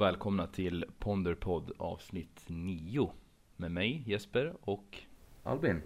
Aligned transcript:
Och 0.00 0.06
välkomna 0.06 0.46
till 0.46 0.84
Ponderpodd 0.98 1.72
avsnitt 1.78 2.44
9 2.46 3.12
med 3.56 3.70
mig 3.70 4.02
Jesper 4.06 4.54
och 4.60 4.98
Albin. 5.42 5.82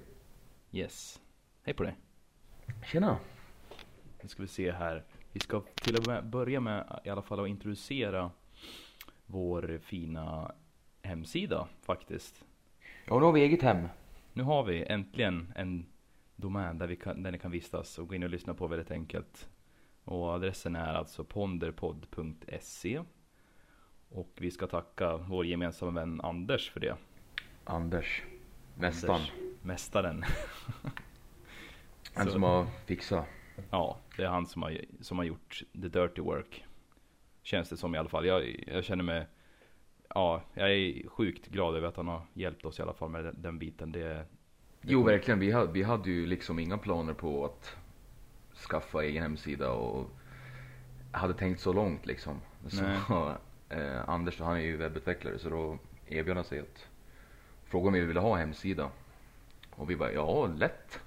Yes. 0.73 1.23
Hej 1.63 1.75
på 1.75 1.83
dig. 1.83 1.97
Tjena. 2.93 3.19
Nu 4.23 4.29
ska 4.29 4.43
vi 4.43 4.49
se 4.49 4.73
här. 4.73 5.05
Vi 5.33 5.41
ska 5.41 5.61
till 5.75 5.97
att 5.97 6.07
med- 6.07 6.27
börja 6.27 6.61
med 6.61 7.01
i 7.05 7.09
alla 7.09 7.23
fall 7.23 7.41
att 7.41 7.49
introducera 7.49 8.31
vår 9.27 9.79
fina 9.83 10.55
hemsida 11.03 11.69
faktiskt. 11.83 12.45
Ja, 13.07 13.19
nu 13.19 13.25
har 13.25 13.33
vi 13.33 13.41
eget 13.41 13.63
hem. 13.63 13.89
Nu 14.33 14.43
har 14.43 14.65
vi 14.65 14.85
äntligen 14.85 15.53
en 15.57 15.87
domän 16.37 16.79
där, 16.79 16.87
vi 16.87 16.97
kan, 16.97 17.23
där 17.23 17.33
ni 17.33 17.39
kan 17.39 17.51
vistas 17.51 17.99
och 17.99 18.09
gå 18.09 18.15
in 18.15 18.23
och 18.23 18.31
lyssna 18.31 18.55
på 18.55 18.67
väldigt 18.67 18.91
enkelt. 18.91 19.49
Och 20.05 20.29
adressen 20.29 20.77
är 20.77 20.95
alltså 20.95 21.25
ponderpodd.se. 21.25 23.03
Och 24.15 24.29
vi 24.35 24.51
ska 24.51 24.67
tacka 24.67 25.17
vår 25.17 25.47
gemensamma 25.47 25.91
vän 26.01 26.21
Anders 26.21 26.71
för 26.71 26.81
det. 26.81 26.97
Anders. 27.65 28.23
Mästaren. 28.75 29.15
Anders, 29.15 29.33
mästaren. 29.63 30.25
Han 32.15 32.31
som 32.31 32.43
har 32.43 32.67
fixat. 32.87 33.27
Ja, 33.71 33.99
det 34.17 34.23
är 34.23 34.29
han 34.29 34.47
som 34.47 34.63
har, 34.63 34.79
som 35.01 35.19
har 35.19 35.25
gjort 35.25 35.63
the 35.73 35.89
dirty 35.89 36.23
work. 36.23 36.65
Känns 37.43 37.69
det 37.69 37.77
som 37.77 37.95
i 37.95 37.99
alla 37.99 38.09
fall. 38.09 38.27
Jag, 38.27 38.65
jag 38.67 38.85
känner 38.85 39.05
mig, 39.05 39.27
ja, 40.09 40.43
jag 40.55 40.73
är 40.73 41.09
sjukt 41.09 41.47
glad 41.49 41.77
över 41.77 41.89
att 41.89 41.97
han 41.97 42.09
har 42.09 42.23
hjälpt 42.35 42.65
oss 42.65 42.79
i 42.79 42.83
alla 42.83 42.95
fall 42.95 43.09
med 43.11 43.25
den, 43.25 43.43
den 43.43 43.59
biten. 43.59 43.93
Det, 43.93 44.01
det 44.09 44.27
Jo, 44.81 45.01
kommer- 45.01 45.13
verkligen. 45.13 45.41
Vi 45.41 45.51
hade, 45.53 45.73
vi 45.73 45.83
hade 45.83 46.11
ju 46.11 46.27
liksom 46.27 46.59
inga 46.59 46.79
planer 46.79 47.15
på 47.15 47.45
att 47.45 47.77
skaffa 48.71 49.05
egen 49.05 49.23
hemsida 49.23 49.73
och 49.73 50.11
hade 51.13 51.35
tänkt 51.35 51.61
så 51.61 51.73
långt 51.73 52.07
liksom. 52.07 52.41
Så. 52.69 52.85
eh, 53.75 54.09
Anders, 54.09 54.41
han 54.41 54.57
är 54.57 54.61
ju 54.61 54.77
webbutvecklare 54.77 55.39
så 55.39 55.49
då 55.51 55.79
erbjöd 56.07 56.37
han 56.37 56.45
sig 56.45 56.61
att 56.61 56.89
fråga 57.65 57.87
om 57.87 57.93
vi 57.95 58.01
ville 58.01 58.21
ha 58.21 58.37
hemsida. 58.37 58.91
Och 59.71 59.91
vi 59.91 59.97
bara, 59.97 60.13
ja 60.13 60.47
lätt. 60.47 61.01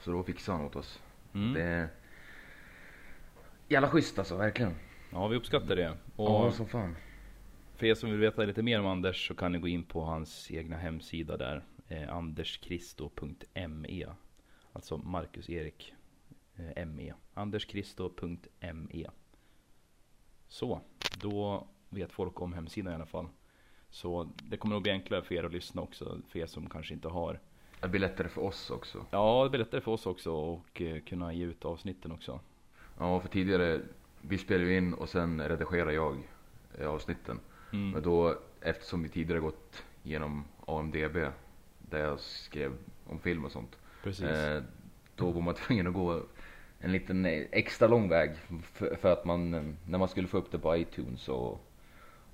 Så 0.00 0.10
då 0.10 0.22
fixade 0.22 0.58
han 0.58 0.66
åt 0.66 0.76
oss. 0.76 1.00
Mm. 1.34 1.52
Det 1.54 1.62
är 1.62 1.88
jävla 3.68 3.88
schysst 3.88 4.18
alltså, 4.18 4.36
verkligen. 4.36 4.74
Ja, 5.12 5.28
vi 5.28 5.36
uppskattar 5.36 5.76
det. 5.76 5.96
Och 6.16 6.30
Ja, 6.46 6.52
som 6.52 6.66
fan. 6.66 6.96
för 7.76 7.86
er 7.86 7.94
som 7.94 8.10
vill 8.10 8.20
veta 8.20 8.44
lite 8.44 8.62
mer 8.62 8.80
om 8.80 8.86
Anders 8.86 9.28
så 9.28 9.34
kan 9.34 9.52
ni 9.52 9.58
gå 9.58 9.68
in 9.68 9.84
på 9.84 10.00
hans 10.02 10.50
egna 10.50 10.76
hemsida 10.76 11.36
där. 11.36 11.64
Eh, 11.88 12.14
anderskristo.me 12.16 14.06
Alltså 14.72 14.98
Marcus 14.98 15.50
Erik 15.50 15.94
eh, 16.56 16.86
ME. 16.86 17.14
Anderskristo.me 17.34 19.06
Så, 20.48 20.80
då 21.20 21.66
vet 21.88 22.12
folk 22.12 22.40
om 22.40 22.52
hemsidan 22.52 22.92
i 22.92 22.94
alla 22.94 23.06
fall. 23.06 23.26
Så 23.90 24.30
det 24.36 24.56
kommer 24.56 24.74
nog 24.74 24.82
bli 24.82 24.92
enklare 24.92 25.22
för 25.22 25.34
er 25.34 25.44
att 25.44 25.52
lyssna 25.52 25.82
också, 25.82 26.18
för 26.28 26.38
er 26.38 26.46
som 26.46 26.68
kanske 26.68 26.94
inte 26.94 27.08
har. 27.08 27.40
Det 27.80 27.88
blir 27.88 28.00
lättare 28.00 28.28
för 28.28 28.42
oss 28.42 28.70
också. 28.70 29.06
Ja, 29.10 29.44
det 29.44 29.50
blir 29.50 29.58
lättare 29.58 29.80
för 29.80 29.92
oss 29.92 30.06
också 30.06 30.32
och 30.32 30.82
eh, 30.82 31.00
kunna 31.00 31.32
ge 31.32 31.44
ut 31.44 31.64
avsnitten 31.64 32.12
också. 32.12 32.40
Ja, 32.98 33.20
för 33.20 33.28
tidigare, 33.28 33.80
vi 34.20 34.38
spelade 34.38 34.70
ju 34.70 34.76
in 34.76 34.94
och 34.94 35.08
sen 35.08 35.48
redigerade 35.48 35.92
jag 35.92 36.16
eh, 36.78 36.88
avsnitten. 36.88 37.40
Mm. 37.72 37.90
Men 37.90 38.02
då, 38.02 38.38
eftersom 38.60 39.02
vi 39.02 39.08
tidigare 39.08 39.40
gått 39.40 39.84
genom 40.02 40.44
AMDB, 40.66 41.16
där 41.78 41.98
jag 41.98 42.20
skrev 42.20 42.72
om 43.06 43.18
film 43.18 43.44
och 43.44 43.52
sånt. 43.52 43.78
Eh, 44.04 44.62
då 45.16 45.30
var 45.30 45.40
man 45.40 45.54
tvungen 45.66 45.86
att 45.86 45.94
gå 45.94 46.22
en 46.78 46.92
liten 46.92 47.26
eh, 47.26 47.46
extra 47.50 47.88
lång 47.88 48.08
väg 48.08 48.30
för, 48.62 48.96
för 48.96 49.12
att 49.12 49.24
man, 49.24 49.50
när 49.86 49.98
man 49.98 50.08
skulle 50.08 50.28
få 50.28 50.38
upp 50.38 50.50
det 50.50 50.58
på 50.58 50.76
iTunes 50.76 51.28
och, 51.28 51.67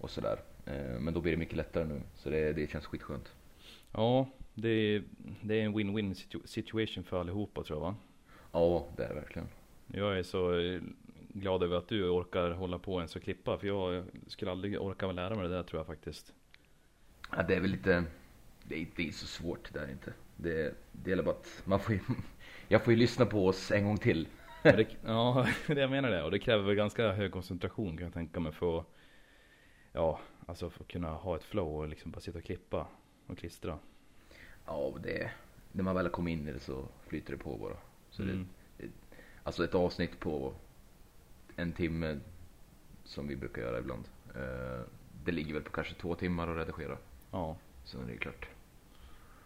och 0.04 0.10
sådär. 0.10 0.38
Eh, 0.66 1.00
men 1.00 1.14
då 1.14 1.20
blir 1.20 1.32
det 1.32 1.38
mycket 1.38 1.56
lättare 1.56 1.84
nu, 1.84 2.00
så 2.14 2.30
det, 2.30 2.52
det 2.52 2.70
känns 2.70 2.86
skitskönt. 2.86 3.32
Ja, 3.92 4.28
det 4.54 4.68
är, 4.68 5.02
det 5.42 5.60
är 5.60 5.64
en 5.64 5.74
win-win 5.74 6.14
situ- 6.14 6.46
situation 6.46 7.04
för 7.04 7.20
allihopa 7.20 7.62
tror 7.62 7.78
jag 7.78 7.80
va? 7.80 7.96
Ja, 8.52 8.86
det 8.96 9.04
är 9.04 9.08
det 9.08 9.14
verkligen. 9.14 9.48
Jag 9.86 10.18
är 10.18 10.22
så 10.22 10.58
eh, 10.60 10.80
glad 11.28 11.62
över 11.62 11.76
att 11.76 11.88
du 11.88 12.08
orkar 12.08 12.50
hålla 12.50 12.78
på 12.78 12.98
ens 12.98 13.16
och 13.16 13.22
klippa. 13.22 13.58
För 13.58 13.66
jag 13.66 14.04
skulle 14.26 14.50
aldrig 14.50 14.80
orka 14.80 15.12
lära 15.12 15.34
mig 15.34 15.48
det 15.48 15.54
där 15.54 15.62
tror 15.62 15.80
jag 15.80 15.86
faktiskt. 15.86 16.32
Ja, 17.36 17.42
det 17.42 17.54
är 17.54 17.60
väl 17.60 17.70
lite, 17.70 18.04
det 18.68 18.80
är, 18.82 18.86
det 18.96 19.08
är 19.08 19.12
så 19.12 19.26
svårt 19.26 19.72
det 19.72 19.80
är 19.80 19.90
inte. 19.90 20.12
Det, 20.36 20.74
det 20.92 21.10
gäller 21.10 21.22
bara 21.22 21.34
att 21.34 21.62
man 21.64 21.80
får 21.80 21.94
ju, 21.94 22.00
jag 22.68 22.84
får 22.84 22.92
ju 22.92 22.98
lyssna 22.98 23.26
på 23.26 23.46
oss 23.46 23.70
en 23.70 23.84
gång 23.84 23.98
till. 23.98 24.28
Men 24.62 24.76
det, 24.76 24.86
ja, 25.04 25.46
det 25.66 25.80
jag 25.80 25.90
menar 25.90 26.10
det. 26.10 26.22
Och 26.22 26.30
det 26.30 26.38
kräver 26.38 26.64
väl 26.64 26.74
ganska 26.74 27.12
hög 27.12 27.32
koncentration 27.32 27.96
kan 27.96 28.04
jag 28.04 28.14
tänka 28.14 28.40
mig 28.40 28.52
för 28.52 28.78
att, 28.78 28.86
ja, 29.94 30.18
alltså 30.46 30.70
för 30.70 30.80
att 30.84 30.88
kunna 30.88 31.08
ha 31.10 31.36
ett 31.36 31.44
flow 31.44 31.76
och 31.76 31.88
liksom 31.88 32.10
bara 32.10 32.20
sitta 32.20 32.38
och 32.38 32.44
klippa 32.44 32.86
och 33.26 33.38
klistra. 33.38 33.78
Ja, 34.66 34.94
det, 35.02 35.30
när 35.72 35.84
man 35.84 35.94
väl 35.94 36.08
kommer 36.08 36.30
in 36.30 36.48
i 36.48 36.52
det 36.52 36.60
så 36.60 36.88
flyter 37.06 37.32
det 37.32 37.38
på 37.38 37.56
bara. 37.56 37.76
Så 38.10 38.22
Mm. 38.22 38.46
det, 38.76 38.86
det, 38.86 38.90
alltså 39.42 39.64
ett 39.64 39.74
avsnitt 39.74 40.20
på 40.20 40.54
en 41.56 41.72
timme 41.72 42.20
som 43.04 43.28
vi 43.28 43.36
brukar 43.36 43.62
göra 43.62 43.78
ibland. 43.78 44.04
Eh, 44.34 44.80
det 45.24 45.32
ligger 45.32 45.54
väl 45.54 45.62
på 45.62 45.70
kanske 45.70 45.94
två 45.94 46.14
timmar 46.14 46.48
att 46.48 46.56
redigera. 46.56 46.98
Ja, 47.30 47.56
Sen 47.84 48.02
är 48.02 48.06
det 48.06 48.16
klart. 48.16 48.48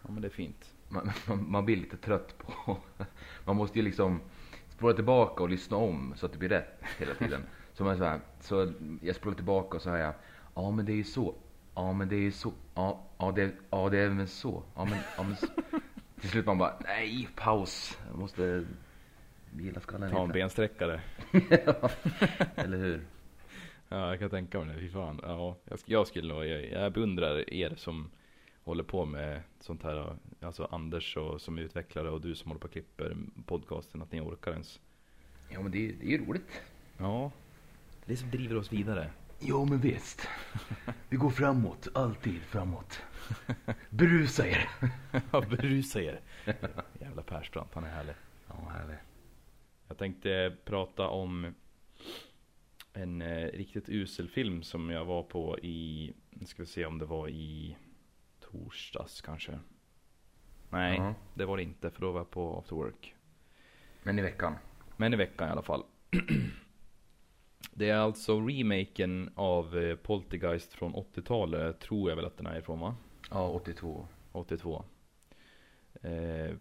ja 0.03 0.11
men 0.11 0.21
det 0.21 0.27
är 0.27 0.31
fint. 0.31 0.73
Man, 0.89 1.11
man, 1.27 1.51
man 1.51 1.65
blir 1.65 1.75
lite 1.77 1.97
trött 1.97 2.37
på... 2.37 2.77
Man 3.45 3.55
måste 3.55 3.79
ju 3.79 3.85
liksom 3.85 4.21
spola 4.69 4.93
tillbaka 4.93 5.43
och 5.43 5.49
lyssna 5.49 5.77
om 5.77 6.13
så 6.17 6.25
att 6.25 6.31
det 6.31 6.37
blir 6.37 6.49
rätt 6.49 6.83
hela 6.97 7.13
tiden. 7.15 7.41
Så, 7.73 7.83
man 7.83 7.97
så, 7.97 8.03
här, 8.03 8.19
så 8.39 8.73
jag 9.01 9.15
spolar 9.15 9.35
tillbaka 9.35 9.75
och 9.77 9.81
så 9.81 9.89
säger 9.89 10.05
jag 10.05 10.13
Ja 10.59 10.71
men 10.71 10.85
det 10.85 10.91
är 10.91 10.95
ju 10.95 11.03
så. 11.03 11.35
Ja 11.75 11.93
men 11.93 12.09
det 12.09 12.15
är 12.15 12.19
ju 12.19 12.31
så. 12.31 12.53
Ja, 12.75 13.03
ja, 13.17 13.31
det, 13.31 13.51
ja 13.69 13.89
det 13.89 13.97
är 13.99 14.09
väl 14.09 14.27
så. 14.27 14.63
Ja 14.75 14.85
men, 14.85 14.97
ja, 15.17 15.23
men 15.23 15.35
så. 15.35 15.47
Till 16.21 16.29
slut 16.29 16.45
man 16.45 16.57
bara 16.57 16.73
nej 16.83 17.29
paus. 17.35 17.97
Jag 18.09 18.19
måste 18.19 18.65
vila 19.53 19.79
skallen 19.79 20.11
Ta 20.11 20.21
en 20.21 20.27
lite. 20.27 20.39
bensträckare. 20.39 21.01
Eller 22.55 22.77
hur? 22.77 23.01
Ja, 23.89 24.09
jag 24.09 24.19
kan 24.19 24.29
tänka 24.29 24.59
mig 24.59 24.75
det. 24.75 24.81
Fy 24.81 24.89
fan. 24.89 25.19
Ja, 25.23 25.57
jag, 25.65 25.79
jag 25.85 26.07
skulle 26.07 26.33
nog, 26.33 26.45
jag, 26.45 26.71
jag 26.71 26.93
beundrar 26.93 27.53
er 27.53 27.73
som 27.75 28.09
håller 28.63 28.83
på 28.83 29.05
med 29.05 29.41
sånt 29.59 29.83
här. 29.83 30.15
Alltså 30.41 30.67
Anders 30.71 31.17
och, 31.17 31.41
som 31.41 31.57
är 31.57 31.61
utvecklare 31.61 32.09
och 32.09 32.21
du 32.21 32.35
som 32.35 32.51
håller 32.51 32.59
på 32.59 32.65
och 32.65 32.71
klipper 32.71 33.17
podcasten. 33.45 34.01
Att 34.01 34.11
ni 34.11 34.21
orkar 34.21 34.51
ens. 34.51 34.79
Ja 35.49 35.61
men 35.61 35.71
det, 35.71 35.89
är- 35.89 35.93
det 35.99 36.05
är 36.05 36.09
ju 36.09 36.25
roligt. 36.25 36.61
Ja, 36.97 37.31
det 38.05 38.13
är 38.13 38.17
som 38.17 38.29
driver 38.31 38.55
oss 38.57 38.73
vidare. 38.73 39.11
Jo 39.39 39.65
men 39.65 39.79
visst. 39.79 40.27
Vi 41.09 41.17
går 41.17 41.29
framåt. 41.29 41.87
Alltid 41.93 42.41
framåt. 42.41 43.01
Brusa 43.89 44.47
er. 44.47 44.69
Ja, 45.31 45.41
berusa 45.41 46.01
er. 46.01 46.21
Jävla 46.99 47.21
Persbrandt, 47.23 47.73
han 47.73 47.83
är 47.83 47.89
härlig. 47.89 48.13
Ja 48.47 48.69
härligt. 48.69 48.99
Jag 49.87 49.97
tänkte 49.97 50.55
prata 50.65 51.07
om 51.07 51.53
en 52.93 53.21
eh, 53.21 53.45
riktigt 53.47 53.89
usel 53.89 54.29
film 54.29 54.63
som 54.63 54.89
jag 54.89 55.05
var 55.05 55.23
på 55.23 55.59
i, 55.59 56.13
nu 56.29 56.45
ska 56.45 56.61
vi 56.61 56.67
se 56.67 56.85
om 56.85 56.97
det 56.99 57.05
var 57.05 57.27
i 57.27 57.77
torsdags 58.39 59.21
kanske. 59.21 59.59
Nej, 60.69 60.97
Ja. 60.97 61.13
det 61.33 61.45
var 61.45 61.57
det 61.57 61.63
inte 61.63 61.91
för 61.91 62.01
då 62.01 62.11
var 62.11 62.19
jag 62.19 62.29
på 62.31 62.57
after 62.59 62.75
work. 62.75 63.15
Men 64.03 64.19
i 64.19 64.21
veckan. 64.21 64.55
Men 64.97 65.13
i 65.13 65.17
veckan 65.17 65.47
i 65.47 65.51
alla 65.51 65.61
fall. 65.61 65.83
Det 67.73 67.89
är 67.89 67.97
alltså 67.97 68.39
remaken 68.39 69.29
av 69.35 69.77
eh, 69.77 69.95
Poltergeist 69.95 70.73
från 70.73 70.93
80-talet, 70.95 71.79
tror 71.79 72.09
jag 72.09 72.15
väl 72.15 72.25
att 72.25 72.37
den 72.37 72.45
är 72.47 72.59
ifrån 72.59 72.79
va? 72.79 72.95
Ja 73.29 73.47
82. 73.49 74.07
82. 74.31 74.83
Eh, 76.01 76.55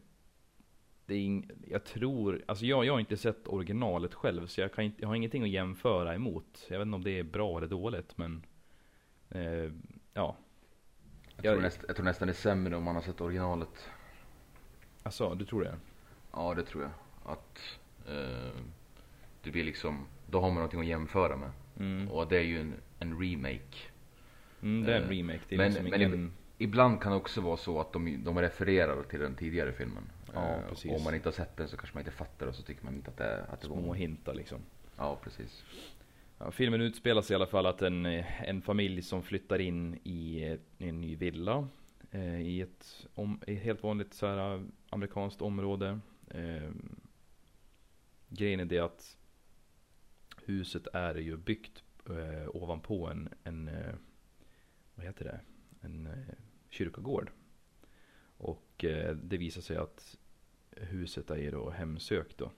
det 1.07 1.15
är 1.15 1.19
ing, 1.21 1.51
jag 1.69 1.85
tror, 1.85 2.43
alltså 2.47 2.67
jag, 2.67 2.85
jag 2.85 2.93
har 2.93 3.01
inte 3.01 3.17
sett 3.17 3.49
originalet 3.49 4.15
själv 4.15 4.47
så 4.47 4.61
jag, 4.61 4.73
kan 4.73 4.85
inte, 4.85 5.01
jag 5.03 5.09
har 5.09 5.15
ingenting 5.15 5.43
att 5.43 5.49
jämföra 5.49 6.15
emot. 6.15 6.67
Jag 6.69 6.79
vet 6.79 6.87
inte 6.87 6.97
om 6.97 7.05
det 7.05 7.19
är 7.19 7.23
bra 7.23 7.59
eller 7.59 7.69
dåligt 7.69 8.19
men 8.19 8.47
eh, 9.29 9.41
ja. 10.15 10.37
Jag, 11.37 11.45
Jag- 11.47 11.55
tror 11.55 11.63
näst, 11.63 11.81
jag 11.87 11.97
tror 11.97 12.05
nästan 12.05 12.29
det 12.29 12.33
är 12.33 12.35
sämre 12.35 12.77
om 12.77 12.83
man 12.85 12.95
har 12.95 13.03
sett 13.03 13.21
originalet. 13.21 13.89
Alltså, 15.03 15.35
du 15.35 15.45
tror 15.45 15.63
det? 15.65 15.77
Ja 16.33 16.55
det 16.55 16.63
tror 16.63 16.83
jag. 16.83 16.93
Att 17.33 17.79
eh, 18.09 18.61
det 19.43 19.51
blir 19.51 19.65
liksom, 19.65 20.07
då 20.31 20.41
har 20.41 20.49
man 20.49 20.55
någonting 20.55 20.81
att 20.81 20.87
jämföra 20.87 21.37
med. 21.37 21.51
Mm. 21.79 22.09
Och 22.09 22.29
det 22.29 22.37
är 22.39 22.43
ju 22.43 22.61
en, 22.61 22.75
en 22.99 23.21
remake. 23.21 23.77
Mm, 24.63 24.85
det 24.87 24.93
är 24.93 24.97
en 24.97 25.03
Eh, 25.03 25.09
remake, 25.09 25.41
det 25.49 25.55
är 25.55 25.59
men- 25.59 25.69
liksom 25.73 25.91
men 25.91 26.01
ingen... 26.03 26.33
Ibland 26.61 27.01
kan 27.01 27.13
det 27.13 27.19
också 27.19 27.41
vara 27.41 27.57
så 27.57 27.81
att 27.81 27.93
de, 27.93 28.25
de 28.25 28.39
refererar 28.41 29.03
till 29.03 29.21
den 29.21 29.35
tidigare 29.35 29.73
filmen. 29.73 30.03
Ja, 30.35 30.49
Eh, 30.55 30.69
precis. 30.69 30.91
och 30.91 30.97
Om 30.97 31.05
man 31.05 31.15
inte 31.15 31.29
har 31.29 31.33
sett 31.33 31.57
den 31.57 31.69
så 31.69 31.77
kanske 31.77 31.95
man 31.97 32.01
inte 32.01 32.11
fattar 32.11 32.47
och 32.47 32.55
så 32.55 32.63
tycker 32.63 32.85
man 32.85 32.95
inte 32.95 33.11
att 33.11 33.17
det, 33.17 33.45
att 33.45 33.61
det 33.61 33.67
Små 33.67 33.81
var... 33.81 33.95
hintar 33.95 34.35
liksom. 34.35 34.59
Ja 34.97 35.19
precis. 35.25 35.65
Ja, 36.39 36.51
filmen 36.51 36.81
utspelar 36.81 37.23
sig 37.23 37.35
i 37.35 37.37
alla 37.37 37.47
fall 37.47 37.67
att 37.67 37.83
en, 37.83 38.07
en 38.07 38.63
familj 38.63 39.03
som 39.03 39.23
flyttar 39.23 39.59
in 39.59 39.99
i, 40.05 40.43
i 40.79 40.89
en 40.89 41.01
ny 41.01 41.17
villa. 41.17 41.69
Eh, 42.11 42.41
I 42.41 42.61
ett, 42.61 43.07
om, 43.15 43.41
ett 43.47 43.59
helt 43.63 43.83
vanligt 43.83 44.15
så 44.15 44.27
här, 44.27 44.65
amerikanskt 44.91 45.43
område. 45.43 45.99
Eh, 46.31 46.71
grejen 48.29 48.61
är 48.61 48.65
det 48.65 48.79
att 48.79 49.17
huset 50.49 50.87
är 50.93 51.15
ju 51.15 51.37
byggt 51.37 51.83
eh, 52.09 52.49
ovanpå 52.49 53.07
en, 53.07 53.29
en 53.45 53.69
eh, 53.69 53.95
vad 54.95 55.07
heter 55.07 55.25
det, 55.25 55.41
en 55.81 56.07
eh, 56.07 56.35
kyrkogård. 56.71 57.31
Och 58.37 58.85
eh, 58.85 59.17
det 59.17 59.37
visar 59.37 59.61
sig 59.61 59.77
att 59.77 60.19
huset 60.71 61.31
är 61.31 61.53
då 61.53 61.71
hemsökt 61.71 62.39
då. 62.39 62.53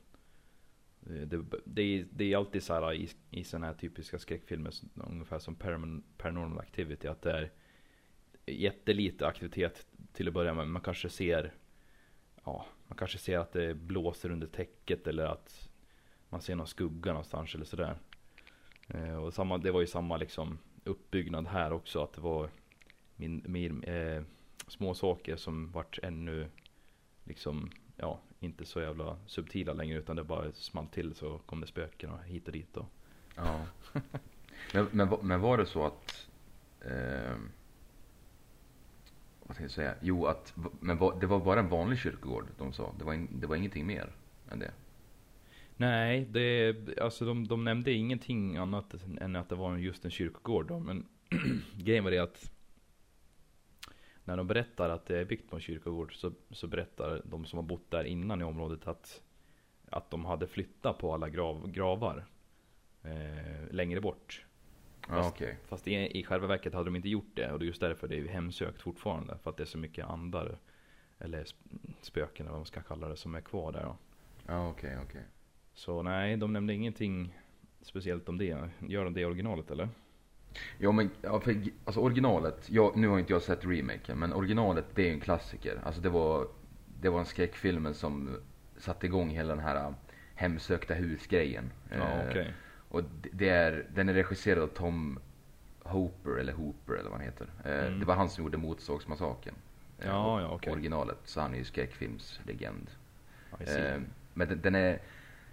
Eh, 1.06 1.26
Det, 1.26 1.44
det, 1.64 1.82
är, 1.82 2.06
det 2.12 2.32
är 2.32 2.36
alltid 2.36 2.62
så 2.62 2.74
här 2.74 2.92
i, 2.92 3.08
i 3.30 3.44
sådana 3.44 3.66
här 3.66 3.74
typiska 3.74 4.18
skräckfilmer, 4.18 4.72
ungefär 4.94 5.38
som 5.38 5.54
Paranormal, 5.54 6.02
paranormal 6.16 6.58
Activity, 6.58 7.08
att 7.08 7.22
det 7.22 7.32
är 7.32 7.50
jättelite 8.46 9.26
aktivitet 9.26 9.86
till 10.12 10.28
att 10.28 10.34
börja 10.34 10.54
med. 10.54 10.68
Man 10.68 10.82
kanske 10.82 11.08
ser, 11.08 11.52
ja, 12.44 12.66
man 12.88 12.98
kanske 12.98 13.18
ser 13.18 13.38
att 13.38 13.52
det 13.52 13.74
blåser 13.74 14.30
under 14.30 14.46
täcket 14.46 15.06
eller 15.06 15.24
att 15.24 15.69
man 16.30 16.40
ser 16.40 16.54
någon 16.54 16.66
skugga 16.66 17.12
någonstans 17.12 17.54
eller 17.54 17.64
sådär. 17.64 17.96
Eh, 18.88 19.16
och 19.16 19.34
samma, 19.34 19.58
det 19.58 19.70
var 19.70 19.80
ju 19.80 19.86
samma 19.86 20.16
liksom 20.16 20.58
uppbyggnad 20.84 21.46
här 21.46 21.72
också, 21.72 22.02
att 22.02 22.12
det 22.12 22.20
var 22.20 22.50
min, 23.16 23.42
min, 23.46 23.84
eh, 23.84 24.22
små 24.66 24.94
saker 24.94 25.36
som 25.36 25.70
vart 25.70 25.98
ännu 26.02 26.48
liksom, 27.24 27.70
ja, 27.96 28.20
inte 28.40 28.64
så 28.64 28.80
jävla 28.80 29.16
subtila 29.26 29.72
längre 29.72 29.98
utan 29.98 30.16
det 30.16 30.24
bara 30.24 30.52
small 30.52 30.86
till 30.86 31.14
så 31.14 31.38
kom 31.38 31.60
det 31.60 31.66
spöken 31.66 32.10
och 32.10 32.24
hit 32.24 32.46
och 32.46 32.52
dit 32.52 32.76
och 32.76 32.86
Ja. 33.36 33.66
men, 34.72 34.88
men, 34.90 35.08
men 35.22 35.40
var 35.40 35.58
det 35.58 35.66
så 35.66 35.86
att... 35.86 36.28
Eh, 36.80 37.36
vad 39.42 39.54
ska 39.54 39.64
jag 39.64 39.70
säga? 39.70 39.94
Jo, 40.00 40.26
att, 40.26 40.54
men 40.80 40.98
var, 40.98 41.20
det 41.20 41.26
var 41.26 41.40
bara 41.40 41.60
en 41.60 41.68
vanlig 41.68 41.98
kyrkogård 41.98 42.46
de 42.58 42.72
sa. 42.72 42.94
Det 42.98 43.04
var, 43.04 43.14
in, 43.14 43.28
det 43.40 43.46
var 43.46 43.56
ingenting 43.56 43.86
mer 43.86 44.12
än 44.50 44.58
det. 44.58 44.70
Nej, 45.80 46.24
det, 46.30 46.76
alltså 47.00 47.24
de, 47.24 47.46
de 47.48 47.64
nämnde 47.64 47.92
ingenting 47.92 48.56
annat 48.56 48.94
än 49.20 49.36
att 49.36 49.48
det 49.48 49.54
var 49.54 49.76
just 49.76 50.04
en 50.04 50.10
kyrkogård 50.10 50.66
då, 50.68 50.78
men 50.78 51.06
grejen 51.76 52.04
var 52.04 52.10
det 52.10 52.18
att 52.18 52.52
när 54.24 54.36
de 54.36 54.46
berättar 54.46 54.90
att 54.90 55.06
det 55.06 55.18
är 55.18 55.24
byggt 55.24 55.50
på 55.50 55.56
en 55.56 55.62
kyrkogård 55.62 56.14
så, 56.14 56.32
så 56.50 56.66
berättar 56.66 57.22
de 57.24 57.44
som 57.44 57.56
har 57.56 57.62
bott 57.64 57.90
där 57.90 58.04
innan 58.04 58.40
i 58.40 58.44
området 58.44 58.86
att, 58.88 59.22
att 59.90 60.10
de 60.10 60.24
hade 60.24 60.46
flyttat 60.46 60.98
på 60.98 61.14
alla 61.14 61.28
grav, 61.28 61.70
gravar 61.70 62.26
eh, 63.02 63.70
längre 63.70 64.00
bort. 64.00 64.46
Ja, 65.08 65.14
Fast- 65.14 65.34
okej. 65.34 65.58
Fast 65.68 65.88
i, 65.88 66.18
i 66.18 66.24
själva 66.24 66.46
verket 66.46 66.72
hade 66.74 66.84
de 66.84 66.96
inte 66.96 67.08
gjort 67.08 67.30
det 67.34 67.52
och 67.52 67.58
det 67.58 67.64
är 67.64 67.66
just 67.66 67.80
därför 67.80 68.08
det 68.08 68.18
är 68.18 68.28
hemsökt 68.28 68.82
fortfarande. 68.82 69.38
För 69.42 69.50
att 69.50 69.56
det 69.56 69.62
är 69.62 69.66
så 69.66 69.78
mycket 69.78 70.06
andar 70.06 70.58
eller 71.18 71.44
sp- 71.44 71.92
spöken 72.02 72.46
eller 72.46 72.50
vad 72.52 72.60
man 72.60 72.66
ska 72.66 72.82
kalla 72.82 73.08
det 73.08 73.16
som 73.16 73.34
är 73.34 73.40
kvar 73.40 73.72
där. 73.72 73.94
Ja, 74.46 74.68
okej, 74.70 74.98
okej. 75.02 75.22
Så 75.74 76.02
nej, 76.02 76.36
de 76.36 76.52
nämnde 76.52 76.74
ingenting 76.74 77.34
speciellt 77.82 78.28
om 78.28 78.38
det. 78.38 78.68
Gör 78.78 79.04
de 79.04 79.14
det 79.14 79.20
i 79.20 79.24
originalet 79.24 79.70
eller? 79.70 79.88
Ja 80.78 80.92
men, 80.92 81.10
ja, 81.22 81.40
för, 81.40 81.56
alltså 81.84 82.00
originalet, 82.00 82.70
jag, 82.70 82.96
nu 82.96 83.08
har 83.08 83.18
inte 83.18 83.32
jag 83.32 83.42
sett 83.42 83.64
remaken, 83.64 84.18
men 84.18 84.32
originalet 84.32 84.84
det 84.94 85.08
är 85.08 85.12
en 85.12 85.20
klassiker. 85.20 85.80
Alltså 85.84 86.00
det 86.00 86.08
var, 86.08 86.46
det 87.00 87.08
var 87.08 87.18
en 87.18 87.24
skräckfilmen 87.26 87.94
som 87.94 88.36
satte 88.76 89.06
igång 89.06 89.28
hela 89.30 89.54
den 89.54 89.64
här 89.64 89.76
äh, 89.76 89.92
hemsökta 90.34 90.94
husgrejen. 90.94 91.70
Ja, 91.90 91.96
Eh, 91.96 92.28
okej. 92.30 92.54
Och 92.88 93.02
det- 93.32 93.48
är, 93.48 93.86
den 93.94 94.08
är 94.08 94.14
regisserad 94.14 94.62
av 94.62 94.66
Tom 94.68 95.18
Hooper, 95.82 96.30
eller 96.38 96.52
Hooper 96.52 96.92
eller 96.94 97.10
vad 97.10 97.18
han 97.18 97.26
heter. 97.26 97.46
Eh, 97.64 97.86
Mm. 97.86 98.00
Det 98.00 98.06
var 98.06 98.14
han 98.14 98.28
som 98.30 98.44
gjorde 98.44 98.56
Motorsågsmassakern. 98.58 99.54
Eh, 99.98 100.06
Ja, 100.06 100.40
ja, 100.40 100.48
okej. 100.48 100.72
Originalet, 100.72 101.18
så 101.24 101.40
han 101.40 101.54
är 101.54 101.58
ju 101.58 101.64
skräckfilmslegend. 101.64 102.90
Eh, 103.60 104.00
men 104.34 104.48
den, 104.48 104.60
den, 104.60 104.74
är, 104.74 104.98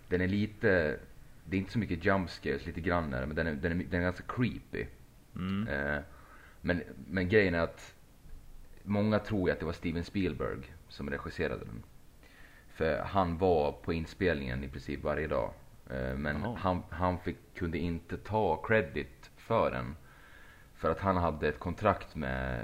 den 0.10 0.22
är 0.22 0.28
lite, 0.28 1.00
det 1.46 1.58
är 1.58 1.60
inte 1.60 1.72
så 1.72 1.80
mycket 1.80 2.06
jump 2.06 2.30
scares, 2.30 2.66
lite 2.66 2.82
grann 2.82 3.10
men 3.10 3.36
den 3.36 3.48
är, 3.48 3.54
den 3.54 3.72
är, 3.72 3.86
den 3.86 4.00
är 4.00 4.04
ganska 4.04 4.24
creepy. 4.28 4.86
Mm. 5.36 5.68
Eh, 5.68 6.02
men, 6.62 6.84
men 7.08 7.30
grejen 7.30 7.56
är 7.56 7.60
att 7.60 7.96
många 8.84 9.20
tror 9.20 9.50
ju 9.50 9.54
att 9.54 9.60
det 9.60 9.66
var 9.66 9.74
Steven 9.74 10.04
Spielberg 10.04 10.74
som 10.90 11.10
regisserade 11.10 11.66
den. 11.66 11.84
För 12.68 13.00
han 13.00 13.38
var 13.38 13.72
på 13.72 13.94
inspelningen 13.94 14.64
i 14.64 14.68
princip 14.68 15.04
varje 15.04 15.28
dag. 15.28 15.54
Eh, 15.90 16.18
men 16.18 16.42
Jaha. 16.42 16.58
han, 16.60 16.84
han 16.90 17.20
fick, 17.20 17.38
kunde 17.56 17.78
inte 17.78 18.18
ta 18.18 18.64
credit 18.68 19.32
för 19.38 19.72
den. 19.72 19.96
För 20.76 20.92
att 20.92 21.00
han 21.00 21.18
hade 21.18 21.48
ett 21.48 21.60
kontrakt 21.60 22.16
med, 22.16 22.64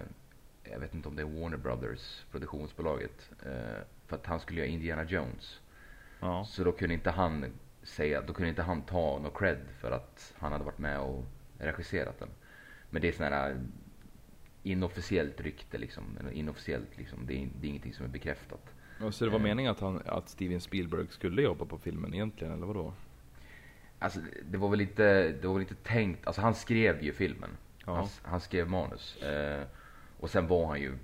jag 0.63 0.80
vet 0.80 0.94
inte 0.94 1.07
om 1.07 1.16
det 1.16 1.22
är 1.22 1.42
Warner 1.42 1.57
Brothers, 1.57 2.25
produktionsbolaget. 2.31 3.31
Eh, 3.45 3.84
för 4.07 4.16
att 4.16 4.25
han 4.25 4.40
skulle 4.40 4.60
göra 4.60 4.69
Indiana 4.69 5.04
Jones. 5.04 5.60
Ja. 6.24 6.46
Så 6.46 6.64
då 6.64 6.72
kunde 6.72 6.94
inte 6.94 7.12
han 7.12 7.46
säga, 7.84 8.22
då 8.22 8.34
kunde 8.34 8.50
inte 8.50 8.62
han 8.62 8.81
ta 8.81 9.20
någon 9.20 9.31
cred 9.31 9.58
för 9.80 9.92
att 9.92 10.34
han 10.38 10.52
hade 10.52 10.64
varit 10.64 10.78
med 10.80 11.00
och 11.00 11.25
regisserat 11.58 12.20
den. 12.20 12.30
Men 12.90 13.02
det 13.02 13.08
är 13.08 13.12
sån 13.12 13.25
här 13.25 13.58
inofficiellt 14.64 15.42
rykte 15.42 15.78
liksom. 15.78 16.04
Inofficiellt 16.34 16.98
liksom. 16.98 17.25
Det 17.25 17.34
är, 17.44 17.50
det 17.62 17.68
är 17.68 17.70
ingenting 17.70 17.94
som 17.94 18.06
är 18.06 18.10
bekräftat. 18.10 18.74
Och 19.02 19.14
så 19.14 19.25
det 19.25 19.31
var 19.31 19.40
Eh. 19.40 19.44
meningen 19.44 19.72
att, 19.72 19.80
han, 19.80 20.02
att 20.06 20.30
Steven 20.30 20.62
Spielberg 20.62 21.08
skulle 21.10 21.42
jobba 21.42 21.66
på 21.66 21.78
filmen 21.78 22.14
egentligen, 22.14 22.54
eller 22.54 22.66
vadå? 22.66 22.94
Alltså 24.00 24.19
det 24.52 24.58
var 24.58 24.69
väl 24.69 24.81
inte, 24.81 25.31
det 25.31 25.48
var 25.48 25.54
väl 25.54 25.62
inte 25.62 25.76
tänkt, 25.76 26.28
alltså 26.28 26.42
han 26.42 26.56
skrev 26.56 27.04
ju 27.04 27.14
filmen. 27.14 27.50
Ja. 27.86 27.96
Han, 27.96 28.08
han 28.22 28.42
skrev 28.42 28.69
manus. 28.69 29.22
Eh, 29.22 29.64
och 30.19 30.30
sen 30.30 30.48
var 30.48 30.68
han 30.68 30.81
ju, 30.81 30.98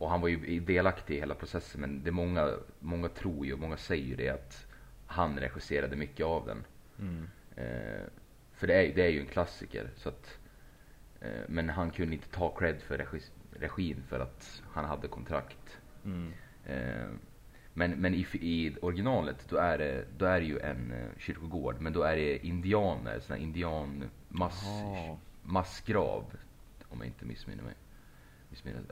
och 0.00 0.10
han 0.10 0.20
var 0.20 0.28
ju 0.28 0.60
delaktig 0.60 1.16
i 1.16 1.20
hela 1.20 1.34
processen. 1.34 1.80
Men 1.80 2.02
det 2.02 2.10
många, 2.10 2.50
många 2.78 3.08
tror 3.08 3.46
ju, 3.46 3.52
och 3.52 3.58
många 3.58 3.76
säger 3.76 4.04
ju 4.04 4.16
det 4.16 4.28
att 4.28 4.66
han 5.06 5.38
regisserade 5.38 5.96
mycket 5.96 6.26
av 6.26 6.46
den. 6.46 6.64
Mm. 6.98 7.28
Eh, 7.56 8.06
för 8.52 8.66
det 8.66 8.74
är, 8.74 8.94
det 8.94 9.02
är 9.02 9.08
ju 9.08 9.20
en 9.20 9.26
klassiker. 9.26 9.90
Så 9.96 10.08
att, 10.08 10.38
eh, 11.20 11.42
men 11.48 11.68
han 11.68 11.90
kunde 11.90 12.14
inte 12.14 12.28
ta 12.28 12.56
cred 12.56 12.82
för 12.82 12.98
regi, 12.98 13.20
regin 13.50 14.02
för 14.08 14.20
att 14.20 14.62
han 14.72 14.84
hade 14.84 15.08
kontrakt. 15.08 15.78
Mm. 16.04 16.32
Eh, 16.66 17.08
men 17.74 17.90
men 17.90 18.14
i, 18.14 18.26
i 18.32 18.76
originalet 18.82 19.48
då 19.48 19.56
är, 19.56 19.78
det, 19.78 20.04
då 20.18 20.24
är 20.24 20.40
det 20.40 20.46
ju 20.46 20.58
en 20.58 20.92
kyrkogård. 21.18 21.76
Men 21.80 21.92
då 21.92 22.02
är 22.02 22.16
det 22.16 22.46
indianer, 22.46 23.20
sån 23.20 23.36
här 23.36 23.42
indian 23.42 24.10
mass, 24.28 24.64
massgrav. 25.42 26.24
Om 26.88 26.98
jag 26.98 27.06
inte 27.06 27.24
missminner 27.24 27.62
mig. 27.62 27.74
Missminner, 28.50 28.82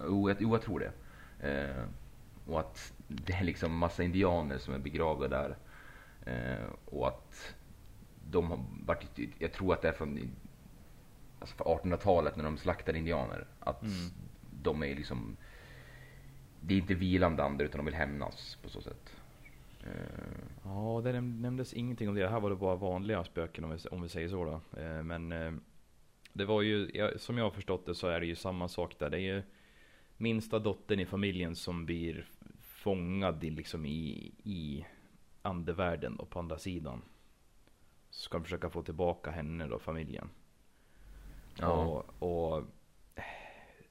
jo, 0.00 0.28
jag, 0.30 0.36
jo, 0.40 0.52
jag 0.54 0.62
tror 0.62 0.78
det. 0.80 0.92
Eh, 1.50 1.84
och 2.46 2.60
att 2.60 2.92
det 3.08 3.32
är 3.32 3.44
liksom 3.44 3.76
massa 3.78 4.02
indianer 4.02 4.58
som 4.58 4.74
är 4.74 4.78
begravda 4.78 5.28
där. 5.28 5.56
Eh, 6.26 6.66
och 6.84 7.08
att 7.08 7.54
de 8.30 8.50
har 8.50 8.58
varit, 8.86 9.18
jag 9.38 9.52
tror 9.52 9.72
att 9.74 9.82
det 9.82 9.88
är 9.88 9.92
från 9.92 10.30
alltså 11.40 11.56
för 11.56 11.64
1800-talet 11.64 12.36
när 12.36 12.44
de 12.44 12.58
slaktade 12.58 12.98
indianer. 12.98 13.46
Att 13.60 13.82
Mm. 13.82 13.94
de 14.62 14.82
är 14.82 14.94
liksom, 14.94 15.36
det 16.60 16.74
är 16.74 16.78
inte 16.78 16.94
vilande 16.94 17.44
andar 17.44 17.64
utan 17.64 17.78
de 17.78 17.84
vill 17.84 17.94
hämnas 17.94 18.58
på 18.62 18.68
så 18.68 18.80
sätt. 18.80 19.16
Eh, 19.84 19.90
Ja, 20.64 21.00
det 21.04 21.12
näm- 21.12 21.40
nämndes 21.40 21.72
ingenting 21.72 22.08
om 22.08 22.14
det. 22.14 22.28
Här 22.28 22.40
var 22.40 22.50
det 22.50 22.56
bara 22.56 22.76
vanliga 22.76 23.24
spöken 23.24 23.64
om 23.64 23.70
vi, 23.70 23.78
om 23.90 24.02
vi 24.02 24.08
säger 24.08 24.28
så 24.28 24.44
då. 24.44 24.80
Eh, 24.80 25.02
men 25.02 25.32
eh, 25.32 25.52
det 26.32 26.44
var 26.44 26.62
ju, 26.62 26.90
som 27.18 27.38
jag 27.38 27.44
har 27.44 27.50
förstått 27.50 27.86
det 27.86 27.94
så 27.94 28.06
är 28.06 28.20
det 28.20 28.26
ju 28.26 28.34
samma 28.34 28.68
sak 28.68 28.94
där. 28.98 29.10
Det 29.10 29.16
är 29.16 29.34
ju 29.34 29.42
minsta 30.22 30.58
dottern 30.58 31.00
i 31.00 31.06
familjen 31.06 31.56
som 31.56 31.86
blir 31.86 32.26
fångad 32.60 33.44
i, 33.44 33.50
liksom 33.50 33.86
i, 33.86 34.32
i 34.44 34.86
andevärlden 35.42 36.16
och 36.16 36.30
på 36.30 36.38
andra 36.38 36.58
sidan. 36.58 37.02
Så 38.10 38.20
ska 38.22 38.38
de 38.38 38.44
försöka 38.44 38.70
få 38.70 38.82
tillbaka 38.82 39.30
henne 39.30 39.66
då, 39.66 39.78
familjen. 39.78 40.28
Ja. 41.58 41.72
Och, 42.18 42.22
och 42.54 42.64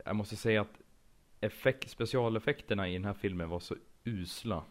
jag 0.05 0.15
måste 0.15 0.35
säga 0.35 0.61
att 0.61 0.81
effekt, 1.39 1.89
specialeffekterna 1.89 2.89
i 2.89 2.93
den 2.93 3.05
här 3.05 3.13
filmen 3.13 3.49
var 3.49 3.59
så 3.59 3.75
usla. 4.03 4.63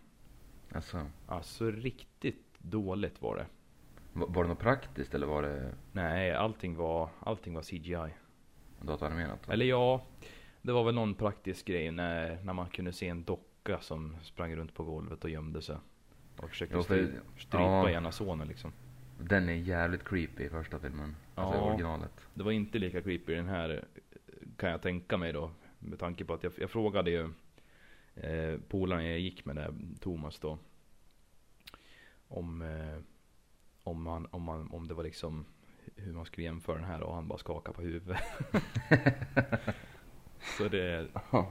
alltså, 0.72 1.06
Alltså 1.26 1.70
riktigt 1.70 2.58
dåligt 2.58 3.22
var 3.22 3.36
det. 3.36 3.46
var, 4.12 4.26
var 4.28 4.42
det 4.42 4.48
något 4.48 4.58
praktiskt 4.58 5.14
eller 5.14 5.26
var 5.26 5.42
det 5.42 5.74
Nej, 5.92 6.32
allting 6.34 6.76
var, 6.76 7.08
allting 7.20 7.54
var 7.54 7.62
CGI. 7.62 8.14
datoranimerat? 8.82 9.48
Eller 9.48 9.66
ja, 9.66 10.06
det 10.62 10.72
var 10.72 10.84
väl 10.84 10.94
någon 10.94 11.14
praktisk 11.14 11.66
grej 11.66 11.90
när, 11.90 12.38
när 12.44 12.52
man 12.52 12.68
kunde 12.70 12.92
se 12.92 13.08
en 13.08 13.24
docka 13.24 13.80
som 13.80 14.16
sprang 14.22 14.56
runt 14.56 14.74
på 14.74 14.84
golvet 14.84 15.24
och 15.24 15.30
gömde 15.30 15.62
sig. 15.62 15.76
Och 16.36 16.48
försökte 16.50 16.76
Ja, 16.76 16.82
för- 16.82 17.04
stry, 17.04 17.18
strypa 17.38 17.60
ja. 17.62 17.90
ena 17.90 18.12
sonen 18.12 18.48
liksom. 18.48 18.72
Den 19.20 19.48
är 19.48 19.52
jävligt 19.54 20.04
creepy 20.04 20.44
i 20.44 20.48
första 20.48 20.78
filmen. 20.78 21.16
Alltså 21.34 21.58
Ja. 21.58 21.62
originalet. 21.70 22.12
Det 22.34 22.42
var 22.42 22.52
inte 22.52 22.78
lika 22.78 23.02
creepy 23.02 23.32
i 23.32 23.36
den 23.36 23.48
här 23.48 23.84
kan 24.56 24.70
jag 24.70 24.82
tänka 24.82 25.16
mig 25.16 25.32
då. 25.32 25.50
Med 25.78 25.98
tanke 25.98 26.24
på 26.24 26.34
att 26.34 26.42
jag, 26.42 26.52
jag 26.58 26.70
frågade 26.70 27.10
ju 27.10 27.30
eh, 28.14 28.60
polaren 28.68 29.04
jag 29.06 29.18
gick 29.18 29.44
med 29.44 29.56
där, 29.56 29.74
Thomas 30.00 30.38
då. 30.38 30.58
Om, 32.28 32.62
eh, 32.62 32.98
om, 33.82 34.02
man, 34.02 34.26
om, 34.30 34.42
man, 34.42 34.70
om 34.70 34.88
det 34.88 34.94
var 34.94 35.04
liksom 35.04 35.44
hur 35.96 36.12
man 36.12 36.24
skulle 36.24 36.44
jämföra 36.44 36.76
den 36.76 36.84
här 36.84 37.02
och 37.02 37.14
han 37.14 37.28
bara 37.28 37.38
skakade 37.38 37.74
på 37.76 37.82
huvudet. 37.82 38.18
Så 40.58 40.68
det, 40.68 41.06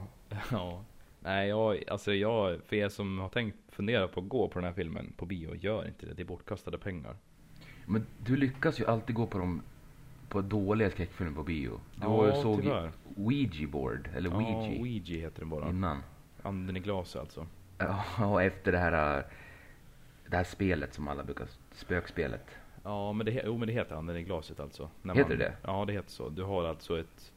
ja. 0.52 0.82
Nej, 1.20 1.50
jag, 1.50 1.84
alltså 1.90 2.14
jag, 2.14 2.60
för 2.68 2.76
er 2.76 2.90
som 2.90 3.20
har 3.20 3.30
tänkt 3.30 3.58
fundera 3.70 4.08
på 4.08 4.20
att 4.20 4.30
gå 4.30 4.48
på 4.48 4.60
den 4.60 4.66
här 4.68 4.74
filmen 4.74 5.14
på 5.18 5.26
bio, 5.26 5.56
gör 5.56 5.88
inte 5.88 6.06
det. 6.06 6.14
Det 6.14 6.22
är 6.22 6.26
bortkastade 6.26 6.78
pengar. 6.78 7.16
Men 7.86 8.06
du 8.26 8.36
lyckas 8.36 8.80
ju 8.80 8.86
alltid 8.86 9.16
gå 9.16 9.26
på 9.28 9.38
de 9.38 9.62
på 10.30 10.42
dåliga 10.42 10.90
skräckfilmer 10.90 11.36
på 11.36 11.44
bio. 11.44 11.80
Du 11.96 12.08
Ja, 12.08 12.42
såg 12.42 12.62
tyvärr. 12.62 12.92
Ouija 13.18 13.68
board, 13.68 14.10
eller 14.16 14.30
Ja, 14.30 14.36
Ouija, 14.36 14.82
Ouija 14.82 15.20
heter 15.20 15.40
den 15.40 15.50
bara. 15.50 15.70
innan. 15.70 16.04
Anden 16.44 16.78
i 16.78 16.80
glaset 16.80 17.22
alltså. 17.22 17.48
Ja, 17.78 18.04
och 18.26 18.44
efter 18.44 18.72
det 18.72 18.78
här, 18.78 19.26
det 20.28 20.38
här 20.38 20.44
spelet 20.44 20.94
som 20.94 21.08
alla 21.08 21.24
brukar, 21.24 21.48
spökspelet. 21.72 22.46
Ja, 22.84 23.14
men 23.14 23.26
det, 23.26 23.42
jo, 23.46 23.58
men 23.58 23.68
det 23.68 23.74
heter 23.74 23.96
anden 23.96 24.18
i 24.18 24.24
glaset 24.24 24.60
alltså. 24.60 24.90
När 25.02 25.16
Heter 25.16 25.38
det? 25.38 25.54
Ja, 25.62 25.86
det 25.86 25.94
heter 25.94 26.12
så. 26.12 26.30
Du 26.30 26.44
har 26.44 26.64
alltså 26.64 27.00
ett. 27.00 27.32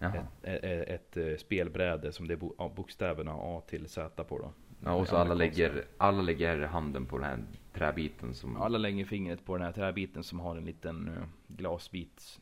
Ett, 0.00 0.24
ett, 0.42 0.88
ett, 0.88 1.16
eh, 1.16 1.36
spelbräde 1.36 2.12
som 2.12 2.28
det 2.28 2.34
är 2.34 2.68
bokstäverna 2.74 3.32
A 3.34 3.62
till 3.66 3.88
Z 3.88 4.24
på 4.24 4.38
då. 4.38 4.52
Ja, 4.84 4.92
och 4.92 5.08
så 5.08 5.16
alla 5.16 5.34
lägger, 5.34 5.84
alla 5.96 6.22
lägger 6.22 6.60
handen 6.60 7.06
på 7.06 7.18
den 7.18 7.26
här 7.26 7.44
träbiten 7.72 8.34
som... 8.34 8.56
Alla 8.56 8.78
lägger 8.78 9.04
fingret 9.04 9.44
på 9.44 9.56
den 9.56 9.66
här 9.66 9.72
träbiten 9.72 10.22
som 10.22 10.40
har 10.40 10.56
en 10.56 10.64
liten 10.64 11.08
eh, 11.08 11.22
glasbit 11.48 12.40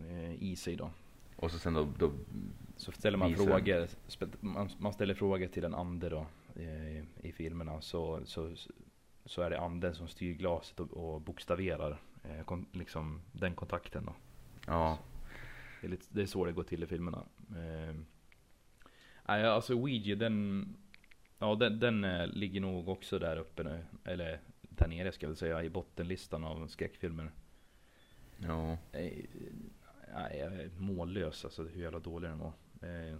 eh, 0.00 0.42
i 0.42 0.56
sig 0.56 0.76
då. 0.76 0.90
Och 1.36 1.50
så 1.50 1.58
sen 1.58 1.74
då, 1.74 1.88
då 1.98 2.12
Så 2.76 2.92
ställer 2.92 3.18
man 3.18 3.28
Visar. 3.28 3.44
frågor, 3.44 3.88
man, 4.78 4.92
ställer 4.92 5.14
frågor 5.14 5.46
till 5.46 5.64
en 5.64 5.74
ande 5.74 6.08
då 6.08 6.26
eh, 6.56 7.26
i 7.26 7.32
filmerna 7.32 7.80
så, 7.80 8.20
så, 8.24 8.50
så 9.24 9.42
är 9.42 9.50
det 9.50 9.60
anden 9.60 9.94
som 9.94 10.08
styr 10.08 10.34
glaset 10.34 10.80
och, 10.80 10.92
och 10.92 11.20
bokstaverar 11.20 12.00
eh, 12.24 12.44
kon, 12.44 12.66
liksom 12.72 13.20
den 13.32 13.54
kontakten 13.54 14.04
då. 14.04 14.12
ja, 14.66 14.90
lite, 14.90 15.02
det 16.08 16.22
är 16.22 16.26
så 16.26 16.44
det 16.44 16.52
går 16.52 16.62
till 16.62 16.82
i 16.82 16.86
filmerna. 16.86 17.24
Eh, 17.56 17.94
alltså 19.24 19.74
Ouija 19.74 20.16
den, 20.16 20.66
ja 21.38 21.54
den, 21.54 21.80
den 21.80 22.04
eh, 22.04 22.26
ligger 22.26 22.60
nog 22.60 22.88
också 22.88 23.18
där 23.18 23.36
uppe 23.36 23.62
nu, 23.62 23.84
eller 24.04 24.40
där 24.60 24.88
nere 24.88 25.12
ska 25.12 25.24
jag 25.26 25.28
väl 25.28 25.36
säga, 25.36 25.62
i 25.62 25.70
bottenlistan 25.70 26.44
av 26.44 26.66
skräckfilmer. 26.66 27.30
ja, 28.36 28.78
Nej, 28.92 29.30
nej, 30.14 30.38
jag 30.38 30.54
är 30.54 30.70
mållös 30.78 31.44
alltså 31.44 31.62
hur 31.62 31.82
jävla 31.82 31.98
dålig 31.98 32.30
den 32.30 32.38
var. 32.38 32.52
Eh, 32.82 33.16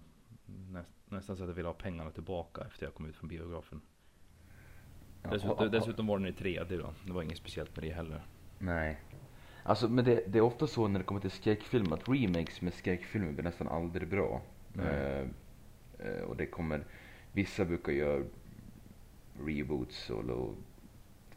näst, 0.46 0.94
nästan 1.08 1.36
så 1.36 1.42
att 1.42 1.48
jag 1.48 1.54
vill 1.54 1.66
ha 1.66 1.72
pengarna 1.72 2.10
tillbaka 2.10 2.64
efter 2.64 2.86
jag 2.86 2.94
kom 2.94 3.06
ut 3.06 3.16
från 3.16 3.28
biografen. 3.28 3.80
ja. 5.22 5.30
Dessutom, 5.30 5.70
dessutom 5.70 6.06
var 6.06 6.18
den 6.18 6.28
i 6.28 6.32
3D 6.32 6.78
då. 6.78 6.94
Det 7.06 7.12
var 7.12 7.22
inget 7.22 7.38
speciellt 7.38 7.76
med 7.76 7.84
det 7.84 7.92
heller. 7.92 8.22
Nej. 8.58 9.00
Alltså, 9.62 9.88
men 9.88 10.04
det, 10.04 10.24
det 10.26 10.38
är 10.38 10.42
ofta 10.42 10.66
så 10.66 10.88
när 10.88 10.98
det 10.98 11.04
kommer 11.04 11.20
till 11.20 11.30
skräckfilm 11.30 11.92
att 11.92 12.08
remakes 12.08 12.60
med 12.60 12.74
skräckfilmer 12.74 13.32
blir 13.32 13.44
nästan 13.44 13.68
aldrig 13.68 14.08
bra. 14.08 14.42
Eh, 14.78 15.26
eh, 15.98 16.22
och 16.28 16.36
det 16.36 16.46
kommer, 16.46 16.84
vissa 17.32 17.64
brukar 17.64 17.92
göra 17.92 18.24
reboots 19.46 20.10
och, 20.10 20.24
och 20.24 20.54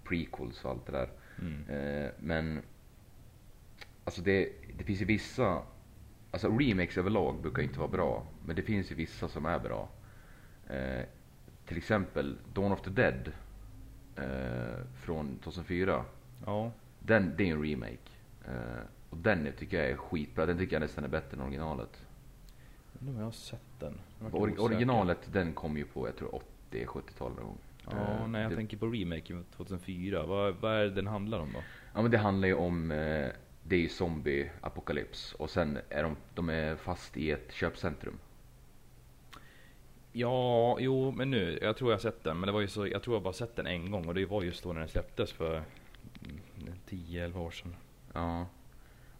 prequels 0.04 0.66
och 0.66 0.72
allt 0.72 0.86
det 0.86 0.92
där. 0.92 1.10
Mm. 1.40 1.70
Eh, 1.70 2.12
men 2.20 2.62
alltså 4.04 4.22
det, 4.22 4.50
det 4.78 4.84
finns 4.84 5.02
ju 5.02 5.06
vissa, 5.06 5.62
alltså 6.32 6.48
remakes 6.48 6.98
överlag 6.98 7.42
brukar 7.42 7.64
inte 7.64 7.80
vara 7.80 7.90
bra. 7.90 8.28
Men 8.46 8.56
det 8.56 8.62
finns 8.62 8.92
ju 8.92 8.96
vissa 8.96 9.28
som 9.28 9.46
är 9.46 9.60
bra. 9.60 9.90
Eh, 10.70 11.06
till 11.66 11.78
exempel 11.78 12.38
Dawn 12.54 12.72
of 12.72 12.82
the 12.82 12.90
Dead 12.90 13.32
eh, 14.16 14.86
från 14.96 15.38
2004. 15.38 16.06
Ja, 16.46 16.72
Den, 17.00 17.34
det 17.38 17.50
är 17.50 17.54
en 17.54 17.64
remake. 17.64 18.15
Eh, 18.48 18.84
och 19.10 19.18
den 19.18 19.54
tycker 19.58 19.78
jag 19.82 19.90
är 19.90 19.96
skitbra. 19.96 20.46
Den 20.46 20.58
tycker 20.58 20.76
jag 20.76 20.82
nästan 20.82 21.04
är 21.04 21.08
bättre 21.08 21.38
än 21.38 21.42
originalet. 21.42 22.02
nu 23.00 23.14
har 23.14 23.22
jag 23.22 23.34
sett 23.34 23.80
den. 23.80 24.00
Jag 24.20 24.36
Or, 24.36 24.60
originalet 24.60 25.30
den 25.34 25.54
kom 25.54 25.78
ju 25.78 25.86
på, 25.86 26.08
jag 26.08 26.16
tror 26.16 26.42
80-70-talet 26.72 27.38
någon 27.38 27.46
gång. 27.46 27.58
Ja, 27.86 27.92
Eh, 27.92 28.28
när 28.28 28.42
jag 28.42 28.52
det, 28.52 28.56
tänker 28.56 28.78
på 28.78 28.86
remake 28.88 29.44
2004. 29.56 30.24
Vad, 30.26 30.56
vad 30.56 30.74
är 30.74 30.84
det 30.84 30.90
den 30.90 31.08
handlar 31.08 31.40
om 31.40 31.54
då? 31.54 31.60
Ja 31.94 32.02
men 32.02 32.12
det 32.12 32.18
handlar 32.18 32.48
ju 32.48 32.54
om, 32.54 32.92
eh, 32.92 33.28
det 33.64 33.76
är 33.76 33.80
ju 33.80 33.88
zombie-apokalyps. 33.88 35.36
Och 35.36 35.50
sen 35.50 35.80
är 35.90 36.04
de, 36.04 36.16
de 36.34 36.50
är 36.50 36.76
fast 36.76 37.18
i 37.18 37.32
ett 37.32 37.54
köpcentrum. 37.54 38.18
Ja, 40.12 40.78
jo, 40.80 41.12
men 41.12 41.32
nu. 41.32 41.60
Jag 41.62 41.78
tror 41.78 41.92
jag 41.92 41.98
har 41.98 42.02
sett 42.02 42.24
den. 42.24 42.40
Men 42.40 42.48
det 42.48 42.54
var 42.54 42.62
ju 42.62 42.68
så, 42.68 42.88
jag 42.88 43.04
tror 43.04 43.16
jag 43.16 43.24
bara 43.24 43.34
sett 43.34 43.56
den 43.56 43.68
en 43.68 43.92
gång. 43.92 44.08
Och 44.08 44.14
det 44.14 44.26
var 44.26 44.44
just 44.44 44.64
då 44.64 44.74
när 44.74 44.80
den 44.80 44.90
släpptes 44.90 45.32
för 45.32 45.56
mm, 45.56 46.74
10-11 46.90 47.38
år 47.38 47.52
sedan. 47.52 47.76
Ja. 48.16 48.48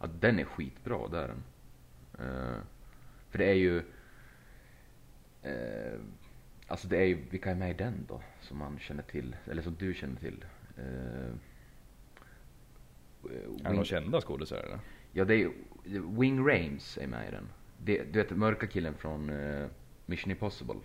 ja. 0.00 0.06
Den 0.20 0.38
är 0.38 0.44
skitbra, 0.44 1.08
där 1.08 1.22
är 1.22 1.28
den. 1.28 1.42
Eh, 2.18 2.60
för 3.30 3.38
det 3.38 3.44
är 3.44 3.54
ju... 3.54 3.82
Eh, 5.42 6.00
alltså 6.66 6.88
det 6.88 6.96
är 6.96 7.04
ju, 7.04 7.14
vilka 7.30 7.50
är 7.50 7.54
med 7.54 7.70
i 7.70 7.74
den 7.74 8.06
då? 8.08 8.22
Som 8.40 8.58
man 8.58 8.78
känner 8.78 9.02
till, 9.02 9.36
eller 9.44 9.62
som 9.62 9.74
du 9.74 9.94
känner 9.94 10.16
till? 10.16 10.44
Eh, 10.76 10.84
Är 10.84 11.30
det 13.22 13.48
Wing, 13.48 13.62
några 13.62 13.84
kända 13.84 14.20
skådisar 14.20 14.80
ja, 15.12 15.24
det 15.24 15.34
är 15.42 15.52
Wing 16.20 16.38
Rames 16.48 16.98
är 16.98 17.06
med 17.06 17.28
i 17.28 17.30
den. 17.30 17.48
Det, 17.78 18.12
du 18.12 18.22
vet 18.22 18.30
mörka 18.30 18.66
killen 18.66 18.94
från 18.94 19.30
eh, 19.30 19.66
Mission 20.06 20.30
Impossible. 20.30 20.80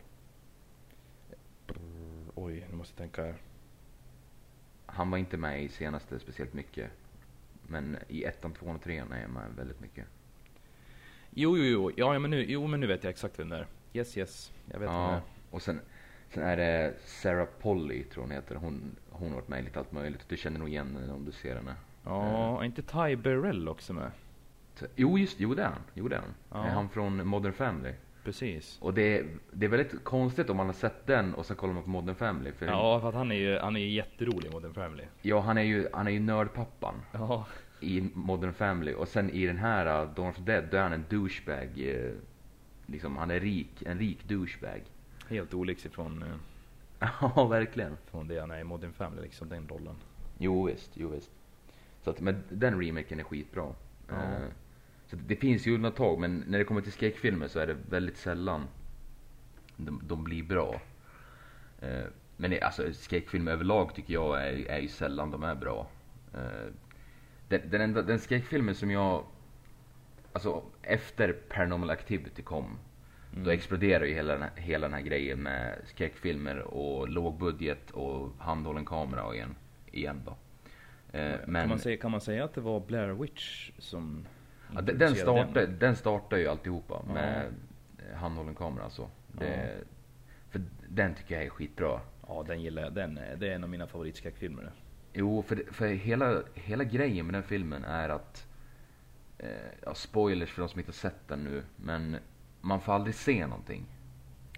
Oj, 2.35 2.65
nu 2.69 2.75
måste 2.75 2.93
jag 2.93 2.97
tänka 2.97 3.23
här. 3.23 3.35
Han 4.85 5.11
var 5.11 5.17
inte 5.17 5.37
med 5.37 5.63
i 5.63 5.69
senaste 5.69 6.19
speciellt 6.19 6.53
mycket. 6.53 6.91
Men 7.71 7.97
i 8.07 8.23
ettan, 8.23 8.53
tvåan 8.53 8.75
och 8.75 8.81
trean 8.81 9.11
är 9.11 9.27
med 9.27 9.43
väldigt 9.55 9.79
mycket. 9.79 10.05
Jo, 11.29 11.57
jo, 11.57 11.63
jo. 11.63 11.91
Ja, 11.95 12.13
ja, 12.13 12.19
men 12.19 12.31
nu, 12.31 12.45
jo, 12.47 12.67
men 12.67 12.79
nu 12.79 12.87
vet 12.87 13.03
jag 13.03 13.11
exakt 13.11 13.39
vem 13.39 13.49
det 13.49 13.57
är. 13.57 13.67
Yes, 13.93 14.17
yes. 14.17 14.51
Jag 14.71 14.79
vet 14.79 14.89
vem 14.89 14.95
det 14.95 15.01
Ja, 15.01 15.11
är. 15.13 15.21
och 15.51 15.61
sen, 15.61 15.79
sen 16.33 16.43
är 16.43 16.57
det 16.57 16.93
Sarah 17.05 17.47
Polly, 17.61 18.03
tror 18.03 18.23
hon 18.23 18.31
heter. 18.31 18.55
Hon, 18.55 18.95
hon 19.09 19.29
har 19.29 19.35
varit 19.35 19.47
med 19.47 19.59
i 19.59 19.63
lite 19.63 19.79
allt 19.79 19.91
möjligt. 19.91 20.25
Du 20.29 20.37
känner 20.37 20.59
nog 20.59 20.69
igen 20.69 20.97
henne 21.01 21.13
om 21.13 21.25
du 21.25 21.31
ser 21.31 21.55
henne. 21.55 21.75
Ja, 22.03 22.59
är 22.61 22.65
inte 22.65 22.81
Ty 22.81 23.15
Burrell 23.15 23.69
också 23.69 23.93
med? 23.93 24.11
Jo, 24.95 25.17
just 25.17 25.39
jo 25.39 25.53
det 25.55 25.61
är 25.63 25.67
han. 25.67 25.81
Jo, 25.93 26.07
det 26.07 26.15
är 26.15 26.19
han. 26.19 26.33
Ja. 26.51 26.65
Är 26.65 26.69
han 26.69 26.89
från 26.89 27.27
Modern 27.27 27.53
Family. 27.53 27.93
Precis. 28.23 28.77
Och 28.81 28.93
det 28.93 29.25
det 29.51 29.65
är 29.65 29.69
väldigt 29.69 30.03
konstigt 30.03 30.49
om 30.49 30.57
man 30.57 30.65
har 30.65 30.73
sett 30.73 31.07
den 31.07 31.33
och 31.33 31.45
sen 31.45 31.55
kollar 31.57 31.73
man 31.73 31.83
på 31.83 31.89
Modern 31.89 32.15
Family. 32.15 32.51
För 32.51 32.65
Ja, 32.65 32.99
för 33.01 33.09
att 33.09 33.15
han 33.15 33.31
är 33.31 33.35
ju, 33.35 33.57
han 33.57 33.75
är 33.75 33.79
ju 33.79 33.89
jätterolig 33.89 34.47
i 34.49 34.51
Modern 34.51 34.73
Family. 34.73 35.03
ja, 35.21 35.39
han 35.39 35.57
är 35.57 35.61
ju, 35.61 35.87
han 35.93 36.07
är 36.07 36.11
ju 36.11 36.19
nördpappan 36.19 36.95
Ja. 37.11 37.45
i 37.79 38.09
Modern 38.13 38.53
Family. 38.53 38.93
Och 38.93 39.07
sen 39.07 39.29
i 39.29 39.45
den 39.45 39.57
här 39.57 40.03
uh, 40.03 40.13
Dawn 40.15 40.29
of 40.29 40.35
the 40.35 40.41
Dead, 40.41 40.63
då 40.71 40.77
är 40.77 40.81
han 40.81 40.93
en 40.93 41.05
douchebag. 41.09 41.69
Eh, 41.77 42.11
liksom, 42.85 43.17
han 43.17 43.31
är 43.31 43.39
rik, 43.39 43.83
en 43.85 43.99
rik 43.99 44.27
douchebag. 44.27 44.81
Helt 45.29 45.53
olikt 45.53 45.85
ifrån 45.85 46.23
eh, 46.99 47.07
Ja, 47.35 47.47
verkligen. 47.47 47.97
från 48.11 48.27
det 48.27 48.39
han 48.39 48.51
är 48.51 48.59
i 48.59 48.63
Modern 48.63 48.93
Family, 48.93 49.21
liksom 49.21 49.49
den 49.49 49.67
rollen. 49.67 49.95
Jo 50.37 50.65
visst, 50.65 50.91
jo 50.93 51.09
visst. 51.09 51.31
Så 52.03 52.09
att, 52.09 52.19
men 52.21 52.43
den 52.49 52.81
remaken 52.81 53.19
är 53.19 53.23
skitbra. 53.23 53.67
Ja. 54.07 54.15
Eh, 54.15 54.47
så 55.11 55.17
det 55.27 55.35
finns 55.35 55.67
ju 55.67 55.75
undantag, 55.75 56.19
men 56.19 56.43
när 56.47 56.57
det 56.57 56.63
kommer 56.63 56.81
till 56.81 56.91
skräckfilmer 56.91 57.47
så 57.47 57.59
är 57.59 57.67
det 57.67 57.77
väldigt 57.89 58.17
sällan 58.17 58.67
de, 59.77 60.01
de 60.07 60.23
blir 60.23 60.43
bra. 60.43 60.81
Eh, 61.81 62.03
men 62.37 62.51
det, 62.51 62.61
alltså 62.61 62.93
skräckfilmer 62.93 63.51
överlag 63.51 63.95
tycker 63.95 64.13
jag 64.13 64.47
är, 64.47 64.67
är 64.67 64.79
ju 64.79 64.87
sällan 64.87 65.31
de 65.31 65.43
är 65.43 65.55
bra. 65.55 65.87
Eh, 66.33 66.73
den, 67.47 67.61
den, 67.69 67.81
enda, 67.81 68.01
den 68.01 68.19
skräckfilmen 68.19 68.75
som 68.75 68.91
jag, 68.91 69.25
alltså 70.33 70.63
efter 70.81 71.33
Paranormal 71.33 71.89
Activity 71.89 72.41
kom, 72.41 72.77
Mm. 73.33 73.43
då 73.43 73.51
exploderar 73.51 74.05
ju 74.05 74.13
hela 74.13 74.49
hela 74.55 74.87
den 74.87 74.93
här 74.93 75.01
grejen 75.01 75.39
med 75.39 75.81
skräckfilmer 75.85 76.57
och 76.57 77.09
lågbudget 77.09 77.91
och 77.91 78.29
handhållen 78.39 78.85
kamera 78.85 79.35
igen. 79.35 79.55
igen 79.91 80.21
då. 80.25 80.31
Eh, 81.17 81.35
men 81.45 81.61
kan, 81.61 81.69
man 81.69 81.79
säga, 81.79 81.97
kan 81.97 82.11
man 82.11 82.21
säga 82.21 82.43
att 82.43 82.53
det 82.53 82.61
var 82.61 82.79
Blair 82.79 83.09
Witch 83.09 83.71
som 83.77 84.25
ja, 84.75 84.81
den, 84.81 84.97
den, 84.97 85.15
startar, 85.15 85.65
den 85.67 85.95
startar 85.95 86.37
ju 86.37 86.47
alltihopa 86.47 87.03
Ja. 87.07 87.13
med 87.13 87.45
eh, 88.09 88.17
handhållen 88.17 88.55
kamera 88.55 88.89
så. 88.89 89.09
Det, 89.31 89.77
För 90.49 90.61
den 90.89 91.15
tycker 91.15 91.35
jag 91.35 91.43
är 91.45 91.49
skitbra. 91.49 91.99
Ja, 92.27 92.43
den 92.47 92.61
gillar 92.61 92.81
jag. 92.83 92.93
Den, 92.93 93.17
är- 93.17 93.35
det 93.35 93.47
är 93.47 93.55
en 93.55 93.63
av 93.63 93.69
mina 93.69 93.87
favoritskräckfilmer. 93.87 94.71
Jo, 95.13 95.41
för, 95.41 95.63
för 95.71 95.87
hela, 95.87 96.41
hela 96.53 96.83
grejen 96.83 97.25
med 97.25 97.33
den 97.35 97.43
filmen 97.43 97.83
är 97.85 98.09
att, 98.09 98.47
eh, 99.37 99.49
ja, 99.85 99.93
spoilers 99.93 100.49
för 100.51 100.61
de 100.61 100.69
som 100.69 100.79
inte 100.79 100.89
har 100.89 100.93
sett 100.93 101.27
den 101.27 101.43
nu, 101.43 101.63
men 101.75 102.17
man 102.61 102.81
får 102.81 102.93
aldrig 102.93 103.15
se 103.15 103.47
någonting. 103.47 103.85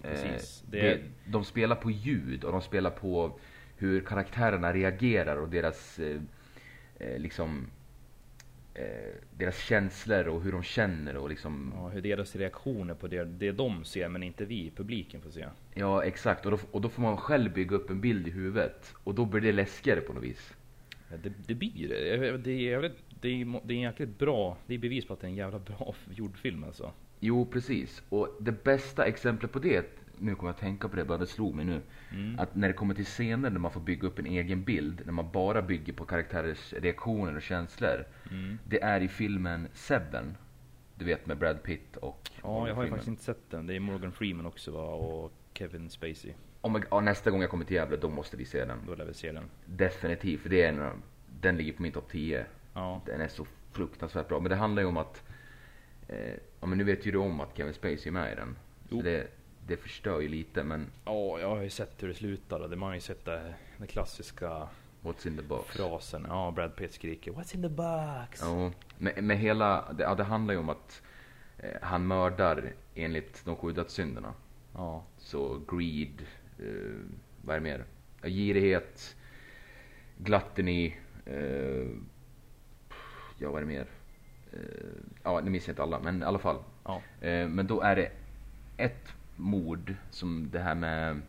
Precis. 0.01 0.63
Det... 0.69 0.81
Det 0.81 0.95
Det, 0.95 1.01
de 1.31 1.43
spelar 1.45 1.75
på 1.75 1.91
ljud 1.91 2.43
och 2.43 2.51
de 2.51 2.61
spelar 2.61 2.89
på 2.89 3.39
hur 3.77 4.01
karaktärerna 4.01 4.73
reagerar 4.73 5.35
och 5.37 5.49
deras, 5.49 5.99
eh, 5.99 6.21
eh, 6.99 7.19
liksom, 7.19 7.67
eh, 8.73 8.85
deras 9.37 9.57
känslor 9.59 10.27
och 10.27 10.41
hur 10.41 10.51
de 10.51 10.63
känner 10.63 11.17
och 11.17 11.29
liksom, 11.29 11.73
Ja, 11.75 11.87
hur 11.89 12.01
deras 12.01 12.35
reaktioner 12.35 12.93
på 12.93 13.07
det, 13.07 13.23
det 13.23 13.51
de 13.51 13.83
ser 13.85 14.09
men 14.09 14.23
inte 14.23 14.45
vi, 14.45 14.71
publiken 14.75 15.21
får 15.21 15.29
se. 15.29 15.45
ja 15.73 16.03
exakt. 16.03 16.45
Och 16.45 16.51
då, 16.51 16.59
och 16.71 16.81
då 16.81 16.89
får 16.89 17.01
man 17.01 17.17
själv 17.17 17.53
bygga 17.53 17.75
upp 17.75 17.89
en 17.89 18.01
bild 18.01 18.27
i 18.27 18.31
huvudet 18.31 18.93
och 19.03 19.15
då 19.15 19.25
blir 19.25 19.41
det 19.41 19.51
läskigare 19.51 20.01
på 20.01 20.13
något 20.13 20.23
vis. 20.23 20.53
Ja, 21.11 21.17
Det, 21.23 21.33
det 21.47 21.55
blir 21.55 21.87
det. 21.89 22.37
Det 22.37 22.51
är, 22.51 22.55
jävligt, 22.59 22.95
det, 23.21 23.41
är, 23.41 23.59
det 23.67 23.73
är 23.73 23.77
jäkligt 23.77 24.19
bra, 24.19 24.57
det 24.67 24.73
är 24.73 24.79
bevis 24.79 25.05
på 25.05 25.13
att 25.13 25.21
det 25.21 25.27
är 25.27 25.29
en 25.29 25.35
jävla 25.35 25.59
bra 25.59 25.95
gjord 26.15 26.37
film 26.37 26.63
alltså. 26.63 26.91
Jo, 27.19 27.45
precis. 27.45 28.03
Och 28.09 28.37
det 28.39 28.63
bästa 28.63 29.05
exemplet 29.05 29.51
på 29.51 29.59
det 29.59 29.85
nu 30.19 30.35
kommer 30.35 30.49
jag 30.49 30.53
att 30.55 30.61
tänka 30.61 30.89
på 30.89 30.95
det, 30.95 31.05
bara 31.05 31.17
det 31.17 31.27
slog 31.27 31.55
mig 31.55 31.65
nu. 31.65 31.81
Mm. 32.11 32.39
Att 32.39 32.55
när 32.55 32.67
det 32.67 32.73
kommer 32.73 32.93
till 32.93 33.05
scener 33.05 33.49
där 33.49 33.59
man 33.59 33.71
får 33.71 33.81
bygga 33.81 34.07
upp 34.07 34.19
en 34.19 34.25
egen 34.25 34.63
bild, 34.63 35.01
när 35.05 35.13
man 35.13 35.31
bara 35.31 35.61
bygger 35.61 35.93
på 35.93 36.05
karaktärers 36.05 36.73
reaktioner 36.73 37.35
och 37.35 37.41
känslor. 37.41 38.05
Mm. 38.31 38.59
Det 38.67 38.83
är 38.83 39.01
i 39.01 39.07
filmen 39.07 39.67
Seven. 39.73 40.37
Du 40.95 41.05
vet 41.05 41.25
med 41.25 41.37
Brad 41.37 41.63
Pitt 41.63 41.97
och 41.97 42.29
Ja, 42.41 42.41
jag 42.41 42.51
har 42.51 42.67
ju 42.67 42.73
Morgan 42.75 42.89
faktiskt 42.89 43.07
inte 43.07 43.23
sett 43.23 43.49
den. 43.49 43.67
Det 43.67 43.75
är 43.75 43.79
Morgan 43.79 44.11
Freeman 44.11 44.45
också 44.45 44.71
va? 44.71 44.83
Och 44.83 45.31
Kevin 45.53 45.89
Spacey. 45.89 46.33
Om 46.61 46.75
jag, 46.75 46.85
ja, 46.91 46.99
nästa 46.99 47.31
gång 47.31 47.41
jag 47.41 47.49
kommer 47.49 47.65
till 47.65 47.75
Gävle, 47.75 47.97
då 47.97 48.09
måste 48.09 48.37
vi 48.37 48.45
se 48.45 48.65
den. 48.65 48.79
Då 48.87 48.95
lär 48.95 49.05
vi 49.05 49.13
se 49.13 49.31
den. 49.31 49.43
Definitivt, 49.65 50.41
för 50.41 50.49
det 50.49 50.61
är 50.63 50.73
en, 50.73 51.03
den 51.41 51.57
ligger 51.57 51.73
på 51.73 51.81
min 51.81 51.91
topp 51.91 52.11
10. 52.11 52.45
Ja. 52.73 53.01
Den 53.05 53.21
är 53.21 53.27
så 53.27 53.45
fruktansvärt 53.71 54.27
bra. 54.27 54.39
Men 54.39 54.49
det 54.49 54.55
handlar 54.55 54.81
ju 54.81 54.87
om 54.87 54.97
att, 54.97 55.23
eh, 56.07 56.33
ja 56.59 56.67
men 56.67 56.77
nu 56.77 56.83
vet 56.83 57.05
ju 57.05 57.11
du 57.11 57.17
om 57.17 57.39
att 57.39 57.57
Kevin 57.57 57.73
Spacey 57.73 58.07
är 58.07 58.11
med 58.11 58.33
i 58.33 58.35
den. 58.35 58.55
Så 58.89 58.95
Jo. 58.95 59.01
det, 59.01 59.27
det 59.67 59.77
förstör 59.77 60.19
ju 60.21 60.27
lite, 60.27 60.63
men 60.63 60.87
Ja, 61.05 61.39
jag 61.39 61.49
har 61.49 61.61
ju 61.61 61.69
sett 61.69 62.03
hur 62.03 62.07
det 62.07 62.13
slutar 62.13 62.59
och 62.59 62.69
det 62.69 62.75
man 62.75 62.87
har 62.87 62.95
ju 62.95 63.01
sett 63.01 63.25
det, 63.25 63.53
den 63.77 63.87
klassiska 63.87 64.67
what's 65.01 65.27
in 65.27 65.37
the 65.37 65.43
box? 65.43 65.77
frasen. 65.77 66.25
Ja, 66.29 66.51
Brad 66.55 66.75
Pitt 66.75 66.93
skriker 66.93 67.31
What's 67.31 67.55
in 67.55 67.61
the 67.61 67.69
box? 67.69 68.41
Ja, 68.41 68.71
med, 68.97 69.23
med 69.23 69.37
hela, 69.37 69.93
det, 69.93 70.03
ja, 70.03 70.15
det 70.15 70.23
handlar 70.23 70.53
ju 70.53 70.59
om 70.59 70.69
att 70.69 71.01
eh, 71.57 71.69
han 71.81 72.07
mördar 72.07 72.73
enligt 72.95 73.45
de 73.45 73.55
sju 73.55 73.71
dödssynderna. 73.73 74.33
Ja. 74.73 75.03
Så 75.17 75.61
greed, 75.67 76.21
eh, 76.59 76.99
vad 77.41 77.55
är 77.55 77.59
det 77.59 77.63
mer? 77.63 77.85
Girighet, 78.23 79.15
gluttony, 80.17 80.93
eh, 81.25 81.87
ja 83.37 83.51
vad 83.51 83.55
är 83.55 83.59
det 83.61 83.65
mer? 83.73 83.87
Eh, 84.53 84.59
ja, 85.23 85.41
nu 85.43 85.49
minns 85.49 85.67
jag 85.67 85.71
inte 85.71 85.83
alla, 85.83 85.99
men 85.99 86.21
i 86.21 86.25
alla 86.25 86.39
fall. 86.39 86.57
Ja. 86.85 87.01
Eh, 87.21 87.47
men 87.47 87.67
då 87.67 87.81
är 87.81 87.95
det 87.95 88.11
ett 88.77 89.13
mord 89.35 89.95
som 90.09 90.49
det 90.51 90.59
här 90.59 90.75
med 90.75 91.21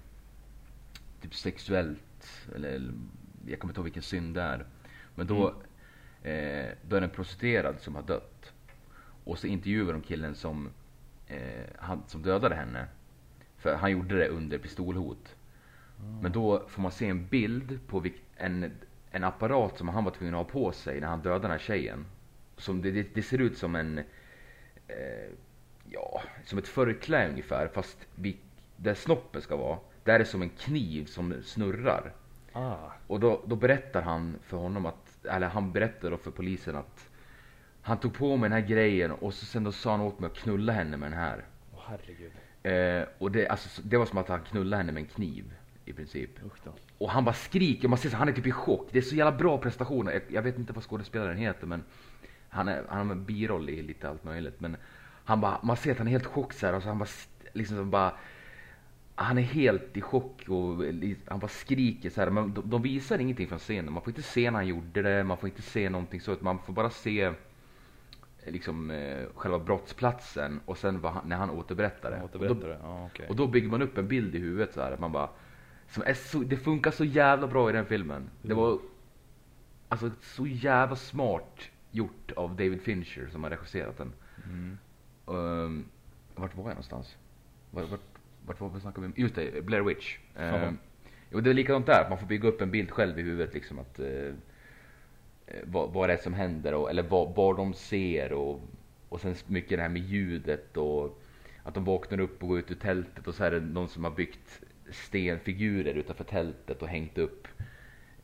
typ 1.20 1.34
sexuellt, 1.34 2.46
eller, 2.54 2.92
jag 3.46 3.58
kommer 3.58 3.72
inte 3.72 3.78
ihåg 3.78 3.84
vilken 3.84 4.02
synd 4.02 4.34
det 4.34 4.42
är. 4.42 4.66
Men 5.14 5.26
då, 5.26 5.48
eh, 6.22 6.68
då 6.82 6.96
är 6.96 7.00
det 7.00 7.06
en 7.06 7.10
prostituerad 7.10 7.80
som 7.80 7.94
har 7.94 8.02
dött. 8.02 8.52
Och 9.24 9.38
så 9.38 9.46
intervjuar 9.46 9.92
de 9.92 10.02
killen 10.02 10.34
som, 10.34 10.70
eh, 11.28 11.66
han, 11.78 12.02
som 12.06 12.22
dödade 12.22 12.54
henne. 12.54 12.86
För 13.58 13.74
han 13.74 13.92
gjorde 13.92 14.18
det 14.18 14.28
under 14.28 14.58
pistolhot. 14.58 15.36
Men 16.22 16.32
då 16.32 16.68
får 16.68 16.82
man 16.82 16.92
se 16.92 17.08
en 17.08 17.26
bild 17.26 17.78
på 17.86 18.04
en, 18.36 18.72
en 19.10 19.24
apparat 19.24 19.78
som 19.78 19.88
han 19.88 20.04
var 20.04 20.10
tvungen 20.10 20.34
att 20.34 20.46
ha 20.46 20.52
på 20.52 20.72
sig 20.72 21.00
när 21.00 21.08
han 21.08 21.22
dödade 21.22 21.42
den 21.42 21.50
här 21.50 21.58
tjejen. 21.58 22.06
Som 22.56 22.82
det, 22.82 22.90
det, 22.90 23.14
det 23.14 23.22
ser 23.22 23.38
ut 23.38 23.58
som 23.58 23.76
en, 23.76 23.98
eh, 24.88 25.30
ja, 25.90 26.22
som 26.44 26.58
ett 26.58 26.68
förkläde 26.68 27.30
ungefär. 27.30 27.68
Fast 27.68 27.98
vi, 28.14 28.36
där 28.76 28.94
snoppen 28.94 29.42
ska 29.42 29.56
vara, 29.56 29.78
där 30.04 30.14
är 30.14 30.18
det 30.18 30.24
som 30.24 30.42
en 30.42 30.50
kniv 30.50 31.04
som 31.04 31.34
snurrar. 31.44 32.12
Ah. 32.52 32.76
Och 33.06 33.20
då, 33.20 33.42
då 33.46 33.56
berättar 33.56 34.02
han 34.02 34.36
för 34.42 34.56
honom 34.56 34.86
att, 34.86 35.24
eller 35.24 35.48
han 35.48 35.72
berättar 35.72 36.10
då 36.10 36.16
för 36.16 36.30
polisen 36.30 36.76
att 36.76 37.08
han 37.82 37.98
tog 37.98 38.14
på 38.14 38.36
mig 38.36 38.50
den 38.50 38.60
här 38.60 38.68
grejen 38.68 39.10
och 39.10 39.34
så 39.34 39.46
sen 39.46 39.64
då 39.64 39.72
sa 39.72 39.90
han 39.90 40.00
åt 40.00 40.20
mig 40.20 40.30
att 40.30 40.36
knulla 40.36 40.72
henne 40.72 40.96
med 40.96 41.10
den 41.10 41.18
här. 41.18 41.44
Åh 41.74 41.80
herregud. 41.86 42.32
Eh, 42.62 43.08
och 43.18 43.32
det, 43.32 43.48
alltså, 43.48 43.82
det 43.84 43.96
var 43.96 44.06
som 44.06 44.18
att 44.18 44.28
han 44.28 44.40
knullade 44.40 44.76
henne 44.76 44.92
med 44.92 45.00
en 45.00 45.06
kniv 45.06 45.54
i 45.84 45.92
princip. 45.92 46.30
Och 46.98 47.10
han 47.10 47.24
bara 47.24 47.34
skriker, 47.34 47.88
man 47.88 47.98
ser 47.98 48.10
så, 48.10 48.16
han 48.16 48.28
är 48.28 48.32
typ 48.32 48.46
i 48.46 48.52
chock. 48.52 48.88
Det 48.90 48.98
är 48.98 49.02
så 49.02 49.14
jävla 49.14 49.38
bra 49.38 49.58
prestationer. 49.58 50.12
Jag, 50.12 50.22
jag 50.28 50.42
vet 50.42 50.58
inte 50.58 50.72
vad 50.72 50.84
skådespelaren 50.84 51.36
heter 51.36 51.66
men 51.66 51.84
han, 52.48 52.68
är, 52.68 52.84
han 52.88 53.06
har 53.06 53.14
en 53.14 53.24
biroll 53.24 53.70
i 53.70 53.82
lite 53.82 54.08
allt 54.08 54.24
möjligt. 54.24 54.60
Men 54.60 54.76
han 55.24 55.40
bara, 55.40 55.58
man 55.62 55.76
ser 55.76 55.92
att 55.92 55.98
han 55.98 56.06
är 56.06 56.10
helt 56.10 56.26
chock 56.26 56.52
så 56.52 56.66
här, 56.66 56.74
och 56.74 56.82
så 56.82 56.88
han 56.88 56.98
bara, 56.98 57.08
liksom 57.52 57.76
så 57.76 57.84
bara 57.84 58.12
han 59.16 59.38
är 59.38 59.42
helt 59.42 59.96
i 59.96 60.00
chock 60.00 60.44
och 60.48 60.84
han 61.28 61.38
bara 61.38 61.48
skriker 61.48 62.10
så 62.10 62.20
här. 62.20 62.30
Men 62.30 62.54
de, 62.54 62.70
de 62.70 62.82
visar 62.82 63.18
ingenting 63.18 63.48
från 63.48 63.58
scenen. 63.58 63.92
Man 63.92 64.02
får 64.02 64.10
inte 64.10 64.22
se 64.22 64.50
när 64.50 64.58
han 64.58 64.66
gjorde 64.66 65.02
det, 65.02 65.24
man 65.24 65.36
får 65.36 65.48
inte 65.48 65.62
se 65.62 65.90
någonting 65.90 66.20
så. 66.20 66.32
utan 66.32 66.44
Man 66.44 66.58
får 66.58 66.72
bara 66.72 66.90
se 66.90 67.20
eh, 67.22 67.32
liksom 68.46 68.90
eh, 68.90 69.24
själva 69.34 69.58
brottsplatsen 69.58 70.60
och 70.64 70.78
sen 70.78 71.04
han, 71.04 71.28
när 71.28 71.36
han 71.36 71.50
återberättar 71.50 72.10
det. 72.10 72.16
Ja, 72.16 72.22
Och 72.22 72.30
då- 72.32 72.38
återberättar 72.38 72.68
det. 72.68 72.78
Ja, 72.82 73.06
okej. 73.12 73.26
och 73.28 73.36
då 73.36 73.46
bygger 73.46 73.68
man 73.68 73.82
upp 73.82 73.98
en 73.98 74.08
bild 74.08 74.34
i 74.34 74.38
huvudet 74.38 74.74
så 74.74 74.80
här. 74.82 74.92
att 74.92 75.00
Man 75.00 75.12
bara, 75.12 75.28
som 75.88 76.02
är 76.06 76.14
så, 76.14 76.38
det 76.38 76.56
funkar 76.56 76.90
så 76.90 77.04
jävla 77.04 77.46
bra 77.46 77.70
i 77.70 77.72
den 77.72 77.86
filmen. 77.86 78.30
Det 78.42 78.54
var 78.54 78.78
alltså 79.88 80.10
så 80.20 80.46
jävla 80.46 80.96
smart 80.96 81.60
gjort 81.90 82.32
av 82.36 82.50
David 82.50 82.82
Fincher 82.82 83.28
som 83.32 83.42
har 83.42 83.50
regisserat 83.50 83.98
den. 83.98 84.12
Mm. 84.44 84.78
Um, 85.26 85.84
vart 86.34 86.56
var 86.56 86.64
jag 86.64 86.68
någonstans? 86.68 87.16
Vart, 87.70 87.90
vart, 87.90 88.00
vart 88.46 88.60
var 88.60 88.68
vi 88.68 88.80
snackade 88.80 89.12
vi? 89.16 89.22
Just 89.22 89.34
det, 89.34 89.64
Blair 89.64 89.82
Witch. 89.82 90.18
Um, 90.36 90.78
jo, 91.30 91.40
det 91.40 91.50
är 91.50 91.54
likadant 91.54 91.86
där. 91.86 92.08
Man 92.08 92.18
får 92.18 92.26
bygga 92.26 92.48
upp 92.48 92.60
en 92.60 92.70
bild 92.70 92.90
själv 92.90 93.18
i 93.18 93.22
huvudet 93.22 93.54
liksom 93.54 93.78
att 93.78 93.98
eh, 94.00 94.32
vad, 95.64 95.92
vad 95.92 96.08
det 96.08 96.12
är 96.12 96.18
som 96.18 96.34
händer 96.34 96.74
och, 96.74 96.90
eller 96.90 97.02
vad, 97.02 97.34
vad 97.34 97.56
de 97.56 97.74
ser 97.74 98.32
och, 98.32 98.60
och 99.08 99.20
sen 99.20 99.34
mycket 99.46 99.78
det 99.78 99.82
här 99.82 99.88
med 99.88 100.02
ljudet 100.02 100.76
och 100.76 101.22
att 101.62 101.74
de 101.74 101.84
vaknar 101.84 102.20
upp 102.20 102.42
och 102.42 102.48
går 102.48 102.58
ut 102.58 102.70
ur 102.70 102.74
tältet 102.74 103.26
och 103.26 103.34
så 103.34 103.44
är 103.44 103.50
det 103.50 103.60
någon 103.60 103.88
som 103.88 104.04
har 104.04 104.10
byggt 104.10 104.60
stenfigurer 104.90 105.94
utanför 105.94 106.24
tältet 106.24 106.82
och 106.82 106.88
hängt 106.88 107.18
upp 107.18 107.48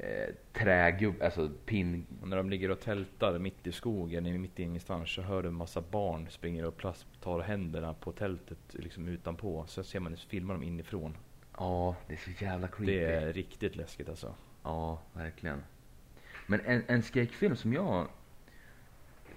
eh, 0.02 0.34
trägubb, 0.52 1.22
alltså 1.22 1.50
pin, 1.64 2.06
Och 2.22 2.28
när 2.28 2.36
de 2.36 2.50
ligger 2.50 2.70
och 2.70 2.80
tältar 2.80 3.38
mitt 3.38 3.66
i 3.66 3.72
skogen, 3.72 4.40
mitt 4.40 4.60
i 4.60 4.62
ingenstans, 4.62 5.10
så 5.10 5.22
hör 5.22 5.42
du 5.42 5.48
en 5.48 5.54
massa 5.54 5.80
barn 5.80 6.30
springer 6.30 6.64
och 6.64 6.76
plast, 6.76 7.06
tar 7.20 7.40
händerna 7.40 7.94
på 7.94 8.12
tältet 8.12 8.58
liksom 8.68 9.08
utanpå. 9.08 9.64
Så 9.68 9.84
ser 9.84 10.00
man 10.00 10.16
filmar 10.16 10.54
dem 10.54 10.62
inifrån. 10.62 11.16
ja 11.58 11.96
det 12.06 12.12
är 12.12 12.18
så 12.18 12.44
jävla 12.44 12.68
creepy. 12.68 12.92
Det 12.92 13.04
är 13.04 13.32
riktigt 13.32 13.76
läskigt 13.76 14.08
alltså. 14.08 14.34
Ja, 14.62 15.02
verkligen. 15.12 15.62
Men 16.46 16.60
en, 16.60 16.82
en 16.86 17.02
skräckfilm 17.02 17.56
som 17.56 17.72
jag 17.72 18.08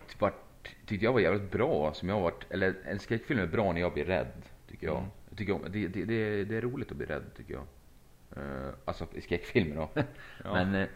typ 0.10 0.22
vart, 0.22 0.76
tyckte 0.86 1.06
jag 1.06 1.14
var 1.14 1.20
jävligt 1.20 1.52
bra, 1.52 1.94
som 1.94 2.10
jag 2.10 2.22
varit, 2.22 2.46
eller 2.50 2.76
en 2.86 3.00
skräckfilm 3.00 3.40
är 3.40 3.48
bra 3.48 3.72
när 3.72 3.82
jag 3.82 3.94
blir 3.94 4.06
rädd, 4.06 4.42
tycker 4.70 4.88
jag. 4.88 4.98
Mm. 4.98 5.10
jag 5.30 5.38
tycker 5.38 5.54
om, 5.54 5.62
det, 5.70 5.88
det, 5.88 6.06
det 6.44 6.58
är 6.58 6.62
roligt 6.62 6.92
att 6.92 6.98
bli 6.98 7.06
rädd, 7.06 7.24
tycker 7.38 7.54
jag. 7.54 7.64
Uh, 8.38 8.70
alltså 8.86 9.08
i 9.14 9.22
skräckfilmer 9.22 9.76
då. 9.76 9.90
Ja. 10.44 10.54
Men 10.66 10.88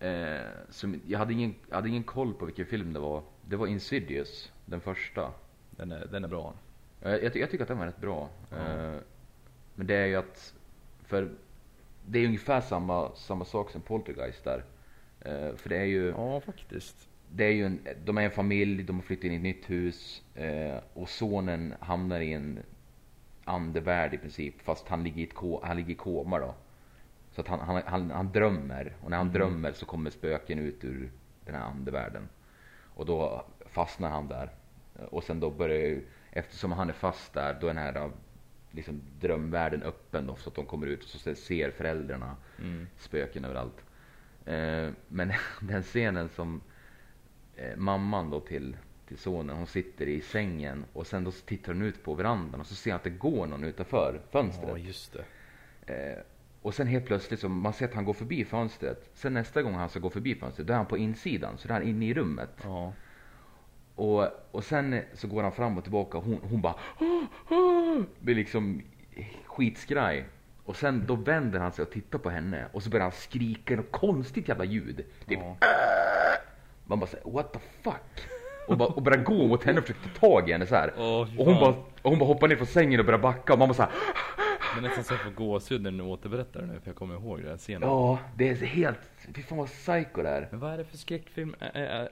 eh, 0.00 0.08
eh, 0.10 0.46
som, 0.70 1.00
jag, 1.06 1.18
hade 1.18 1.32
ingen, 1.32 1.54
jag 1.68 1.76
hade 1.76 1.88
ingen 1.88 2.02
koll 2.04 2.34
på 2.34 2.44
vilken 2.46 2.66
film 2.66 2.92
det 2.92 2.98
var. 3.00 3.22
Det 3.46 3.56
var 3.56 3.66
Insidious, 3.66 4.52
den 4.66 4.80
första. 4.80 5.32
Den 5.70 5.92
är, 5.92 6.06
den 6.06 6.24
är 6.24 6.28
bra. 6.28 6.54
Eh, 7.02 7.10
Jag, 7.14 7.32
ty- 7.32 7.40
jag 7.40 7.50
tycker 7.50 7.64
att 7.64 7.68
den 7.68 7.78
var 7.78 7.86
rätt 7.86 8.00
bra. 8.00 8.28
Eh, 8.52 8.94
Men 9.74 9.86
det 9.86 9.94
är 9.94 10.06
ju 10.06 10.16
att, 10.16 10.54
för 11.04 11.30
det 12.06 12.18
är 12.18 12.26
ungefär 12.26 12.60
samma, 12.60 13.14
samma 13.16 13.44
sak 13.44 13.70
som 13.70 13.80
Poltergeist 13.80 14.44
där. 14.44 14.64
Eh, 15.20 15.54
För 15.56 15.68
det 15.68 15.76
är 15.76 15.84
ju, 15.84 16.08
Ja, 16.08 16.40
faktiskt. 16.40 17.08
det 17.32 17.44
är 17.44 17.52
ju 17.52 17.66
en, 17.66 17.78
de 18.04 18.18
är 18.18 18.22
en 18.22 18.30
familj, 18.30 18.82
de 18.82 18.96
har 18.96 19.02
flyttat 19.02 19.24
in 19.24 19.32
i 19.32 19.36
ett 19.36 19.42
nytt 19.42 19.70
hus 19.70 20.22
eh, 20.34 20.76
och 20.94 21.08
sonen 21.08 21.74
hamnar 21.80 22.20
i 22.20 22.32
en 22.32 22.58
andevärld 23.48 24.14
i 24.14 24.18
princip 24.18 24.60
fast 24.62 24.88
han 24.88 25.04
ligger 25.04 25.20
i, 25.20 25.24
ett 25.24 25.34
ko, 25.34 25.60
han 25.64 25.76
ligger 25.76 25.90
i 25.90 25.94
koma 25.94 26.38
då. 26.38 26.54
Så 27.30 27.40
att 27.40 27.48
han, 27.48 27.60
han, 27.60 27.82
han, 27.86 28.10
han 28.10 28.32
drömmer 28.32 28.96
och 29.02 29.10
när 29.10 29.16
han 29.16 29.26
Mhm. 29.26 29.34
drömmer 29.34 29.72
så 29.72 29.86
kommer 29.86 30.10
spöken 30.10 30.58
ut 30.58 30.84
ur 30.84 31.10
den 31.44 31.54
här 31.54 31.62
andevärlden. 31.62 32.28
Och 32.94 33.06
då 33.06 33.44
fastnar 33.66 34.10
han 34.10 34.28
där. 34.28 34.50
Och 35.10 35.24
sen 35.24 35.40
då 35.40 35.50
börjar 35.50 35.76
ju, 35.78 36.06
eftersom 36.30 36.72
han 36.72 36.88
är 36.88 36.92
fast 36.92 37.32
där, 37.32 37.58
då 37.60 37.66
är 37.66 37.74
den 37.74 37.82
här 37.82 38.10
liksom, 38.70 39.00
drömvärlden 39.20 39.82
öppen 39.82 40.26
då, 40.26 40.36
så 40.36 40.48
att 40.48 40.54
de 40.54 40.66
kommer 40.66 40.86
ut 40.86 41.02
och 41.04 41.08
så 41.10 41.34
ser 41.34 41.70
föräldrarna 41.70 42.36
Mm. 42.58 42.86
spöken 42.98 43.44
överallt. 43.44 43.84
Eh, 44.44 44.88
men 45.08 45.32
den 45.60 45.82
scenen 45.82 46.28
som 46.28 46.60
eh, 47.56 47.76
mamman 47.76 48.30
då 48.30 48.40
till, 48.40 48.76
till 49.08 49.18
sonen, 49.18 49.56
hon 49.56 49.66
sitter 49.66 50.06
i 50.06 50.20
sängen 50.20 50.84
och 50.92 51.06
sen 51.06 51.24
då 51.24 51.30
tittar 51.30 51.72
hon 51.72 51.82
ut 51.82 52.04
på 52.04 52.14
verandan 52.14 52.60
och 52.60 52.66
så 52.66 52.74
ser 52.74 52.90
han 52.90 52.96
att 52.96 53.04
det 53.04 53.10
går 53.10 53.46
någon 53.46 53.64
utanför 53.64 54.20
fönstret. 54.30 54.68
Ja, 54.68 54.78
just 54.78 55.12
det. 55.12 55.24
Eh, 55.94 56.18
och 56.62 56.74
sen 56.74 56.86
helt 56.86 57.06
plötsligt 57.06 57.40
så 57.40 57.48
man 57.48 57.72
ser 57.72 57.84
att 57.84 57.94
han 57.94 58.04
går 58.04 58.12
förbi 58.12 58.44
fönstret. 58.44 59.10
Sen 59.14 59.34
nästa 59.34 59.62
gång 59.62 59.74
han 59.74 59.88
ska 59.88 59.98
gå 60.00 60.10
förbi 60.10 60.34
fönstret, 60.34 60.66
då 60.66 60.72
är 60.72 60.76
han 60.76 60.86
på 60.86 60.98
insidan, 60.98 61.58
så 61.58 61.68
där 61.68 61.74
är 61.74 61.78
han 61.80 61.88
inne 61.88 62.06
i 62.06 62.14
rummet. 62.14 62.50
Ja. 62.62 62.92
Och, 63.94 64.26
och 64.50 64.64
sen 64.64 65.00
så 65.14 65.28
går 65.28 65.42
han 65.42 65.52
fram 65.52 65.78
och 65.78 65.84
tillbaka 65.84 66.18
och 66.18 66.24
hon, 66.24 66.40
hon 66.50 66.60
bara 66.60 66.74
"Åh, 67.00 67.24
åh", 67.50 68.02
blir 68.20 68.34
liksom 68.34 68.82
skitskraj. 69.44 70.24
Och 70.64 70.76
sen 70.76 71.04
då 71.06 71.14
vänder 71.14 71.60
han 71.60 71.72
sig 71.72 71.82
och 71.82 71.90
tittar 71.90 72.18
på 72.18 72.30
henne 72.30 72.66
och 72.72 72.82
så 72.82 72.90
börjar 72.90 73.02
han 73.02 73.12
skrika 73.12 73.76
något 73.76 73.92
konstigt 73.92 74.48
jävla 74.48 74.64
ljud. 74.64 74.96
Typ, 75.26 75.38
ja. 75.42 75.56
Man 76.86 77.00
bara 77.00 77.06
säger 77.06 77.30
what 77.30 77.52
the 77.52 77.58
fuck? 77.82 78.28
Och, 78.68 78.76
bara, 78.78 78.88
och 78.88 79.02
börjar 79.02 79.24
gå 79.24 79.46
mot 79.46 79.64
henne 79.64 79.78
och 79.78 79.86
försöker 79.86 80.08
ta 80.08 80.20
tag 80.20 80.48
i 80.48 80.52
henne 80.52 80.66
så 80.66 80.74
här. 80.74 80.92
Fy 80.96 81.38
och, 81.38 81.46
hon 81.46 81.54
bara, 81.54 81.74
och 82.02 82.10
hon 82.10 82.18
bara 82.18 82.26
hoppar 82.26 82.48
ner 82.48 82.56
från 82.56 82.66
sängen 82.66 83.00
och 83.00 83.06
börjar 83.06 83.20
backa 83.20 83.52
och 83.52 83.58
man 83.58 83.68
bara 83.68 83.74
så 83.74 83.82
här, 83.82 83.92
Det 84.74 84.80
är 84.80 84.82
nästan 84.82 85.04
så 85.04 85.14
jag 85.14 85.20
får 85.20 85.30
gåshud 85.30 85.82
när 85.82 85.90
du 85.90 86.02
återberättar 86.02 86.60
det 86.60 86.66
nu, 86.66 86.80
för 86.80 86.88
jag 86.88 86.96
kommer 86.96 87.14
ihåg 87.14 87.38
den 87.38 87.48
här 87.48 87.56
scenen. 87.56 87.88
Ja, 87.88 88.18
det 88.36 88.48
är 88.48 88.54
helt, 88.54 88.98
fy 89.34 89.42
fan 89.42 89.58
vad 89.58 89.68
psycho 89.68 90.22
det 90.22 90.28
är. 90.28 90.48
Men 90.50 90.60
vad 90.60 90.72
är 90.72 90.78
det 90.78 90.84
för 90.84 90.96
skräckfilm? 90.96 91.54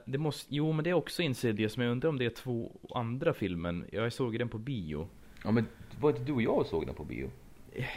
Det 0.05 0.17
måste, 0.17 0.55
jo 0.55 0.71
men 0.71 0.83
det 0.83 0.89
är 0.89 0.93
också 0.93 1.21
Insidious, 1.21 1.77
men 1.77 1.85
jag 1.85 1.91
undrar 1.91 2.09
om 2.09 2.17
det 2.17 2.25
är 2.25 2.29
två 2.29 2.71
andra 2.95 3.33
filmen. 3.33 3.85
Jag 3.91 4.13
såg 4.13 4.39
den 4.39 4.49
på 4.49 4.57
bio. 4.57 5.07
Ja 5.43 5.51
men 5.51 5.65
var 5.99 6.09
inte 6.09 6.21
du 6.23 6.33
och 6.33 6.41
jag 6.41 6.65
såg 6.65 6.85
den 6.85 6.95
på 6.95 7.03
bio? 7.03 7.29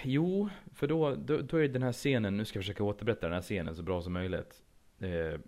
Jo, 0.03 0.49
för 0.75 0.87
då, 0.87 1.15
då, 1.15 1.39
då 1.39 1.57
är 1.57 1.61
det 1.63 1.69
den 1.69 1.83
här 1.83 1.93
scenen, 1.93 2.37
nu 2.37 2.45
ska 2.45 2.57
jag 2.59 2.65
försöka 2.65 2.85
återberätta 2.85 3.27
den 3.27 3.35
här 3.35 3.43
scenen 3.43 3.75
så 3.75 3.83
bra 3.83 4.03
som 4.03 4.13
möjligt. 4.13 4.55
Eh, 5.01 5.41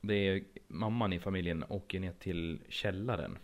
det 0.00 0.14
är 0.14 0.44
mamman 0.68 1.12
i 1.12 1.18
familjen 1.20 1.64
åker 1.68 2.00
ner 2.00 2.12
till 2.12 2.60
källaren. 2.68 3.38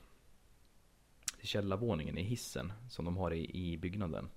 Till 1.39 1.49
källarvåningen 1.49 2.19
i 2.19 2.23
hissen 2.23 2.73
som 2.89 3.05
de 3.05 3.17
har 3.17 3.33
i, 3.35 3.51
i 3.73 3.77
byggnaden. 3.77 4.29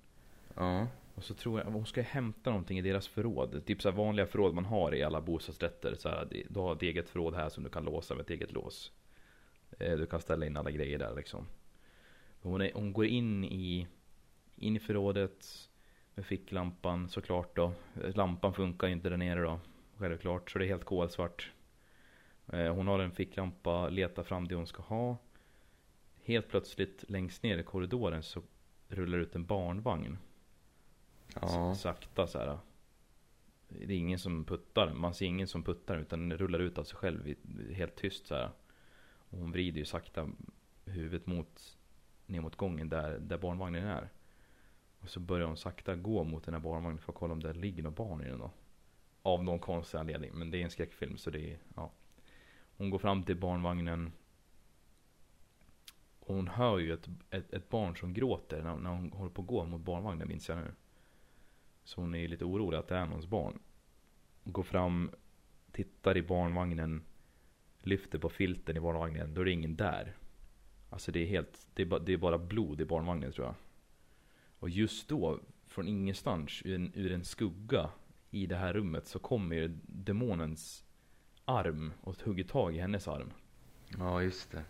Ja. 0.56 0.88
Och 1.16 1.24
så 1.24 1.34
tror 1.34 1.60
jag, 1.60 1.66
hon 1.72 1.86
ska 1.86 2.02
hämta 2.02 2.50
någonting 2.50 2.78
i 2.80 2.82
deras 2.82 3.08
förråd. 3.08 3.66
Typ 3.66 3.82
så 3.82 3.92
vanliga 3.92 4.26
förråd 4.26 4.54
man 4.54 4.66
har 4.66 4.96
i 4.96 5.04
alla 5.04 5.22
bostadsrätter. 5.22 5.96
Så 5.96 6.10
här, 6.10 6.28
du 6.50 6.60
har 6.60 6.76
ett 6.76 6.82
eget 6.82 7.10
förråd 7.10 7.36
här 7.36 7.50
som 7.50 7.64
du 7.64 7.70
kan 7.70 7.84
låsa 7.84 8.16
med 8.16 8.22
ett 8.22 8.30
eget 8.30 8.52
lås. 8.52 8.92
Eh, 9.80 9.98
Du 9.98 10.06
kan 10.06 10.20
ställa 10.22 10.46
in 10.46 10.58
alla 10.58 10.72
grejer 10.72 11.00
där 11.00 11.16
liksom. 11.16 11.48
Hon, 12.42 12.62
är, 12.62 12.72
hon 12.74 12.94
går 12.94 13.06
in 13.06 13.44
i, 13.44 13.88
in 14.56 14.76
i 14.76 14.80
förrådet 14.80 15.70
med 16.16 16.26
ficklampan 16.26 17.10
såklart 17.10 17.56
då. 17.56 17.72
Lampan 18.16 18.54
funkar 18.54 18.88
inte 18.88 19.10
där 19.10 19.18
nere 19.18 19.42
då. 19.42 19.60
Självklart, 19.98 20.52
så 20.52 20.60
det 20.60 20.66
är 20.66 20.70
helt 20.70 20.86
kolsvart. 20.86 21.52
Eh, 22.54 22.74
Hon 22.74 22.88
har 22.88 23.00
en 23.00 23.12
ficklampa, 23.12 23.90
letar 23.90 24.24
fram 24.24 24.48
det 24.48 24.56
hon 24.56 24.68
ska 24.68 24.82
ha. 24.82 25.18
Helt 26.24 26.48
plötsligt 26.48 27.04
längst 27.08 27.44
ner 27.44 27.58
i 27.58 27.64
korridoren 27.64 28.24
så 28.24 28.42
rullar 28.88 29.18
ut 29.18 29.36
en 29.36 29.46
barnvagn. 29.46 30.18
Ja. 31.42 31.76
Sakta 31.76 32.28
så 32.28 32.40
här. 32.40 32.58
Det 33.68 33.94
är 33.94 33.98
ingen 33.98 34.20
som 34.20 34.46
puttar. 34.46 34.94
Man 34.94 35.14
ser 35.14 35.26
ingen 35.26 35.48
som 35.48 35.64
puttar 35.64 35.98
utan 35.98 36.30
den 36.30 36.38
rullar 36.38 36.60
ut 36.60 36.78
av 36.78 36.84
sig 36.84 36.98
själv. 36.98 37.36
Helt 37.74 37.96
tyst 37.96 38.28
så 38.28 38.36
här. 38.36 38.50
Och 39.30 39.40
hon 39.40 39.52
vrider 39.52 39.80
ju 39.80 39.86
sakta 39.86 40.30
huvudet 40.86 41.28
mot 41.28 41.78
ner 42.26 42.42
mot 42.42 42.56
gången 42.56 42.90
där, 42.90 43.20
där 43.20 43.38
barnvagnen 43.38 43.84
är. 43.88 44.10
Och 45.00 45.10
så 45.10 45.20
börjar 45.20 45.48
hon 45.48 45.58
sakta 45.58 45.96
gå 45.96 46.24
mot 46.24 46.44
den 46.44 46.54
här 46.54 46.62
barnvagnen 46.62 47.00
för 47.00 47.12
att 47.12 47.18
kolla 47.18 47.34
om 47.34 47.44
det 47.44 47.54
ligger 47.54 47.84
något 47.84 47.96
barn 47.96 48.22
i 48.22 48.30
den 48.30 48.40
då. 48.40 48.52
Av 49.22 49.44
någon 49.44 49.60
konstig 49.60 49.98
anledning. 49.98 50.32
Men 50.34 50.52
det 50.52 50.58
är 50.58 50.64
en 50.64 50.70
skräckfilm 50.70 51.18
så 51.18 51.30
det 51.30 51.54
är, 51.54 51.58
ja. 51.76 51.92
Hon 52.80 52.90
går 52.90 53.00
fram 53.00 53.24
till 53.24 53.36
barnvagnen. 53.38 54.12
Och 56.20 56.36
hon 56.36 56.48
hör 56.48 56.80
ju 56.80 56.94
ett, 56.94 57.10
ett, 57.30 57.54
ett 57.54 57.70
barn 57.70 57.96
som 57.96 58.14
gråter 58.14 58.62
när, 58.62 58.78
när 58.78 58.90
hon 58.90 59.12
håller 59.12 59.32
på 59.32 59.42
att 59.42 59.48
gå 59.48 59.66
mot 59.66 59.82
barnvagnen 59.82 60.28
minns 60.28 60.50
jag 60.50 60.58
nu. 60.58 60.72
Så 61.84 62.02
hon 62.02 62.16
är 62.16 62.28
lite 62.28 62.46
orolig 62.46 62.78
att 62.78 62.88
det 62.88 62.96
är 62.96 63.06
någons 63.06 63.28
barn. 63.28 63.60
Hon 64.44 64.54
Går 64.54 64.64
fram, 64.64 65.12
tittar 65.72 66.18
i 66.18 66.22
barnvagnen, 66.22 67.04
lyfter 67.80 68.20
på 68.20 68.30
filten 68.30 68.78
i 68.78 68.80
barnvagnen, 68.80 69.34
då 69.34 69.42
är 69.42 69.46
det 69.46 69.52
ingen 69.52 69.76
där. 69.76 70.16
Alltså 70.90 71.12
det 71.12 71.20
är 71.20 71.28
helt, 71.28 71.68
det 71.74 71.82
är, 71.82 71.86
bara, 71.86 72.00
det 72.00 72.14
är 72.14 72.18
bara 72.18 72.38
blod 72.38 72.82
i 72.82 72.86
barnvagnen 72.86 73.32
tror 73.32 73.48
jag. 73.48 73.56
Och 74.60 74.70
just 74.70 75.10
då, 75.10 75.40
från 75.68 75.88
ingenstans, 75.88 76.62
ur 76.66 76.76
en, 76.76 76.92
ur 76.96 77.12
en 77.12 77.26
skugga 77.26 77.90
i 78.30 78.46
det 78.46 78.56
här 78.56 78.74
rummet 78.74 79.08
så 79.08 79.20
kommer 79.20 79.56
ju 79.56 79.80
demonens 79.84 80.89
arm 81.50 81.94
och 82.02 82.22
hugger 82.22 82.44
tag 82.44 82.76
i 82.76 82.80
hennes 82.80 83.08
arm. 83.08 83.34
Ja, 83.98 84.24
just 84.24 84.52
det. 84.52 84.64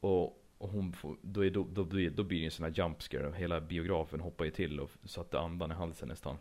Och, 0.00 0.24
och 0.58 0.68
hon 0.68 0.92
får, 0.92 1.16
då, 1.22 1.44
är, 1.44 1.50
då, 1.50 1.66
då, 1.72 1.84
blir, 1.84 2.10
då 2.10 2.24
blir 2.24 2.38
det 2.38 2.44
en 2.44 2.50
sån 2.50 2.64
här 2.64 2.72
jump 2.76 3.02
scare. 3.02 3.34
Hela 3.36 3.60
biografen 3.60 4.20
hoppar 4.20 4.44
ju 4.44 4.50
till 4.50 4.80
och 4.80 4.90
satte 5.04 5.38
andan 5.38 5.70
i 5.70 5.74
halsen 5.74 6.08
nästan. 6.08 6.36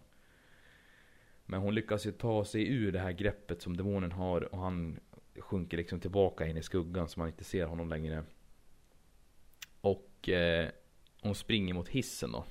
Men 1.46 1.62
hon 1.62 1.76
lyckas 1.76 2.06
ju 2.06 2.12
ta 2.12 2.46
sig 2.46 2.68
ur 2.68 2.92
det 2.92 3.00
här 3.00 3.12
greppet 3.12 3.62
som 3.62 3.78
demonen 3.78 4.12
har 4.12 4.54
och 4.54 4.60
han 4.60 5.00
sjunker 5.40 5.78
liksom 5.78 6.00
tillbaka 6.00 6.48
in 6.48 6.58
i 6.58 6.64
skuggan 6.64 7.08
så 7.08 7.20
man 7.20 7.28
inte 7.28 7.44
ser 7.44 7.66
honom 7.66 7.90
längre. 7.90 8.24
Och 9.82 10.30
eh, 10.30 10.70
hon 11.22 11.36
springer 11.36 11.74
mot 11.74 11.90
hissen 11.90 12.32
då. 12.32 12.46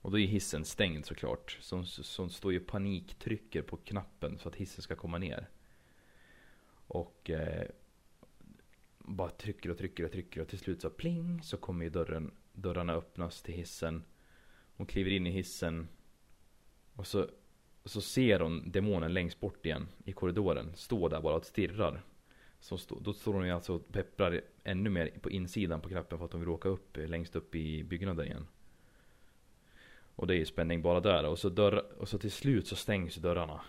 Och 0.00 0.10
då 0.10 0.18
är 0.18 0.26
hissen 0.26 0.64
stängd 0.64 1.06
såklart. 1.06 1.58
Så 1.60 1.76
hon, 1.76 1.86
så 1.86 2.22
hon 2.22 2.30
står 2.30 2.52
ju 2.52 2.60
paniktrycker 2.60 3.62
på 3.62 3.76
knappen 3.76 4.38
så 4.38 4.48
att 4.48 4.56
hissen 4.56 4.82
ska 4.82 4.96
komma 4.96 5.18
ner. 5.18 5.48
Och 6.86 7.30
eh, 7.30 7.66
bara 8.98 9.30
trycker 9.30 9.70
och 9.70 9.78
trycker 9.78 10.04
och 10.04 10.12
trycker 10.12 10.40
och 10.40 10.48
till 10.48 10.58
slut 10.58 10.80
så 10.80 10.90
pling 10.90 11.42
så 11.42 11.56
kommer 11.56 11.84
ju 11.84 11.90
dörren, 11.90 12.30
dörrarna 12.52 12.92
öppnas 12.92 13.42
till 13.42 13.54
hissen. 13.54 14.04
Hon 14.76 14.86
kliver 14.86 15.10
in 15.10 15.26
i 15.26 15.30
hissen. 15.30 15.88
Och 16.94 17.06
så, 17.06 17.28
så 17.84 18.00
ser 18.00 18.40
hon 18.40 18.70
demonen 18.70 19.14
längst 19.14 19.40
bort 19.40 19.66
igen 19.66 19.88
i 20.04 20.12
korridoren. 20.12 20.72
Stå 20.74 21.08
där 21.08 21.20
bara 21.20 21.36
och 21.36 21.44
stirrar. 21.44 22.02
Så 22.60 22.78
stå, 22.78 22.98
då 23.00 23.12
står 23.12 23.34
hon 23.34 23.46
ju 23.46 23.52
alltså 23.52 23.74
och 23.74 23.88
pepprar 23.92 24.40
ännu 24.64 24.90
mer 24.90 25.10
på 25.20 25.30
insidan 25.30 25.80
på 25.80 25.88
knappen 25.88 26.18
för 26.18 26.24
att 26.24 26.32
hon 26.32 26.40
vill 26.40 26.50
åka 26.50 26.68
upp 26.68 26.96
eh, 26.96 27.08
längst 27.08 27.36
upp 27.36 27.54
i 27.54 27.84
byggnaden 27.84 28.26
igen. 28.26 28.46
Och 30.16 30.26
det 30.26 30.34
är 30.34 30.38
ju 30.38 30.44
spänning 30.44 30.82
bara 30.82 31.00
där. 31.00 31.26
Och 31.26 31.38
så, 31.38 31.48
dörr, 31.48 31.92
och 31.98 32.08
så 32.08 32.18
till 32.18 32.30
slut 32.30 32.66
så 32.66 32.76
stängs 32.76 33.16
ju 33.16 33.20
dörrarna 33.20 33.60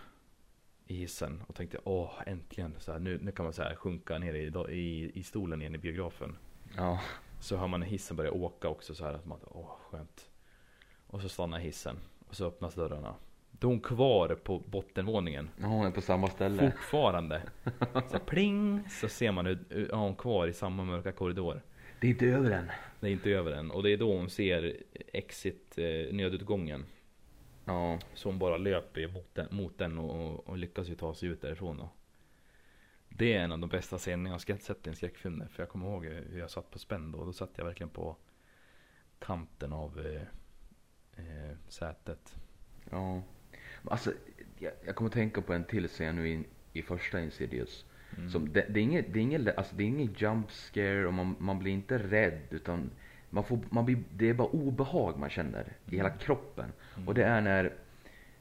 i 0.88 0.94
hissen 0.94 1.42
och 1.46 1.54
tänkte 1.54 1.78
åh 1.84 2.10
äntligen 2.26 2.74
så 2.78 2.92
här, 2.92 2.98
nu, 2.98 3.18
nu 3.22 3.32
kan 3.32 3.44
man 3.44 3.52
så 3.52 3.62
här 3.62 3.74
sjunka 3.74 4.18
ner 4.18 4.34
i, 4.34 4.74
i, 4.74 5.10
i 5.14 5.22
stolen 5.22 5.60
igen 5.60 5.74
i 5.74 5.78
biografen. 5.78 6.36
Ja. 6.76 7.00
Så 7.40 7.56
hör 7.56 7.66
man 7.66 7.82
hissen 7.82 8.16
börja 8.16 8.32
åka 8.32 8.68
också 8.68 8.94
så 8.94 9.04
här 9.04 9.14
att 9.14 9.26
man 9.26 9.38
åh 9.44 9.76
skönt. 9.90 10.28
Och 11.06 11.22
så 11.22 11.28
stannar 11.28 11.58
hissen 11.58 11.96
och 12.28 12.36
så 12.36 12.46
öppnas 12.46 12.74
dörrarna. 12.74 13.14
Då 13.50 13.68
är 13.68 13.70
hon 13.70 13.80
kvar 13.80 14.34
på 14.34 14.58
bottenvåningen. 14.58 15.50
Ja, 15.60 15.66
hon 15.66 15.86
är 15.86 15.90
på 15.90 16.00
samma 16.00 16.28
ställe. 16.28 16.70
Fortfarande. 16.70 17.42
Så 18.10 18.18
pling 18.18 18.88
så 18.88 19.08
ser 19.08 19.32
man 19.32 19.46
hur 19.46 19.88
ja, 19.90 19.96
hon 19.96 20.16
kvar 20.16 20.46
i 20.46 20.52
samma 20.52 20.84
mörka 20.84 21.12
korridor. 21.12 21.62
Det 22.00 22.06
är 22.06 22.10
inte 22.10 22.26
över 22.26 22.50
än. 22.50 22.70
Det 23.00 23.06
är 23.08 23.10
inte 23.10 23.30
över 23.30 23.52
än. 23.52 23.70
Och 23.70 23.82
det 23.82 23.90
är 23.90 23.96
då 23.96 24.16
hon 24.16 24.30
ser 24.30 24.76
exit 25.12 25.78
eh, 25.78 26.14
nödutgången. 26.14 26.84
Ja. 27.68 27.98
Hon 28.24 28.38
bara 28.38 28.56
löper 28.56 29.08
mot 29.08 29.34
den, 29.34 29.48
mot 29.50 29.78
den 29.78 29.98
och, 29.98 30.48
och, 30.48 30.58
lyckas 30.58 30.88
ju 30.88 30.94
ta 30.94 31.14
sig 31.14 31.28
ut 31.28 31.40
därifrån 31.40 31.76
då. 31.76 31.88
Det 33.08 33.34
är 33.34 33.40
en 33.40 33.52
av 33.52 33.58
de 33.58 33.70
bästa 33.70 33.98
scenerna 33.98 34.28
jag 34.28 34.54
har 34.54 34.58
sett 34.58 34.86
i 34.86 34.90
en 34.90 34.96
skräckfilm. 34.96 35.48
För 35.48 35.62
jag 35.62 35.70
kommer 35.70 35.86
ihåg 35.86 36.04
hur 36.04 36.38
jag 36.38 36.50
satt 36.50 36.70
på 36.70 36.78
spänn 36.78 37.12
då. 37.12 37.24
Då 37.24 37.32
satt 37.32 37.50
jag 37.56 37.64
verkligen 37.64 37.90
på 37.90 38.16
kanten 39.18 39.72
av 39.72 40.06
eh, 40.06 40.22
eh, 41.16 41.56
sätet. 41.68 42.36
Ja. 42.90 43.22
Alltså, 43.84 44.12
jag, 44.58 44.72
jag 44.86 44.96
kommer 44.96 45.10
tänka 45.10 45.42
på 45.42 45.52
en 45.52 45.64
till 45.64 45.88
scen 45.88 46.16
nu 46.16 46.28
i, 46.28 46.44
i 46.72 46.82
första 46.82 47.20
Insidious. 47.20 47.84
Mm. 48.16 48.30
Som, 48.30 48.52
det, 48.52 48.66
det 48.68 48.80
är 48.80 48.84
inget, 48.84 49.12
det 49.12 49.18
är 49.18 49.22
inget, 49.22 49.56
alltså 49.56 49.76
det 49.76 49.82
är 49.82 49.86
inget 49.86 50.22
jump 50.22 50.50
scare 50.50 51.06
och 51.06 51.14
man, 51.14 51.36
man 51.38 51.58
blir 51.58 51.72
inte 51.72 51.98
rädd 51.98 52.42
utan 52.50 52.90
man 53.30 53.44
får, 53.44 53.58
man 53.70 53.84
blir, 53.84 53.98
det 54.16 54.28
är 54.28 54.34
bara 54.34 54.48
obehag 54.48 55.18
man 55.18 55.30
känner 55.30 55.72
i 55.90 55.96
hela 55.96 56.10
kroppen. 56.10 56.72
Mm. 56.96 57.08
Och 57.08 57.14
det 57.14 57.24
är 57.24 57.40
när, 57.40 57.72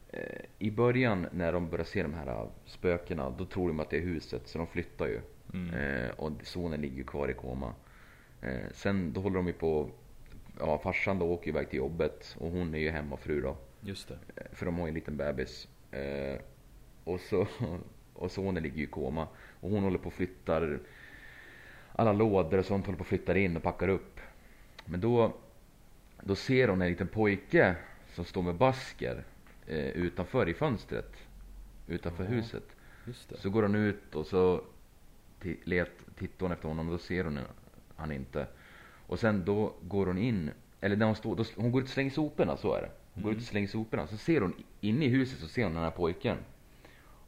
eh, 0.10 0.22
i 0.60 0.72
början 0.72 1.28
när 1.32 1.54
de 1.54 1.70
börjar 1.70 1.86
se 1.86 2.04
de 2.04 2.14
här 2.14 2.28
eh, 2.28 2.48
spökena, 2.66 3.30
då 3.30 3.46
tror 3.46 3.68
de 3.68 3.80
att 3.80 3.90
det 3.90 3.98
är 3.98 4.02
huset 4.02 4.48
så 4.48 4.58
de 4.58 4.68
flyttar 4.68 5.08
ju. 5.08 5.22
Mm. 5.54 5.74
Eh, 5.74 6.10
och 6.10 6.32
sonen 6.44 6.82
ligger 6.82 7.04
kvar 7.04 7.30
i 7.30 7.34
koma. 7.34 7.74
Eh, 8.42 8.70
sen 8.74 9.14
då 9.14 9.22
håller 9.22 9.36
de 9.36 9.48
ju 9.48 9.54
på, 9.54 9.90
ja 10.60 10.78
farsan 10.78 11.20
då 11.20 11.26
åker 11.26 11.50
iväg 11.50 11.70
till 11.70 11.78
jobbet 11.78 12.36
och 12.40 12.52
hon 12.52 12.76
är 12.76 12.80
ju 12.80 12.90
hemmafru 12.90 13.42
då. 13.42 13.58
Just 13.82 14.08
det. 14.08 14.18
Eh, 14.36 14.44
För 14.52 14.66
de 14.66 14.78
har 14.78 14.86
ju 14.86 14.90
en 14.90 14.96
liten 14.96 15.18
bebis. 15.18 15.68
Eh, 15.92 16.40
och, 17.04 17.20
så, 17.20 17.48
och 18.14 18.32
sonen 18.32 18.64
ligger 18.64 18.78
ju 18.78 18.84
i 18.84 18.88
koma. 18.88 19.28
Och 19.60 19.70
hon 19.70 19.84
håller 19.84 19.98
på 19.98 20.08
och 20.08 20.14
flyttar 20.14 20.80
alla 21.92 22.14
lådor 22.14 22.58
och 22.58 22.66
sånt 22.66 22.86
håller 22.86 22.98
på 22.98 23.02
och 23.02 23.08
flyttar 23.08 23.36
in 23.36 23.58
och 23.58 23.64
packar 23.64 23.88
upp. 23.88 24.17
Men 24.90 25.00
då, 25.02 25.34
då 26.22 26.36
ser 26.36 26.68
hon 26.68 26.82
en 26.82 26.88
liten 26.90 27.08
pojke 27.08 27.76
som 28.14 28.26
står 28.26 28.42
med 28.42 28.56
basker 28.56 29.24
eh, 29.68 29.78
utanför 29.88 30.50
i 30.50 30.54
fönstret. 30.54 31.14
Utanför 31.88 32.24
Ja. 32.24 32.30
huset. 32.30 32.64
Så 33.36 33.50
går 33.50 33.62
hon 33.64 33.76
ut 33.76 34.16
och 34.16 34.26
så 34.26 34.62
let, 35.64 35.92
tittar 36.18 36.46
hon 36.46 36.52
efter 36.52 36.68
honom 36.68 36.88
och 36.88 36.92
då 36.92 36.98
ser 36.98 37.24
hon 37.24 37.40
han 37.96 38.12
inte. 38.12 38.48
Och 39.08 39.20
sen 39.20 39.46
då 39.46 39.74
går 39.82 40.06
hon 40.06 40.18
in, 40.18 40.52
eller 40.82 40.96
när 40.96 41.06
hon 41.06 41.16
står, 41.16 41.36
då, 41.36 41.44
hon 41.56 41.72
går 41.72 41.82
ut 41.82 41.88
och 41.88 41.94
slänger 41.94 42.12
soporna, 42.12 42.58
så 42.58 42.74
är 42.74 42.82
det. 42.82 42.90
Hon 43.14 43.24
går 43.24 43.32
ut 43.32 43.36
Mm. 43.36 43.44
och 43.44 43.48
slänger 43.50 43.68
soporna, 43.68 44.08
så 44.08 44.18
ser 44.18 44.42
hon 44.42 44.54
inne 44.82 45.06
i 45.06 45.08
huset 45.10 45.40
så 45.40 45.48
ser 45.48 45.64
hon 45.64 45.74
den 45.74 45.84
här 45.84 45.92
pojken. 45.92 46.38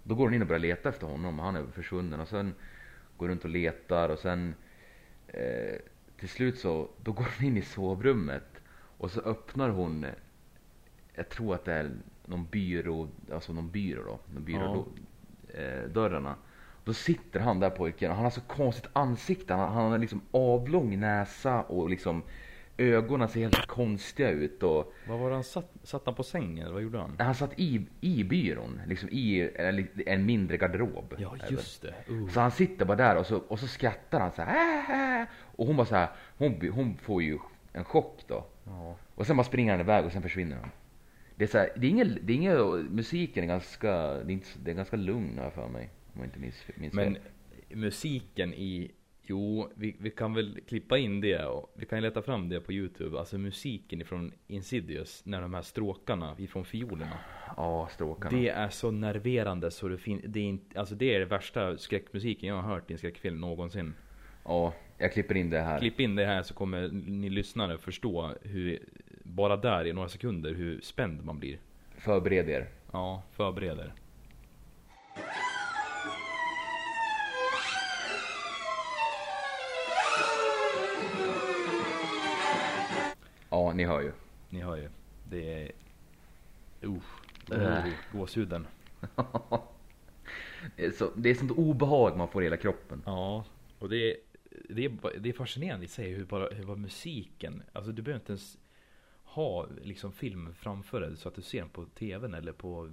Då 0.04 0.15
går 0.15 0.24
hon 0.26 0.34
in 0.34 0.41
och 0.41 0.48
börjar 0.48 0.60
leta 0.60 0.89
efter 0.89 1.08
honom 1.08 1.39
och 1.39 1.45
han 1.45 1.56
är 1.56 1.63
försvunnen 1.65 2.19
och 2.19 2.28
sen 2.28 2.54
går 3.17 3.28
runt 3.28 3.43
och 3.43 3.50
letar 3.50 4.10
och 4.10 4.19
sen 4.19 4.56
eh, 5.28 5.76
till 6.20 6.30
slut 6.30 6.60
så, 6.60 6.90
då 7.04 7.12
går 7.12 7.28
hon 7.38 7.48
in 7.48 7.58
i 7.58 7.62
sovrummet 7.62 8.62
och 8.98 9.12
så 9.12 9.22
öppnar 9.22 9.70
hon, 9.70 10.06
jag 11.16 11.30
tror 11.30 11.56
att 11.56 11.66
det 11.66 11.74
är 11.74 11.92
någon 12.26 12.46
byrå, 12.46 13.08
alltså 13.34 13.54
någon 13.54 13.72
byrå 13.72 14.04
då, 14.04 14.20
någon 14.34 14.44
byrå, 14.44 14.86
eh, 15.54 15.90
dörrarna. 15.90 16.36
Då 16.84 16.94
sitter 16.94 17.40
han 17.40 17.60
där 17.60 17.70
pojken 17.70 18.10
och 18.10 18.16
han 18.16 18.26
har 18.26 18.32
så 18.32 18.42
konstigt 18.42 18.90
ansikte. 18.94 19.54
Han, 19.54 19.74
han 19.74 19.92
har 19.92 19.98
liksom 19.98 20.22
avlång 20.32 21.00
näsa 21.00 21.62
och 21.62 21.90
liksom 21.90 22.24
ögonen 22.80 23.30
ser 23.30 23.39
helt 23.39 23.68
konstiga 23.68 24.30
ut. 24.30 24.63
Och 24.63 24.94
Vad 25.08 25.20
var 25.20 25.30
det 25.30 25.36
han 25.36 25.44
satt? 25.44 25.72
Satt 25.84 26.06
han 26.06 26.15
på 26.15 26.24
sängen 26.24 26.63
eller 26.63 26.74
vad 26.74 26.84
gjorde 26.84 26.98
han? 27.00 27.15
han 27.20 27.36
satt 27.36 27.60
i, 27.60 27.86
i 28.02 28.24
byrån, 28.24 28.82
liksom 28.88 29.10
i 29.12 29.50
en, 29.56 29.88
en 30.06 30.26
mindre 30.26 30.58
garderob. 30.58 31.15
Ja 31.18 31.36
Eller- 31.36 31.52
just 31.52 31.82
det. 31.82 31.94
Uh. 32.13 32.30
Så 32.30 32.39
han 32.39 32.52
sitter 32.52 32.86
bara 32.86 32.98
där 32.98 33.15
och 33.15 33.26
så, 33.26 33.38
och 33.38 33.60
så 33.60 33.68
skrattar 33.68 34.20
han 34.20 34.32
så 34.32 34.42
här. 34.42 34.56
"Ah, 34.58 35.22
ah." 35.22 35.26
Och 35.56 35.68
hon 35.68 35.76
bara 35.76 35.86
så 35.86 35.96
här, 35.96 36.10
hon, 36.38 36.70
hon 36.74 36.98
får 36.98 37.24
ju 37.24 37.38
en 37.74 37.84
chock 37.86 38.20
då. 38.28 38.46
Ja. 38.65 38.96
Och 39.15 39.28
sen 39.28 39.38
bara 39.38 39.44
springer 39.44 39.72
han 39.72 39.80
iväg 39.82 40.06
och 40.06 40.12
sen 40.12 40.22
försvinner 40.22 40.56
han. 40.58 40.70
Det 41.36 41.44
är 41.44 41.48
så 41.48 41.58
här, 41.58 41.70
det 41.76 41.88
är 41.88 41.89
inget, 41.89 42.28
det 42.28 42.34
är 42.34 42.36
inget, 42.36 42.92
musiken 42.92 43.44
är 43.44 43.48
ganska, 43.48 43.92
det 44.13 44.32
är, 44.32 44.34
inte, 44.34 44.48
det 44.63 44.72
är 44.72 44.76
ganska 44.76 44.98
lugn 44.98 45.39
här 45.39 45.50
för 45.50 45.68
mig. 45.68 45.89
Om 46.13 46.20
jag 46.22 46.28
inte 46.28 46.39
minns, 46.39 46.56
minns 46.76 46.94
Men 46.94 47.13
fel. 47.13 47.24
musiken 47.78 48.54
i, 48.54 48.92
jo, 49.30 49.70
vi, 49.76 49.96
vi 50.00 50.10
kan 50.10 50.34
väl 50.34 50.60
klippa 50.68 50.98
in 50.98 51.22
det 51.22 51.46
och 51.46 51.72
vi 51.76 51.86
kan 51.86 52.02
leta 52.02 52.22
fram 52.22 52.50
det 52.50 52.60
på 52.62 52.74
youtube. 52.74 53.20
Alltså 53.20 53.38
musiken 53.38 54.02
ifrån 54.02 54.32
Insidious, 54.48 55.26
när 55.26 55.42
de 55.42 55.54
här 55.54 55.62
stråkarna 55.62 56.36
ifrån 56.39 56.65
fiolerna. 56.65 57.18
Ja, 57.58 57.89
stråkarna. 57.92 58.38
Det 58.38 58.50
är 58.50 58.70
så 58.70 58.92
nerverande 58.92 59.72
så 59.72 59.88
det 59.88 59.98
fin- 59.98 60.22
det 60.26 60.39
är 60.39 60.44
inte, 60.44 60.80
alltså 60.80 60.96
det 60.96 61.15
är 61.15 61.20
det 61.20 61.26
värsta 61.26 61.78
skräckmusiken 61.78 62.50
jag 62.50 62.56
har 62.56 62.74
hört 62.74 62.89
i 62.89 62.94
en 62.94 62.98
skräckfilm 63.00 63.39
någonsin. 63.42 63.94
Ja, 64.46 64.74
jag 64.98 65.13
klipper 65.13 65.36
in 65.36 65.50
det 65.50 65.60
här. 65.62 65.80
Klipp 65.80 66.00
in 66.00 66.15
det 66.15 66.26
här 66.26 66.44
så 66.44 66.54
kommer 66.54 66.88
ni 66.92 67.30
lyssnare 67.30 67.78
förstå 67.78 68.34
hur, 68.42 68.80
bara 69.24 69.58
där 69.58 69.88
i 69.88 69.94
några 69.94 70.10
sekunder, 70.10 70.54
hur 70.54 70.82
spänd 70.82 71.26
man 71.26 71.39
blir. 71.39 71.60
Förbered 71.98 72.50
er. 72.50 72.68
Ja, 72.92 73.24
förbereder. 73.32 73.94
Ja, 83.60 83.74
ni 83.74 83.86
hör 83.86 84.02
ju. 84.02 84.12
Ni 84.50 84.60
hör 84.62 84.78
ju. 84.78 84.89
Det 85.30 85.54
är... 85.54 85.72
Äh. 86.82 86.89
uh, 87.52 87.93
gåshuden. 88.12 88.67
Så, 90.93 91.12
det 91.15 91.30
är 91.30 91.36
sånt 91.36 91.52
obehag 91.52 92.17
man 92.17 92.28
får 92.28 92.41
i 92.41 92.45
hela 92.45 92.58
kroppen. 92.58 93.04
Ja, 93.06 93.45
och 93.80 93.89
det 93.89 94.12
är, 94.12 94.17
det 94.69 94.86
är, 94.86 95.19
det 95.19 95.30
är 95.30 95.34
fascinerande 95.34 95.86
i 95.86 95.88
sig 95.88 96.13
hur 96.13 96.26
bara, 96.26 96.50
hur 96.50 96.63
bara 96.63 96.76
musiken, 96.78 97.63
alltså 97.74 97.91
du 97.91 98.02
behöver 98.02 98.19
inte 98.19 98.32
ens 98.32 98.58
ha 99.24 99.67
liksom 99.82 100.12
film 100.12 100.54
framför 100.54 101.02
dig 101.02 101.17
så 101.17 101.30
att 101.30 101.36
du 101.36 101.41
ser 101.41 101.60
den 101.60 101.69
på 101.69 101.86
tvn 101.86 102.34
eller 102.34 102.52
på 102.52 102.91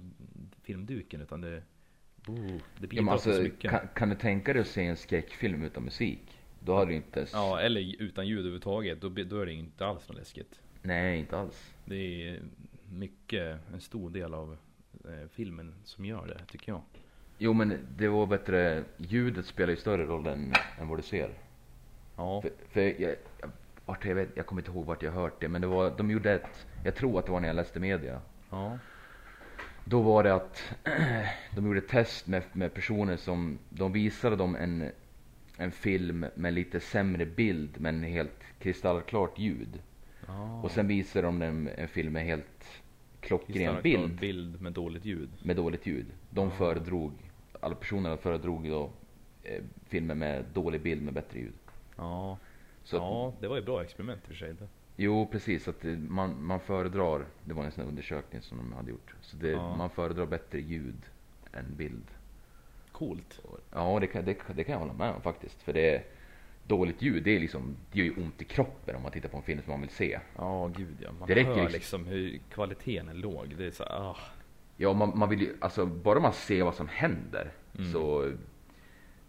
filmduken 0.63 1.21
utan 1.21 1.41
det, 1.41 1.63
oh, 2.27 2.35
det 2.35 2.61
Ja, 2.79 2.87
bidrar 2.87 3.03
men 3.03 3.13
alltså, 3.13 3.33
så 3.33 3.41
mycket. 3.41 3.71
kan, 3.71 3.87
kan 3.95 4.09
du 4.09 4.15
tänka 4.15 4.53
dig 4.53 4.61
att 4.61 4.67
se 4.67 4.85
en 4.85 4.97
skräckfilm 4.97 5.63
utan 5.63 5.83
musik? 5.83 6.36
Då 6.59 6.75
hade 6.75 6.91
du 6.91 6.95
inte 6.95 7.19
ens... 7.19 7.33
Ja, 7.33 7.59
eller 7.59 8.01
utan 8.01 8.27
ljud 8.27 8.39
överhuvudtaget, 8.39 9.01
då, 9.01 9.09
då 9.09 9.39
är 9.41 9.45
det 9.45 9.53
inte 9.53 9.85
alls 9.85 10.09
något 10.09 10.17
läskigt. 10.17 10.59
Nej, 10.81 11.19
inte 11.19 11.37
alls. 11.37 11.73
Det 11.85 11.95
är 12.29 12.39
mycket, 12.91 13.59
en 13.73 13.81
stor 13.81 14.09
del 14.09 14.33
av 14.33 14.57
eh, 15.05 15.27
filmen 15.31 15.73
som 15.83 16.05
gör 16.05 16.27
det, 16.27 16.45
tycker 16.51 16.71
jag. 16.71 16.81
Jo 17.37 17.53
men 17.53 17.79
det 17.97 18.07
var 18.07 18.25
bättre, 18.25 18.83
ljudet 18.97 19.45
spelar 19.45 19.69
ju 19.69 19.77
större 19.77 20.05
roll 20.05 20.27
än, 20.27 20.53
än 20.79 20.87
vad 20.87 20.97
du 20.97 21.03
ser. 21.03 21.29
Ja, 22.15 22.41
För, 22.41 22.51
för 22.69 22.81
jag, 22.81 23.15
jag, 23.41 23.49
vart 23.85 24.05
jag, 24.05 24.15
vet, 24.15 24.29
jag 24.35 24.45
kommer 24.45 24.61
inte 24.61 24.71
ihåg 24.71 24.85
vart 24.85 25.03
jag 25.03 25.11
hört 25.11 25.41
det, 25.41 25.47
men 25.47 25.61
det 25.61 25.67
var, 25.67 25.93
de 25.97 26.11
gjorde 26.11 26.31
ett, 26.33 26.67
jag 26.85 26.95
tror 26.95 27.19
att 27.19 27.25
det 27.25 27.31
var 27.31 27.39
när 27.39 27.47
jag 27.47 27.55
läste 27.55 27.79
media. 27.79 28.21
ja, 28.49 28.77
Då 29.85 30.01
var 30.01 30.23
det 30.23 30.33
att 30.35 30.63
de 31.55 31.65
gjorde 31.65 31.79
ett 31.79 31.87
test 31.87 32.27
med, 32.27 32.43
med 32.53 32.73
personer 32.73 33.17
som, 33.17 33.57
de 33.69 33.91
visade 33.91 34.35
dem 34.35 34.55
en, 34.55 34.91
en 35.57 35.71
film 35.71 36.25
med 36.35 36.53
lite 36.53 36.79
sämre 36.79 37.25
bild 37.25 37.69
men 37.79 38.03
helt 38.03 38.43
kristallklart 38.59 39.39
ljud. 39.39 39.81
ja. 40.27 40.61
Och 40.61 40.71
sen 40.71 40.87
visade 40.87 41.27
de 41.27 41.39
dem 41.39 41.69
en 41.77 41.87
film 41.87 42.13
med 42.13 42.23
helt 42.25 42.81
klockren 43.21 43.81
bild 43.83 44.19
bild 44.19 44.61
med 44.61 44.73
dåligt 44.73 45.05
ljud. 45.05 45.29
med 45.43 45.55
dåligt 45.55 45.85
ljud. 45.85 46.05
De 46.29 46.45
Ja. 46.45 46.51
föredrog, 46.55 47.11
alla 47.59 47.75
personerna 47.75 48.17
föredrog 48.17 48.69
då 48.69 48.89
eh, 49.43 49.63
filmer 49.87 50.15
med 50.15 50.45
dålig 50.53 50.81
bild 50.81 51.01
med 51.01 51.13
bättre 51.13 51.39
ljud. 51.39 51.53
Ja, 51.97 52.37
Så 52.83 52.95
att, 52.97 53.01
ja 53.03 53.33
det 53.41 53.47
var 53.47 53.55
ju 53.55 53.59
ett 53.59 53.65
bra 53.65 53.83
experiment 53.83 54.21
i 54.21 54.23
och 54.23 54.27
för 54.27 54.35
sig. 54.35 54.53
Det. 54.53 54.67
Jo 54.95 55.27
precis, 55.31 55.67
att 55.67 55.81
det- 55.81 55.97
man, 55.97 56.43
man 56.43 56.59
föredrar, 56.59 57.25
det 57.45 57.53
var 57.53 57.63
en 57.63 57.71
sån 57.71 57.85
undersökning 57.87 58.41
som 58.41 58.57
de 58.57 58.73
hade 58.73 58.89
gjort. 58.89 59.15
Så 59.21 59.37
det, 59.37 59.49
Ja. 59.49 59.75
man 59.75 59.89
föredrar 59.89 60.25
bättre 60.25 60.59
ljud 60.61 61.01
än 61.53 61.65
bild. 61.77 62.03
Coolt. 62.97 63.39
Ja 63.71 63.97
det 64.01 64.07
kan, 64.07 64.25
det, 64.25 64.37
det 64.55 64.63
kan 64.63 64.73
jag 64.73 64.79
hålla 64.79 64.93
med 64.93 65.09
om 65.15 65.21
faktiskt. 65.21 65.61
För 65.61 65.73
det 65.73 65.95
är 65.95 66.03
dåligt 66.67 67.01
ljud, 67.01 67.23
det 67.23 67.35
är 67.35 67.39
liksom, 67.39 67.75
det 67.91 67.99
gör 67.99 68.05
ju 68.05 68.15
ont 68.23 68.41
i 68.41 68.45
kroppen 68.45 68.95
om 68.95 69.01
man 69.03 69.11
tittar 69.11 69.29
på 69.29 69.37
en 69.37 69.43
film 69.43 69.61
som 69.61 69.71
man 69.71 69.81
vill 69.81 69.89
se. 69.89 70.19
Ja, 70.37 70.71
gud 70.77 70.95
ja. 71.01 71.11
Man 71.19 71.27
Det 71.27 71.35
räcker 71.35 71.49
hör 71.49 71.55
liksom- 71.55 71.73
liksom 71.73 72.05
hur 72.05 72.39
kvaliteten 72.49 73.09
är 73.09 73.13
låg. 73.13 73.55
Det 73.57 73.65
är 73.65 73.71
så 73.71 73.83
ah. 73.83 74.17
Ja, 74.77 74.93
man, 74.93 75.17
man 75.19 75.29
vill 75.29 75.41
ju, 75.41 75.55
alltså 75.59 75.85
bara 75.85 76.19
man 76.19 76.33
ser 76.33 76.63
vad 76.63 76.75
som 76.75 76.87
händer 76.87 77.51
Mm. 77.79 77.91
så 77.91 78.31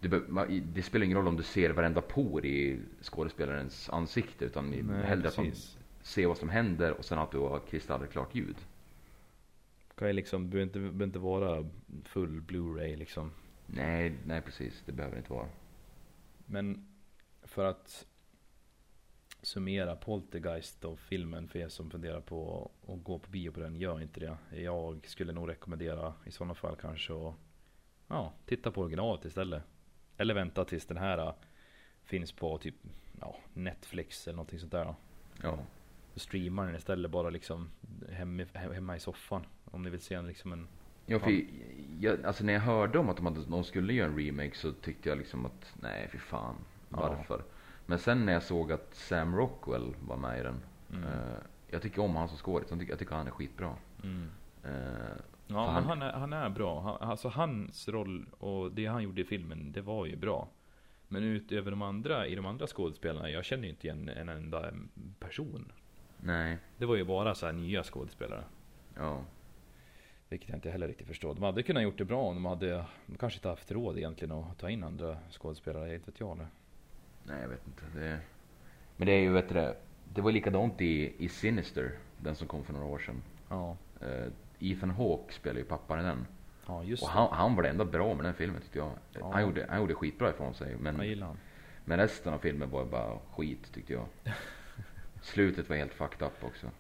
det, 0.01 0.29
man, 0.29 0.63
det 0.75 0.83
spelar 0.83 1.05
ingen 1.05 1.17
roll 1.19 1.29
om 1.29 1.37
du 1.37 1.43
ser 1.43 1.71
varenda 1.71 2.01
por 2.01 2.47
i 2.47 2.79
skådespelarens 3.03 3.91
ansikte 3.91 4.45
utan 4.45 4.71
Nej, 4.71 4.83
hellre 5.07 5.29
att 5.29 5.37
man 5.37 5.47
precis. 5.47 5.77
ser 6.03 6.27
vad 6.27 6.37
som 6.39 6.49
händer 6.49 6.93
och 6.93 7.05
sen 7.05 7.19
att 7.19 7.31
du 7.31 7.39
har 7.39 7.61
kristallklart 7.71 8.35
ljud. 8.35 8.57
Kan 9.95 10.09
ju 10.09 10.13
liksom, 10.15 10.51
behöver 10.51 10.63
inte, 10.67 10.79
behöver 10.79 11.05
inte 11.05 11.19
vara 11.19 11.65
full 12.05 12.41
Blu-ray 12.41 12.97
liksom. 12.97 13.31
Nej, 13.71 14.19
nej 14.27 14.43
precis, 14.43 14.83
det 14.87 14.93
behöver 14.93 15.17
det 15.17 15.19
inte 15.19 15.33
vara. 15.33 15.49
Men 16.47 16.87
för 17.43 17.65
att 17.65 18.07
summera 19.43 19.97
Poltergeist 19.97 20.85
och 20.85 20.99
filmen 20.99 21.49
för 21.49 21.59
er 21.59 21.69
som 21.69 21.91
funderar 21.91 22.21
på 22.21 22.71
att 22.89 23.05
gå 23.05 23.19
på 23.19 23.31
bio 23.31 23.53
på 23.53 23.61
den, 23.61 23.77
gör 23.77 24.01
inte 24.01 24.21
det. 24.21 24.61
Jag 24.63 25.07
skulle 25.07 25.33
nog 25.33 25.49
rekommendera 25.49 26.15
i 26.27 26.31
sådana 26.31 26.55
fall 26.55 26.77
kanske 26.77 27.29
att 27.29 27.35
ja, 28.09 28.33
titta 28.47 28.71
på 28.71 28.81
originalet 28.81 29.25
istället. 29.25 29.63
Eller 30.17 30.35
vänta 30.35 30.65
tills 30.65 30.87
den 30.87 30.97
här 30.97 31.35
finns 32.05 32.33
på 32.33 32.59
typ 32.59 32.75
ja, 33.21 33.37
Netflix 33.55 34.27
eller 34.27 34.37
någonting 34.37 34.59
sånt 34.59 34.73
där. 34.73 34.85
Då. 34.85 34.97
Ja. 35.43 35.59
Så 36.15 36.21
streamar 36.21 36.67
den 36.67 36.77
istället 36.77 37.11
bara 37.11 37.31
liksom 37.31 37.71
hemma, 38.11 38.45
hemma 38.55 38.97
i 38.97 39.01
soffan. 39.01 39.47
Om 39.65 39.83
ni 39.83 39.91
vill 39.91 40.01
se 40.01 40.15
en 40.15 40.27
liksom 40.27 40.53
en 40.53 40.69
Ja, 41.11 41.19
för 41.19 41.31
jag, 42.01 42.25
alltså 42.25 42.45
när 42.45 42.53
jag 42.53 42.61
hörde 42.61 42.99
om 42.99 43.09
att 43.09 43.17
de, 43.17 43.27
hade, 43.27 43.45
de 43.45 43.65
skulle 43.65 43.93
göra 43.93 44.09
en 44.11 44.19
remake 44.19 44.55
så 44.57 44.73
tyckte 44.73 45.09
jag 45.09 45.19
liksom 45.19 45.47
att 45.47 45.75
nej 45.81 46.09
fy 46.13 46.19
fan, 46.19 46.55
Ja. 46.91 46.97
varför? 46.97 47.43
Men 47.87 47.99
sen 47.99 48.27
när 48.27 48.33
jag 48.33 48.43
såg 48.43 48.73
att 48.73 48.95
Sam 48.95 49.37
Rockwell 49.37 49.95
var 50.01 50.17
med 50.17 50.41
i 50.41 50.43
den. 50.43 50.61
Mm. 50.93 51.05
Eh, 51.05 51.39
jag 51.71 51.83
tycker 51.83 52.03
om 52.03 52.17
han 52.17 52.29
som 52.29 52.37
skådis, 52.39 52.71
jag 52.71 52.79
tycker, 52.79 52.93
jag 52.93 52.99
tycker 52.99 53.15
han 53.15 53.27
är 53.27 53.31
skitbra. 53.31 53.75
mm. 54.05 54.29
Eh, 54.65 55.17
Ja, 55.51 55.71
han- 55.71 55.85
han 55.85 56.03
är, 56.03 56.13
han 56.13 56.33
är 56.33 56.49
bra. 56.51 56.81
Han, 56.81 57.09
alltså 57.11 57.29
hans 57.29 57.89
roll 57.89 58.27
och 58.39 58.73
det 58.73 58.87
han 58.87 59.03
gjorde 59.03 59.21
i 59.21 59.25
filmen, 59.25 59.73
det 59.73 59.81
var 59.81 60.07
ju 60.07 60.17
bra. 60.17 60.49
Men 61.09 61.23
utöver 61.23 61.71
de 61.71 61.83
andra, 61.83 62.27
i 62.27 62.35
de 62.35 62.47
andra 62.47 62.67
skådespelarna, 62.67 63.31
jag 63.31 63.45
känner 63.45 63.65
ju 63.65 63.71
inte 63.71 63.87
igen 63.87 64.09
en 64.09 64.29
enda 64.29 64.71
person. 65.19 65.73
nej, 66.21 66.59
Det 66.77 66.87
var 66.87 66.97
ju 66.97 67.05
bara 67.05 67.35
så 67.35 67.47
här 67.47 67.53
nya 67.53 67.83
skådespelare. 67.83 68.45
ja. 68.97 69.23
Vilket 70.29 70.49
jag 70.49 70.57
inte 70.57 70.71
heller 70.71 70.89
riktigt 70.89 71.07
förstår. 71.07 71.35
De 71.35 71.43
hade 71.43 71.63
kunnat 71.63 71.83
gjort 71.83 71.99
det 71.99 72.05
bra 72.05 72.23
om 72.23 72.35
de 72.35 72.45
hade, 72.45 72.85
de 73.07 73.17
kanske 73.19 73.37
inte 73.39 73.49
haft 73.49 73.71
råd 73.71 73.99
egentligen 73.99 74.33
att 74.33 74.59
ta 74.59 74.71
in 74.71 74.85
andra 74.85 75.19
skådespelare, 75.31 75.95
inte 75.95 76.11
vet 76.11 76.21
jag 76.21 76.39
nu. 76.39 76.47
Nej 77.25 77.43
jag 77.43 77.49
vet 77.49 77.67
inte. 77.67 78.01
Det... 78.01 78.21
Men 78.97 79.07
det 79.07 79.13
är 79.13 79.21
ju, 79.21 79.33
vet 79.33 79.49
du 79.49 79.75
det, 80.15 80.21
var 80.21 80.33
likadant 80.33 80.81
i, 80.81 81.13
i 81.19 81.29
Sinister, 81.29 81.93
den 82.23 82.35
som 82.35 82.49
kom 82.49 82.65
för 82.65 82.73
några 82.73 82.87
år 82.87 82.99
sedan. 82.99 83.23
Ja, 83.49 83.77
Eh, 84.01 84.33
Ethan 84.61 84.91
Hawke 84.91 85.33
spelar 85.33 85.59
ju 85.59 85.65
pappan 85.65 86.01
i 86.01 86.03
den. 86.03 86.27
ja 86.67 86.85
just 86.85 87.03
Och 87.03 87.09
han, 87.09 87.29
han 87.33 87.57
var 87.57 87.63
det 87.63 87.69
enda 87.69 87.85
bra 87.85 88.15
med 88.15 88.25
den 88.25 88.35
filmen 88.35 88.61
tyckte 88.63 88.79
jag. 88.79 88.91
Ja. 89.13 89.33
Han, 89.33 89.43
gjorde, 89.43 89.67
han 89.69 89.81
gjorde 89.81 89.95
skitbra 89.95 90.31
ifrån 90.31 90.55
sig. 90.55 90.77
Men, 90.77 90.97
men 91.85 91.99
resten 91.99 92.35
av 92.35 92.39
filmen 92.39 92.71
var 92.71 92.85
bara 92.85 93.19
skit 93.37 93.73
tyckte 93.73 93.93
jag. 93.93 94.07
Slutet 95.23 95.69
var 95.69 95.77
helt 95.77 95.95
fucked 95.95 96.27
up 96.27 96.45
också. 96.45 96.71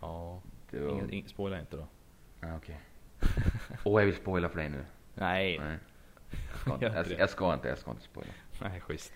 Ja, 0.00 0.40
Det 0.70 0.80
var... 0.80 1.28
spoila 1.28 1.60
inte 1.60 1.76
då. 1.76 1.86
Ah, 2.40 2.56
okej. 2.56 2.80
Åh 3.84 4.00
jag 4.00 4.06
vill 4.06 4.16
spoila 4.16 4.48
för 4.48 4.58
dig 4.58 4.68
nu. 4.68 4.84
Nej, 5.14 5.58
Nej. 5.58 5.78
Jag 6.50 6.58
ska, 6.60 6.74
inte, 6.74 6.84
Gör 6.84 6.90
inte 6.90 6.98
jag, 7.10 7.18
det. 7.18 7.20
jag 7.22 7.30
ska 7.30 7.54
inte, 7.54 7.68
jag 7.68 7.78
ska 7.78 7.90
inte 7.90 8.02
spoila. 8.02 8.30
nej 8.60 8.80
schysst. 8.80 9.12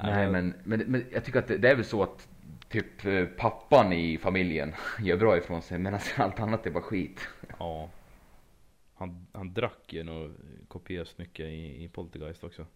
Nej 0.00 0.30
men, 0.30 0.54
men, 0.64 0.80
men 0.80 1.06
jag 1.12 1.24
tycker 1.24 1.38
att 1.38 1.46
det, 1.48 1.58
det 1.58 1.70
är 1.70 1.76
väl 1.76 1.84
så 1.84 2.02
att 2.02 2.28
typ 2.68 3.04
eh, 3.04 3.26
pappan 3.26 3.92
i 3.92 4.18
familjen 4.18 4.74
gör 5.00 5.16
bra 5.16 5.36
ifrån 5.38 5.62
sig 5.62 5.78
medan 5.78 6.00
allt 6.16 6.40
annat 6.40 6.66
är 6.66 6.70
bara 6.70 6.82
skit. 6.82 7.28
Ja. 7.58 7.90
Han, 8.94 9.26
han 9.32 9.54
drack 9.54 9.92
ju 9.92 10.02
nog 10.04 10.34
kopiöst 10.68 11.18
mycket 11.18 11.46
i, 11.46 11.84
i 11.84 11.88
Poltergeist 11.88 12.44
också. 12.44 12.66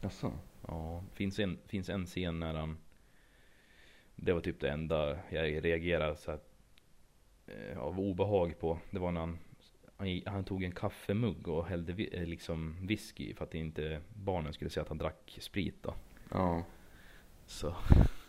Jaså? 0.00 0.32
Ja, 0.66 1.04
finns 1.12 1.38
en, 1.38 1.58
finns 1.66 1.88
en 1.88 2.06
scen 2.06 2.40
när 2.40 2.54
han 2.54 2.78
Det 4.16 4.32
var 4.32 4.40
typ 4.40 4.60
det 4.60 4.70
enda 4.70 5.18
jag 5.28 5.64
reagerade 5.64 6.16
så 6.16 6.30
eh, 6.32 6.38
av 7.76 8.00
obehag 8.00 8.58
på. 8.58 8.78
Det 8.90 8.98
var 8.98 9.12
när 9.12 9.20
han 9.20 9.38
han, 10.02 10.22
han 10.26 10.44
tog 10.44 10.64
en 10.64 10.72
kaffemugg 10.72 11.48
och 11.48 11.66
hällde 11.66 11.92
vi, 11.92 12.16
eh, 12.16 12.26
liksom 12.26 12.86
whisky 12.86 13.34
för 13.34 13.44
att 13.44 13.54
inte 13.54 14.00
barnen 14.14 14.52
skulle 14.52 14.70
se 14.70 14.80
att 14.80 14.88
han 14.88 14.98
drack 14.98 15.38
sprit 15.40 15.82
då. 15.82 15.94
Ja. 16.30 16.64
Så 17.46 17.76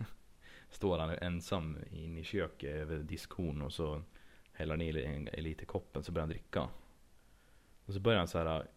står 0.69 0.97
han 0.97 1.10
ensam 1.10 1.78
inne 1.91 2.19
i 2.19 2.23
köket 2.23 2.76
över 2.76 2.97
diskhon 2.97 3.62
och 3.62 3.73
så 3.73 4.02
häller 4.52 4.73
han 4.73 4.82
i 4.82 5.41
lite 5.41 5.63
i 5.63 5.65
koppen 5.65 6.04
så 6.04 6.12
börjar 6.12 6.23
han 6.23 6.30
dricka. 6.30 6.69
Och 7.86 7.93
så 7.93 7.99
börjar 7.99 8.19
han 8.19 8.28
så 8.28 8.38
här 8.38 8.67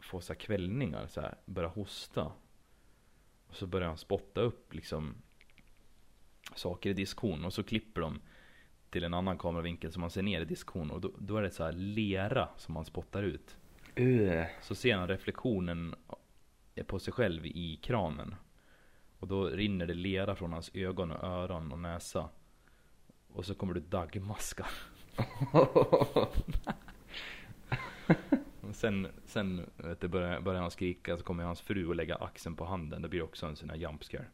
få 0.00 0.20
så 0.20 0.32
här 0.32 0.40
kvällningar, 0.40 1.06
så 1.06 1.20
här, 1.20 1.34
börja 1.44 1.68
hosta. 1.68 2.32
Och 3.46 3.56
så 3.56 3.66
börjar 3.66 3.88
han 3.88 3.98
spotta 3.98 4.40
upp 4.40 4.74
liksom 4.74 5.14
saker 6.54 6.90
i 6.90 6.92
diskhon 6.92 7.44
och 7.44 7.52
så 7.52 7.62
klipper 7.62 8.00
de 8.00 8.20
till 8.90 9.04
en 9.04 9.14
annan 9.14 9.38
kameravinkel 9.38 9.92
så 9.92 10.00
man 10.00 10.10
ser 10.10 10.22
ner 10.22 10.40
i 10.40 10.44
diskhon 10.44 10.90
och 10.90 11.00
då, 11.00 11.10
då 11.18 11.36
är 11.36 11.42
det 11.42 11.50
så 11.50 11.64
här 11.64 11.72
lera 11.72 12.48
som 12.56 12.74
man 12.74 12.84
spottar 12.84 13.22
ut. 13.22 13.56
Uh. 14.00 14.44
Så 14.62 14.74
ser 14.74 14.96
han 14.96 15.08
reflektionen 15.08 15.94
på 16.86 16.98
sig 16.98 17.12
själv 17.12 17.46
i 17.46 17.78
kranen. 17.82 18.34
Och 19.18 19.28
då 19.28 19.44
rinner 19.44 19.86
det 19.86 19.94
lera 19.94 20.34
från 20.34 20.52
hans 20.52 20.70
ögon 20.74 21.10
och 21.10 21.24
öron 21.24 21.72
och 21.72 21.78
näsa. 21.78 22.28
Och 23.32 23.44
så 23.44 23.54
kommer 23.54 23.74
det 23.74 23.80
dagmaskar. 23.80 24.70
Och 28.60 28.74
sen, 28.74 29.08
sen 29.24 29.70
vet 29.76 30.00
du, 30.00 30.08
börjar, 30.08 30.40
börjar 30.40 30.60
han 30.60 30.70
skrika 30.70 31.16
så 31.16 31.24
kommer 31.24 31.44
hans 31.44 31.60
fru 31.60 31.86
och 31.86 31.96
lägga 31.96 32.16
axeln 32.16 32.56
på 32.56 32.64
handen. 32.64 33.02
Det 33.02 33.08
blir 33.08 33.22
också 33.22 33.46
en 33.46 33.56
sån 33.56 33.70
här 33.70 33.76
jump 33.76 34.04
scare. 34.04 34.26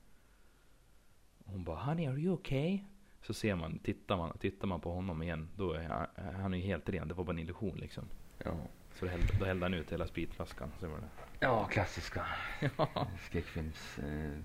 Hon 1.44 1.64
bara, 1.64 1.76
honey 1.76 2.06
are 2.06 2.18
you 2.18 2.34
okay? 2.34 2.80
Så 3.22 3.34
ser 3.34 3.54
man, 3.54 3.78
tittar 3.78 4.16
man, 4.16 4.38
tittar 4.38 4.66
man 4.68 4.80
på 4.80 4.92
honom 4.92 5.22
igen, 5.22 5.48
då 5.56 5.72
är 5.72 5.82
han, 5.88 6.06
han 6.40 6.54
är 6.54 6.58
ju 6.58 6.64
helt 6.64 6.88
ren. 6.88 7.08
Det 7.08 7.14
var 7.14 7.24
bara 7.24 7.32
en 7.32 7.38
illusion 7.38 7.76
liksom. 7.78 8.04
Ja. 8.44 8.54
Så 8.94 9.04
då 9.04 9.10
hällde, 9.10 9.26
då 9.38 9.44
hällde 9.44 9.64
han 9.64 9.74
ut 9.74 9.92
hela 9.92 10.06
spritflaskan. 10.06 10.72
Så 10.80 10.88
var 10.88 10.98
det. 10.98 11.08
ja, 11.40 11.64
klassiska 11.64 12.26
Ja. 12.76 13.06
skräckfilms... 13.20 13.98
Eh, 13.98 14.38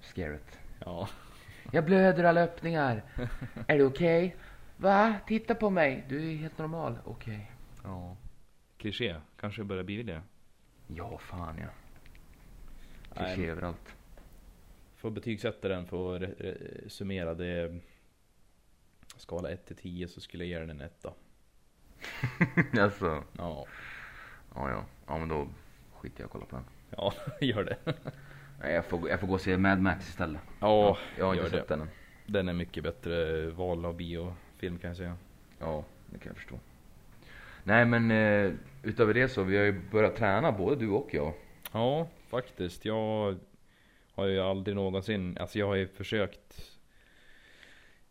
scaret. 0.00 0.58
ja. 0.84 1.08
Jag 1.72 1.84
blöder 1.84 2.24
alla 2.24 2.40
öppningar. 2.42 3.02
är 3.66 3.78
du 3.78 3.84
okej? 3.84 4.36
Va? 4.76 5.14
Titta 5.26 5.54
på 5.54 5.70
mig. 5.70 6.04
Du 6.08 6.30
är 6.32 6.36
helt 6.36 6.58
normal. 6.58 6.98
Okej. 7.04 7.52
ja. 7.84 8.16
Kliché, 8.78 9.20
kanske 9.40 9.64
börjar 9.64 9.84
bli 9.84 10.02
det. 10.02 10.22
Ja, 10.86 11.18
fan 11.18 11.58
ja. 11.58 11.68
Kliché 13.14 13.50
överallt. 13.50 13.96
Får 14.96 15.10
betygsätta 15.10 15.68
den 15.68 15.86
för 15.86 16.22
att 16.84 16.92
summera. 16.92 17.34
Det 17.34 17.80
skala 19.20 19.50
1 19.50 19.66
till 19.66 19.76
10 19.76 20.08
så 20.08 20.20
skulle 20.20 20.44
jag 20.44 20.48
ge 20.50 20.58
den 20.66 20.70
en 20.70 20.80
etta. 20.80 21.12
alltså. 22.80 23.22
Ja, 23.38 23.66
Ja, 24.54 24.70
ja. 24.70 24.84
Ja, 25.06 25.18
men 25.18 25.28
då 25.28 25.48
skiter 25.94 26.20
jag 26.20 26.26
och 26.26 26.32
kollar 26.32 26.46
på 26.46 26.56
den. 26.56 26.64
ja 26.90 27.12
gör 27.40 27.64
det. 27.64 27.76
Nej, 28.60 28.74
jag 28.74 28.84
får, 28.84 28.98
gå- 28.98 29.08
jag 29.08 29.20
får 29.20 29.26
gå 29.26 29.34
och 29.34 29.40
se 29.40 29.56
Mad 29.56 29.78
Max 29.80 30.08
istället. 30.08 30.40
Ja, 30.60 30.98
Jag 31.18 31.26
har 31.26 31.34
inte 31.34 31.50
sett 31.50 31.68
den 31.68 31.80
än. 31.80 31.88
Den 32.26 32.48
är 32.48 32.52
mycket 32.52 32.82
bättre 32.84 33.46
val 33.50 33.84
av 33.84 33.96
biofilm 33.96 34.78
kan 34.78 34.88
jag 34.88 34.96
säga. 34.96 35.16
Ja, 35.58 35.84
det 36.06 36.18
kan 36.18 36.28
jag 36.28 36.36
förstå. 36.36 36.58
Nej, 37.64 37.84
men 37.84 38.10
eh, 38.10 38.52
utöver 38.82 39.14
det 39.14 39.28
så, 39.28 39.42
vi 39.42 39.56
har 39.56 39.64
ju 39.64 39.80
börjat 39.90 40.16
träna 40.16 40.52
både 40.52 40.76
du 40.76 40.88
och 40.88 41.08
jag. 41.14 41.32
Ja, 41.72 42.08
faktiskt. 42.28 42.84
Jag 42.84 43.36
har 44.14 44.26
ju 44.26 44.40
aldrig 44.40 44.76
någonsin, 44.76 45.38
alltså 45.40 45.58
jag 45.58 45.66
har 45.66 45.74
ju 45.74 45.86
försökt 45.88 46.75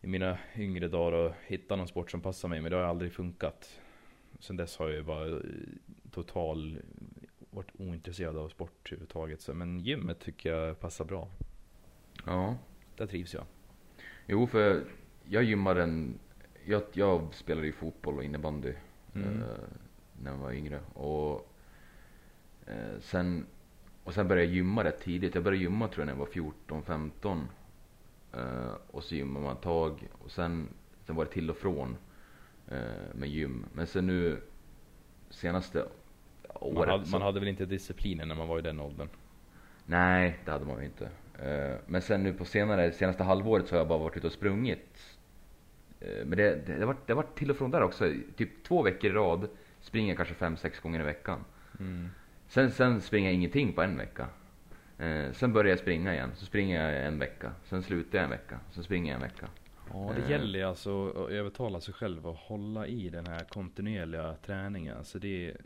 i 0.05 0.07
mina 0.07 0.37
yngre 0.55 0.87
dagar 0.87 1.25
att 1.25 1.35
hitta 1.47 1.75
någon 1.75 1.87
sport 1.87 2.11
som 2.11 2.21
passar 2.21 2.49
mig, 2.49 2.61
men 2.61 2.71
det 2.71 2.77
har 2.77 2.83
aldrig 2.83 3.13
funkat. 3.13 3.79
Sen 4.39 4.57
dess 4.57 4.77
har 4.77 4.85
jag 4.87 4.95
ju 4.95 5.03
bara 5.03 5.27
eh, 5.27 5.37
total 6.11 6.77
varit 7.49 7.71
ointresserad 7.77 8.37
av 8.37 8.49
sport 8.49 8.87
överhuvudtaget. 8.91 9.41
Så, 9.41 9.53
men 9.53 9.79
gymmet 9.79 10.19
tycker 10.19 10.53
jag 10.53 10.79
passar 10.79 11.05
bra. 11.05 11.27
Ja. 12.25 12.57
Där 12.97 13.07
trivs 13.07 13.33
jag. 13.33 13.43
Jo, 14.27 14.47
för 14.47 14.83
jag 15.25 15.43
gymmade 15.43 15.83
en... 15.83 16.19
Jag, 16.65 16.83
jag 16.93 17.33
spelade 17.33 17.67
ju 17.67 17.73
fotboll 17.73 18.17
och 18.17 18.23
innebandy 18.23 18.73
Mm. 19.15 19.41
eh, 19.41 19.47
när 20.21 20.31
jag 20.31 20.37
var 20.37 20.51
yngre. 20.51 20.79
Och, 20.93 21.53
eh, 22.65 22.99
sen, 22.99 23.45
och 24.03 24.13
sen 24.13 24.27
började 24.27 24.45
jag 24.45 24.55
gymma 24.55 24.83
rätt 24.83 25.01
tidigt. 25.01 25.35
Jag 25.35 25.43
började 25.43 25.63
gymma 25.63 25.87
tror 25.87 26.01
jag 26.01 26.05
när 26.05 26.13
jag 26.13 26.19
var 26.19 26.25
14, 26.25 26.83
15. 26.83 27.39
Eh, 27.39 27.45
och 28.91 29.03
så 29.03 29.15
gymmade 29.15 29.45
man 29.45 29.55
ett 29.55 29.61
tag. 29.61 30.07
Och 30.11 30.31
sen, 30.31 30.67
sen 31.05 31.15
var 31.15 31.25
det 31.25 31.31
till 31.31 31.49
och 31.49 31.57
från 31.57 31.97
eh, 32.67 32.77
med 33.13 33.29
gym. 33.29 33.65
Men 33.73 33.87
sen 33.87 34.07
nu 34.07 34.41
senaste 35.29 35.85
året. 36.53 36.77
Man 36.77 36.89
hade, 36.89 37.09
man 37.11 37.21
hade 37.21 37.39
väl 37.39 37.49
inte 37.49 37.65
disciplinen 37.65 38.27
när 38.27 38.35
man 38.35 38.47
var 38.47 38.59
i 38.59 38.61
den 38.61 38.79
åldern? 38.79 39.07
Nej, 39.85 40.39
det 40.45 40.51
hade 40.51 40.65
man 40.65 40.79
ju 40.79 40.85
inte. 40.85 41.09
Eh, 41.39 41.77
Men 41.87 42.01
sen 42.01 42.23
nu 42.23 42.33
på 42.33 42.45
senare, 42.45 42.91
senaste 42.91 43.23
halvåret 43.23 43.67
så 43.67 43.75
har 43.75 43.77
jag 43.77 43.87
bara 43.87 43.99
varit 43.99 44.17
ute 44.17 44.27
och 44.27 44.33
sprungit. 44.33 45.17
Eh, 45.99 46.25
Men 46.25 46.37
det, 46.37 46.67
det, 46.67 46.73
det, 46.79 46.85
varit, 46.85 47.07
det 47.07 47.13
varit 47.13 47.35
till 47.37 47.51
och 47.51 47.57
från 47.57 47.71
där 47.71 47.81
också. 47.81 48.13
Typ 48.35 48.63
två 48.63 48.81
veckor 48.81 49.09
i 49.11 49.13
rad 49.13 49.49
springer 49.81 50.07
jag 50.09 50.17
kanske 50.17 50.35
fem, 50.35 50.57
sex 50.57 50.79
gånger 50.79 50.99
i 50.99 51.03
veckan. 51.03 51.39
Mm. 51.79 52.09
Sen, 52.47 52.71
sen 52.71 53.01
springer 53.01 53.29
jag 53.29 53.35
ingenting 53.35 53.73
på 53.73 53.81
en 53.81 53.97
vecka. 53.97 54.27
Eh, 54.99 55.31
Sen 55.31 55.53
börjar 55.53 55.69
jag 55.69 55.79
springa 55.79 56.13
igen. 56.13 56.31
Så 56.35 56.45
springer 56.45 56.83
jag 56.91 57.05
en 57.07 57.19
vecka. 57.19 57.51
Sen 57.63 57.83
slutar 57.83 58.17
jag 58.17 58.23
en 58.23 58.29
vecka. 58.29 58.59
Sen 58.71 58.83
springer 58.83 59.11
jag 59.13 59.15
en 59.15 59.27
vecka. 59.27 59.47
Ja, 59.93 60.11
det 60.15 60.21
Eh. 60.23 60.29
gäller 60.31 60.59
ju 60.59 60.65
alltså 60.65 61.09
att 61.09 61.29
övertala 61.29 61.81
sig 61.81 61.93
själv 61.93 62.27
och 62.27 62.35
hålla 62.35 62.87
i 62.87 63.09
den 63.09 63.27
här 63.27 63.39
kontinuerliga 63.43 64.35
träningen. 64.45 64.97
Alltså 64.97 65.19
det, 65.19 65.49
är- 65.49 65.57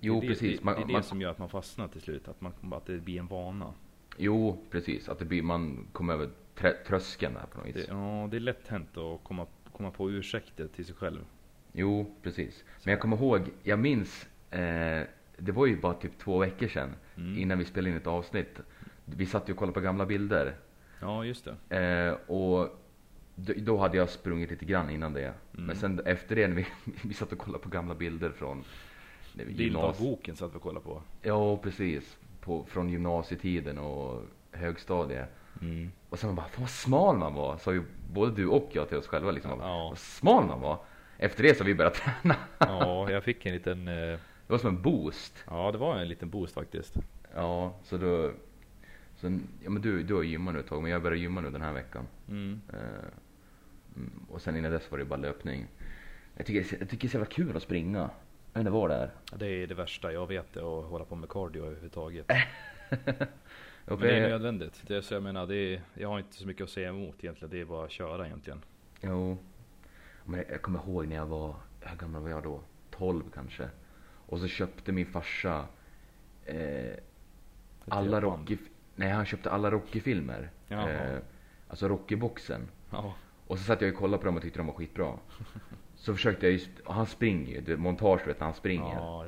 Jo, 0.00 0.20
det, 0.20 0.26
precis. 0.26 0.58
Det, 0.58 0.64
Man, 0.64 0.74
det 0.74 0.80
är 0.82 0.86
det 0.86 0.92
man, 0.92 1.02
som 1.02 1.20
gör 1.20 1.30
att 1.30 1.38
man 1.38 1.48
fastnar 1.48 1.88
till 1.88 2.00
slut. 2.00 2.28
Att, 2.28 2.40
man, 2.40 2.52
att 2.72 2.86
det 2.86 2.98
blir 2.98 3.18
en 3.18 3.26
vana. 3.26 3.74
jo, 4.16 4.58
precis. 4.70 5.08
Att 5.08 5.18
det 5.18 5.24
blir, 5.24 5.42
man 5.42 5.86
kommer 5.92 6.14
över 6.14 6.28
trö, 6.54 6.72
tröskeln 6.86 7.34
där 7.34 7.46
på 7.46 7.58
något 7.58 7.66
Det, 7.66 7.72
vis. 7.72 7.86
ja, 7.88 8.28
det 8.30 8.36
är 8.36 8.40
lätt 8.40 8.68
hänt 8.68 8.96
att 8.96 9.24
komma, 9.24 9.46
komma 9.72 9.90
på 9.90 10.10
ursäkter 10.10 10.68
till 10.68 10.84
sig 10.84 10.94
själv. 10.94 11.24
Jo, 11.72 12.14
precis. 12.22 12.64
Men 12.84 12.92
jag 12.92 13.00
kommer 13.00 13.16
ihåg, 13.16 13.40
jag 13.62 13.78
minns, 13.78 14.26
eh, 14.50 15.02
det 15.38 15.52
var 15.52 15.66
ju 15.66 15.80
bara 15.80 15.94
typ 15.94 16.18
två 16.18 16.38
veckor 16.38 16.68
sedan 16.68 16.94
Mm. 17.16 17.38
innan 17.38 17.58
vi 17.58 17.64
spelade 17.64 17.90
in 17.90 17.96
ett 17.96 18.06
avsnitt. 18.06 18.58
Vi 19.04 19.26
satt 19.26 19.48
ju 19.48 19.52
och 19.52 19.58
kollade 19.58 19.74
på 19.74 19.80
gamla 19.80 20.06
bilder. 20.06 20.54
Ja, 21.00 21.24
just 21.24 21.48
det. 21.68 21.76
Eh, 21.78 22.30
och 22.30 22.80
då, 23.36 23.76
hade 23.78 23.96
jag 23.96 24.08
sprungit 24.08 24.50
lite 24.50 24.64
grann 24.64 24.90
innan 24.90 25.12
det. 25.12 25.24
Mm. 25.24 25.34
Men 25.66 25.76
sen 25.76 26.00
efter 26.06 26.36
det, 26.36 26.48
när 26.48 26.54
vi, 26.56 26.66
vi 27.04 27.14
satt 27.14 27.32
och 27.32 27.38
kollade 27.38 27.62
på 27.64 27.68
gamla 27.70 27.94
bilder 27.94 28.30
från 28.30 28.64
när 29.32 29.44
vi 29.44 29.52
Bild 29.54 29.76
av 29.76 29.82
gymnas- 29.94 29.98
boken 30.02 30.36
satt 30.36 30.52
vi 30.54 30.56
och 30.58 30.62
kollade 30.62 30.84
på. 30.84 31.02
Ja, 31.22 31.56
precis. 31.56 32.16
På, 32.40 32.64
från 32.64 32.88
gymnasietiden 32.88 33.78
och 33.78 34.22
högstadiet. 34.52 35.28
Mm. 35.60 35.90
Och 36.08 36.18
sen 36.18 36.34
bara, 36.34 36.46
fan 36.46 36.60
vad 36.62 36.70
smal 36.70 37.18
man 37.18 37.34
var. 37.34 37.56
Sa 37.58 37.72
ju 37.72 37.82
både 38.12 38.32
du 38.36 38.46
och 38.46 38.68
jag 38.72 38.88
till 38.88 38.98
oss 38.98 39.06
själva 39.06 39.30
liksom. 39.30 39.60
Ja. 39.60 39.88
Vad 39.88 39.98
smal 39.98 40.46
man 40.46 40.60
var. 40.60 40.78
Efter 41.18 41.42
det 41.42 41.54
så 41.54 41.60
har 41.64 41.66
vi 41.66 41.74
börjat 41.74 41.94
träna. 41.94 42.36
Ja, 42.58 43.10
jag 43.10 43.24
fick 43.24 43.46
en 43.46 43.52
liten... 43.54 43.88
eh, 43.88 44.18
Det 44.46 44.52
var 44.52 44.58
som 44.58 44.68
en 44.68 44.82
boost. 44.82 45.44
Ja, 45.46 45.72
det 45.72 45.78
var 45.78 45.98
en 45.98 46.08
liten 46.08 46.30
boost 46.30 46.54
faktiskt. 46.54 46.96
Ja, 47.34 47.76
så 47.82 47.96
då... 47.96 48.32
Så, 49.16 49.26
ja 49.62 49.70
men 49.70 49.82
du, 49.82 50.02
du 50.02 50.14
har 50.14 50.22
gymmat 50.22 50.54
nu 50.54 50.60
ett 50.60 50.66
tag, 50.66 50.82
men 50.82 50.90
jag 50.90 51.02
börjar 51.02 51.16
gymma 51.16 51.40
nu 51.40 51.50
den 51.50 51.62
här 51.62 51.72
veckan. 51.72 52.06
Mm. 52.28 52.60
Mm, 53.96 54.26
och 54.30 54.42
sen 54.42 54.56
innan 54.56 54.72
dess 54.72 54.90
var 54.90 54.98
det 54.98 55.04
bara 55.04 55.20
löpning. 55.20 55.66
Jag 56.36 56.46
tycker, 56.46 56.76
jag 56.78 56.88
tycker 56.88 57.02
det 57.02 57.06
är 57.06 57.08
så 57.08 57.16
jävla 57.16 57.30
kul 57.30 57.56
att 57.56 57.62
springa. 57.62 57.98
Jag 57.98 58.08
vet 58.52 58.60
inte 58.60 58.70
vad 58.70 58.90
det 58.90 58.96
är. 58.96 59.10
Det 59.36 59.46
är 59.46 59.66
det 59.66 59.74
värsta 59.74 60.12
jag 60.12 60.26
vet, 60.26 60.56
att 60.56 60.62
hålla 60.62 61.04
på 61.04 61.16
med 61.16 61.28
cardio 61.28 61.64
överhuvudtaget. 61.64 62.26
Ja, 62.28 62.36
Men 63.84 63.98
det 63.98 64.16
är 64.16 64.28
nödvändigt. 64.28 64.82
Det 64.86 64.96
är 64.96 65.00
så 65.00 65.14
jag 65.14 65.22
menar, 65.22 65.46
det 65.46 65.56
är, 65.56 65.82
jag 65.94 66.08
har 66.08 66.18
inte 66.18 66.36
så 66.36 66.46
mycket 66.46 66.64
att 66.64 66.70
säga 66.70 66.88
emot 66.88 67.24
egentligen. 67.24 67.50
Det 67.50 67.60
är 67.60 67.64
bara 67.64 67.84
att 67.84 67.90
köra 67.90 68.26
egentligen. 68.26 68.62
Jo. 69.00 69.38
Men 70.24 70.40
jag, 70.40 70.50
jag 70.50 70.62
kommer 70.62 70.78
ihåg 70.78 71.06
när 71.06 71.16
jag 71.16 71.26
var, 71.26 71.54
hur 71.80 71.96
gammal 71.96 72.22
var 72.22 72.30
jag 72.30 72.42
då? 72.42 72.60
12 72.90 73.22
kanske. 73.34 73.68
Och 74.26 74.38
så 74.38 74.48
köpte 74.48 74.92
min 74.92 75.06
farsa 75.06 75.66
eh, 76.44 76.92
alla. 77.88 78.20
Rocky... 78.20 78.58
Nej, 78.96 79.10
han 79.10 79.26
köpte 79.26 79.50
alla 79.50 79.70
Rocky-filmer. 79.70 80.50
Eh, 80.68 81.18
alltså 81.68 81.88
Rocky-boxen. 81.88 82.68
Och 83.46 83.58
så 83.58 83.64
satt 83.64 83.80
jag 83.80 83.92
och 83.92 83.98
kollade 83.98 84.18
på 84.18 84.26
dem 84.26 84.36
och 84.36 84.42
tyckte 84.42 84.58
de 84.58 84.66
var 84.66 84.74
skitbra. 84.74 85.18
Så 85.96 86.14
försökte 86.14 86.46
jag 86.46 86.52
just, 86.52 86.70
han 86.84 87.06
springer 87.06 87.54
ju, 87.54 87.60
du 87.60 87.72
vet, 87.72 87.80
montage 87.80 88.26
vet 88.26 88.40
han 88.40 88.54
springer. 88.54 88.94
Ja. 88.94 89.26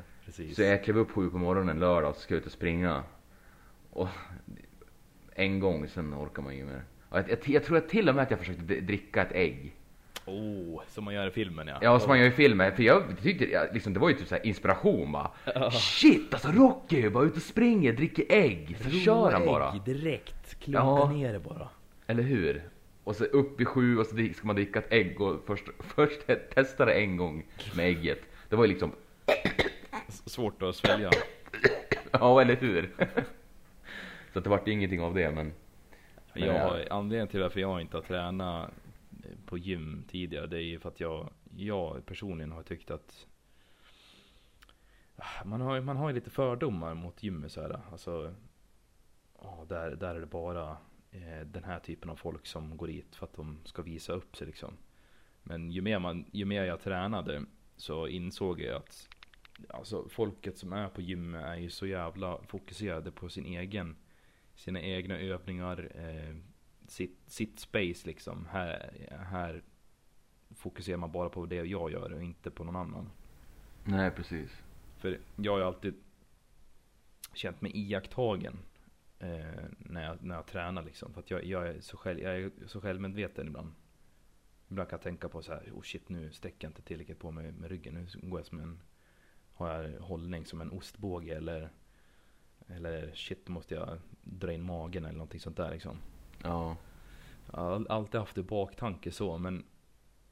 Så 0.54 0.62
jag 0.62 0.84
klev 0.84 0.98
upp 0.98 1.10
sju 1.10 1.30
på 1.30 1.38
morgonen 1.38 1.78
lördag 1.78 2.10
och 2.10 2.16
skulle 2.16 2.40
ut 2.40 2.46
och 2.46 2.52
springa. 2.52 3.02
Och 3.90 4.08
en 5.32 5.60
gång, 5.60 5.88
sen 5.88 6.14
orkar 6.14 6.42
man 6.42 6.56
ju 6.56 6.64
mer. 6.64 6.84
Jag, 7.10 7.30
jag, 7.30 7.38
jag 7.48 7.64
tror 7.64 7.76
att 7.76 7.88
till 7.88 8.08
och 8.08 8.14
med 8.14 8.22
att 8.22 8.30
jag 8.30 8.40
försökte 8.40 8.62
dricka 8.80 9.22
ett 9.22 9.32
ägg. 9.32 9.76
Oh, 10.26 10.82
som 10.88 11.04
man 11.04 11.14
gör 11.14 11.26
i 11.26 11.30
filmen 11.30 11.68
ja. 11.68 11.78
Ja, 11.82 11.98
som 12.00 12.08
man 12.08 12.18
gör 12.18 12.26
i 12.26 12.30
filmer. 12.30 12.70
För 12.70 12.82
jag 12.82 13.02
tyckte, 13.22 13.44
jag, 13.50 13.74
liksom, 13.74 13.92
det 13.92 14.00
var 14.00 14.08
ju 14.08 14.14
typ 14.14 14.28
så 14.28 14.34
här 14.34 14.46
inspiration 14.46 15.12
va. 15.12 15.30
Shit, 15.72 16.34
alltså 16.34 16.48
Rocky 16.48 17.02
är 17.02 17.10
bara 17.10 17.24
ute 17.24 17.36
och 17.36 17.42
springer, 17.42 17.92
dricker 17.92 18.24
ägg. 18.28 18.76
Så 18.84 18.90
kör 18.90 19.32
han 19.32 19.46
bara. 19.46 19.72
Ägg 19.72 19.82
direkt. 19.82 20.60
Klunka 20.60 20.78
Ja. 20.80 21.10
ner 21.10 21.32
det 21.32 21.38
bara. 21.38 21.68
Eller 22.06 22.22
hur? 22.22 22.62
Och 23.04 23.16
så 23.16 23.24
upp 23.24 23.60
i 23.60 23.64
sju 23.64 23.98
och 23.98 24.06
så 24.06 24.16
ska 24.16 24.46
man 24.46 24.56
dricka 24.56 24.78
ett 24.78 24.92
ägg 24.92 25.20
och 25.20 25.42
först, 25.46 25.64
först 25.78 26.26
te- 26.26 26.34
testa 26.36 26.84
det 26.84 26.92
en 26.92 27.16
gång 27.16 27.44
med 27.76 27.86
ägget. 27.86 28.20
Det 28.48 28.56
var 28.56 28.64
ju 28.64 28.70
liksom, 28.70 28.92
Svårt 30.08 30.62
att 30.62 30.76
svälja. 30.76 31.10
ja 32.10 32.40
eller 32.40 32.56
hur? 32.56 32.90
så 34.32 34.40
det 34.40 34.48
vart 34.50 34.68
ingenting 34.68 35.00
av 35.00 35.14
det 35.14 35.30
men. 35.30 35.52
Men 36.32 36.42
Jag 36.44 36.54
ja. 36.54 36.76
anledningen 36.90 37.28
till 37.28 37.40
varför 37.40 37.60
jag 37.60 37.80
inte 37.80 37.96
har 37.96 38.02
tränat 38.02 38.70
på 39.46 39.58
gym 39.58 40.04
tidigare, 40.08 40.46
det 40.46 40.56
är 40.56 40.62
ju 40.64 40.78
för 40.78 40.88
att 40.88 41.00
jag, 41.00 41.30
jag 41.56 42.06
personligen 42.06 42.52
har 42.52 42.62
tyckt 42.62 42.90
att 42.90 43.26
ah, 45.16 45.44
man 45.44 45.60
har, 45.60 45.74
ju- 45.74 45.80
man 45.80 45.96
har 45.96 46.08
ju 46.08 46.14
lite 46.14 46.30
fördomar 46.30 46.94
mot 46.94 47.22
gymmet 47.22 47.52
så 47.52 47.60
här. 47.60 47.80
Alltså, 47.92 48.34
ja, 49.42 49.66
där, 49.68 49.90
där 49.96 50.14
är 50.14 50.20
det 50.20 50.26
bara 50.26 50.70
eh, 51.10 51.46
den 51.46 51.64
här 51.64 51.78
typen 51.80 52.10
av 52.10 52.16
folk 52.16 52.46
som 52.46 52.76
går 52.76 52.86
dit 52.86 53.16
för 53.16 53.26
att 53.26 53.34
de 53.34 53.58
ska 53.64 53.82
visa 53.82 54.12
upp 54.12 54.36
sig 54.36 54.46
liksom. 54.46 54.76
Men 55.42 55.70
ju 55.70 55.82
mer, 55.82 55.98
man, 55.98 56.24
ju 56.32 56.44
mer 56.44 56.64
jag 56.64 56.80
tränade 56.80 57.44
så 57.76 58.08
insåg 58.08 58.60
jag 58.60 58.76
att 58.76 59.08
alltså, 59.68 60.08
folket 60.08 60.58
som 60.58 60.72
är 60.72 60.88
på 60.88 61.00
gymmet 61.00 61.44
är 61.44 61.54
ju 61.56 61.70
så 61.70 61.86
jävla 61.86 62.38
fokuserade 62.42 63.10
på 63.12 63.28
sin 63.28 63.46
egen, 63.46 63.96
sina 64.54 64.80
egna 64.80 65.18
övningar, 65.18 65.90
eh, 65.94 66.36
sitt, 66.90 67.18
sitt 67.26 67.58
space 67.58 68.06
liksom. 68.06 68.46
Här, 68.50 68.92
här 69.30 69.62
fokuserar 70.50 70.96
man 70.96 71.12
bara 71.12 71.28
på 71.28 71.46
det 71.46 71.54
jag 71.54 71.92
gör 71.92 72.12
och 72.12 72.22
inte 72.22 72.50
på 72.50 72.64
någon 72.64 72.76
annan. 72.76 73.10
Nej, 73.84 74.10
precis. 74.10 74.62
För 74.96 75.20
jag 75.36 75.52
har 75.52 75.58
ju 75.58 75.64
alltid 75.64 75.94
känt 77.34 77.60
mig 77.60 77.72
iakttagen 77.74 78.58
eh, 79.18 79.64
när, 79.78 80.04
jag, 80.04 80.22
när 80.22 80.34
jag 80.34 80.46
tränar 80.46 80.82
liksom. 80.82 81.12
För 81.12 81.20
att 81.20 81.30
jag, 81.30 81.44
jag, 81.44 81.68
är 81.68 81.80
så 81.80 81.96
själv, 81.96 82.20
jag 82.20 82.36
är 82.36 82.50
så 82.66 82.80
självmedveten 82.80 83.46
ibland. 83.46 83.72
Ibland 84.68 84.88
kan 84.88 84.96
jag 84.96 85.02
tänka 85.02 85.28
på 85.28 85.42
så 85.42 85.52
här, 85.52 85.70
oh 85.74 85.82
shit 85.82 86.08
nu 86.08 86.32
sträcker 86.32 86.66
jag 86.66 86.70
inte 86.70 86.82
tillräckligt 86.82 87.18
på 87.18 87.30
mig 87.30 87.52
med 87.52 87.70
ryggen. 87.70 87.94
Nu 87.94 88.28
går 88.28 88.38
jag 88.38 88.46
som 88.46 88.60
en, 88.60 88.80
har 89.54 89.82
jag 89.82 90.00
hållning 90.00 90.46
som 90.46 90.60
en 90.60 90.70
ostbåge 90.70 91.36
eller 91.36 91.70
eller 92.68 93.12
shit, 93.14 93.48
måste 93.48 93.74
jag 93.74 93.98
dra 94.22 94.52
in 94.52 94.62
magen 94.62 95.04
eller 95.04 95.18
någonting 95.18 95.40
sånt 95.40 95.56
där 95.56 95.70
liksom. 95.70 95.98
Ja. 96.46 96.76
Jag 97.52 97.60
har 97.60 97.86
alltid 97.88 98.20
haft 98.20 98.34
det 98.34 98.42
baktanke 98.42 99.10
så, 99.10 99.38
men 99.38 99.64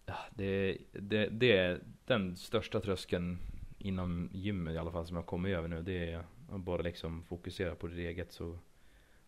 ja, 0.07 0.17
det, 0.35 0.79
det, 0.93 1.29
det 1.29 1.57
är 1.57 1.81
den 2.07 2.37
största 2.37 2.81
tröskeln 2.81 3.39
inom 3.79 4.31
gymmet 4.33 4.75
i 4.75 4.79
alla 4.79 4.91
fall 4.93 5.07
som 5.07 5.17
jag 5.17 5.27
kommer 5.27 5.49
över 5.49 5.69
nu. 5.69 5.83
Det 5.83 6.13
är 6.13 6.25
att 6.51 6.61
bara 6.61 6.83
liksom 6.83 7.23
fokusera 7.23 7.75
på 7.75 7.87
det 7.87 8.07
eget 8.07 8.33
så 8.33 8.59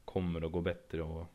kommer 0.04 0.40
det 0.40 0.46
att 0.46 0.52
gå 0.52 0.60
bättre 0.60 1.02
och 1.02 1.26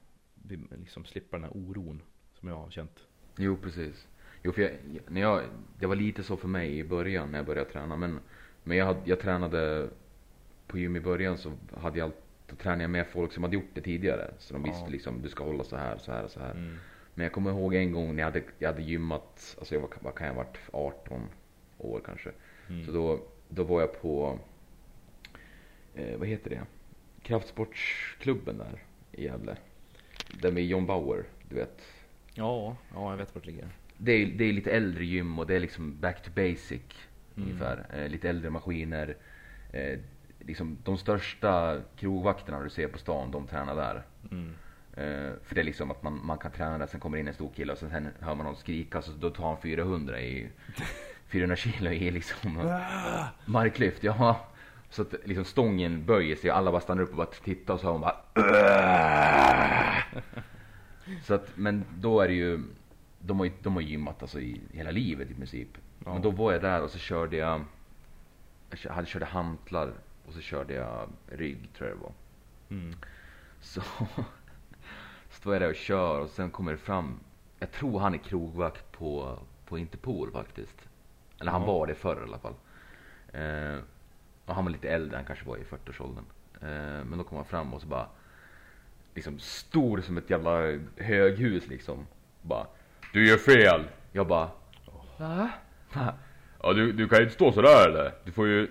liksom 0.70 1.06
slippa 1.06 1.38
den 1.38 1.44
här 1.44 1.58
oron 1.58 2.02
som 2.34 2.50
jag 2.50 2.56
har 2.56 2.70
känt. 2.70 3.08
Jo, 3.38 3.58
precis. 3.58 4.08
Jo, 4.44 4.52
för 4.52 4.62
jag, 4.62 4.72
när 5.08 5.22
jag, 5.22 5.44
det 5.80 5.86
var 5.86 5.96
lite 5.96 6.24
så 6.24 6.38
för 6.38 6.48
mig 6.48 6.80
i 6.80 6.84
början 6.84 7.32
när 7.32 7.40
jag 7.40 7.46
började 7.46 7.70
träna. 7.70 7.96
Men, 7.96 8.20
men 8.64 8.78
jag, 8.78 8.86
hade, 8.86 9.00
jag 9.06 9.20
tränade 9.20 9.90
på 10.68 10.78
gym 10.78 10.96
i 10.96 11.00
början 11.00 11.38
så 11.38 11.54
hade 11.78 12.00
jag, 12.00 12.12
då 12.52 12.56
tränade 12.58 12.84
jag 12.84 12.90
med 12.90 13.08
folk 13.08 13.34
som 13.34 13.44
hade 13.44 13.56
gjort 13.56 13.70
det 13.74 13.82
tidigare. 13.82 14.34
Så 14.40 14.54
de 14.54 14.64
visste 14.64 14.90
liksom, 14.90 15.22
du 15.22 15.30
ska 15.30 15.44
hålla 15.44 15.64
så 15.64 15.76
här, 15.78 15.98
så 15.98 16.12
här, 16.12 16.28
så 16.28 16.40
här. 16.40 16.52
Mm. 16.52 16.78
Men 17.14 17.24
jag 17.24 17.34
kommer 17.34 17.52
ihåg 17.52 17.76
en 17.76 17.92
gång 17.92 18.16
när 18.16 18.24
jag 18.24 18.28
hade, 18.32 18.44
jag 18.60 18.70
hade 18.72 18.82
gymmat, 18.82 19.56
alltså 19.60 19.76
jag 19.76 19.82
var, 19.82 19.90
vad 20.00 20.16
kan 20.16 20.28
jag 20.28 20.34
ha 20.34 20.44
varit, 20.44 20.58
18 20.72 21.22
år 21.78 22.02
kanske. 22.06 22.32
Mm. 22.70 22.86
Så 22.86 22.92
då, 22.92 23.20
då 23.50 23.64
var 23.64 23.82
jag 23.82 24.02
på, 24.02 24.40
eh, 25.96 26.18
vad 26.18 26.28
heter 26.28 26.50
det? 26.50 26.62
Kraftsportsklubben 27.24 28.58
där 28.58 28.84
i 29.12 29.24
Gävle. 29.24 29.58
Den 30.42 30.54
med 30.54 30.66
John 30.66 30.86
Bauer, 30.86 31.24
du 31.50 31.56
vet. 31.56 31.82
Ja, 32.34 32.76
ja, 32.94 33.12
jag 33.12 33.18
vet 33.18 33.36
vart 33.36 33.44
det 33.44 33.52
ligger. 33.52 33.70
Det 33.98 34.12
är, 34.12 34.26
det 34.26 34.44
är 34.46 34.54
lite 34.54 34.72
äldre 34.72 35.06
gym 35.06 35.40
och 35.40 35.48
det 35.48 35.56
är 35.56 35.60
liksom 35.60 36.00
back 36.00 36.24
to 36.24 36.32
basic 36.36 36.82
Mm. 37.38 37.50
ungefär. 37.50 37.86
Eh, 37.94 38.10
lite 38.10 38.30
äldre 38.30 38.50
maskiner. 38.50 39.16
Eh, 39.74 40.00
liksom 40.46 40.78
de 40.84 40.98
största 40.98 41.80
krogvakterna 41.96 42.60
du 42.60 42.70
ser 42.70 42.88
på 42.88 42.98
stan, 42.98 43.32
de 43.32 43.48
tränar 43.48 43.76
där. 43.76 44.04
Mm. 44.32 44.54
Eh, 44.94 45.34
för 45.44 45.56
det 45.56 45.62
är 45.62 45.66
liksom 45.66 45.92
att 45.92 46.04
man, 46.04 46.26
man 46.26 46.38
kan 46.38 46.52
träna 46.52 46.78
där, 46.78 46.88
sen 46.88 47.00
kommer 47.00 47.18
in 47.18 47.28
en 47.28 47.34
stor 47.34 47.52
kille 47.56 47.74
och 47.74 47.80
sen, 47.80 47.90
sen 47.90 48.08
hör 48.20 48.36
man 48.36 48.46
någon 48.46 48.56
skrika 48.56 49.02
så 49.02 49.12
då 49.12 49.30
tar 49.30 49.48
han 49.48 49.62
400 49.62 50.22
i 50.22 50.50
400 51.28 51.56
kilo 51.56 51.92
i 51.92 52.12
liksom 52.12 52.74
marklyft. 53.46 54.04
Ja. 54.04 54.48
Så 54.90 55.02
att 55.02 55.14
liksom 55.24 55.46
stången 55.46 56.06
böjer 56.06 56.36
sig 56.36 56.52
och 56.52 56.58
alla 56.58 56.72
bara 56.72 56.82
stannar 56.82 57.04
upp 57.04 57.10
och 57.10 57.18
bara 57.18 57.26
tittar 57.26 57.74
och 57.74 57.80
så 57.80 57.86
hör 57.86 57.98
man 57.98 58.02
bara 58.02 58.16
Så 61.24 61.34
att, 61.34 61.52
men 61.56 61.86
då 62.00 62.22
är 62.22 62.28
det 62.28 62.34
ju 62.34 62.60
de 63.20 63.40
har 63.40 63.46
ju, 63.46 63.52
de 63.64 63.74
har 63.74 63.82
gymmat 63.82 64.22
alltså 64.22 64.40
i 64.40 64.62
hela 64.72 64.92
livet 64.92 65.32
i 65.32 65.34
princip. 65.34 65.68
Ja. 66.06 66.14
Men 66.14 66.22
då 66.22 66.32
var 66.32 66.52
jag 66.52 66.62
där 66.62 66.82
och 66.82 66.90
så 66.90 66.98
körde 66.98 67.38
jag 67.38 67.66
Jag 68.84 68.94
hade 68.94 69.08
körde 69.08 69.26
hantlar 69.26 69.94
och 70.32 70.36
så 70.36 70.42
körde 70.42 70.74
jag 70.74 71.10
rygg 71.28 71.70
tror 71.78 71.90
jag 71.90 71.98
det 71.98 72.04
var. 72.04 72.12
Mm. 72.70 72.96
Så 73.62 73.82
står 75.30 75.54
jag 75.54 75.62
där 75.62 75.70
och 75.70 75.76
kör 75.76 76.20
och 76.20 76.30
sen 76.30 76.52
kommer 76.52 76.72
det 76.72 76.78
fram, 76.78 77.20
jag 77.60 77.72
tror 77.72 78.00
han 78.00 78.14
är 78.14 78.18
krogvakt 78.18 78.92
på, 78.92 79.40
på 79.66 79.78
Interpol 79.78 80.32
faktiskt. 80.32 80.90
Eller 81.40 81.52
han 81.52 81.62
Ja. 81.62 81.68
var 81.68 81.88
det 81.88 81.96
förr 81.96 82.20
i 82.22 82.24
alla 82.24 82.40
fall. 82.40 82.54
Eh, 83.34 83.80
och 84.46 84.56
han 84.56 84.66
var 84.66 84.72
lite 84.72 84.90
äldre, 84.90 85.16
han 85.18 85.26
kanske 85.26 85.46
var 85.46 85.58
i 85.58 85.64
40-årsåldern. 85.64 86.24
Eh, 86.62 87.06
men 87.06 87.18
då 87.18 87.24
kom 87.24 87.36
han 87.36 87.46
fram 87.46 87.74
och 87.74 87.82
så 87.82 87.88
bara, 87.88 88.08
liksom 89.16 89.40
stor 89.40 90.02
som 90.02 90.18
ett 90.18 90.30
jävla 90.30 90.80
höghus 90.98 91.68
liksom. 91.68 92.08
Bara, 92.42 92.68
du 93.14 93.28
gör 93.28 93.38
fel! 93.38 93.84
Jag 94.12 94.28
bara? 94.28 94.50
Va? 95.18 95.52
Ja 96.64 96.74
du, 96.74 96.92
du 96.92 97.08
kan 97.08 97.18
ju 97.18 97.24
inte 97.24 97.36
stå 97.36 97.52
sådär 97.52 97.90
eller? 97.90 98.14
Du 98.26 98.32
får 98.32 98.48
ju 98.48 98.68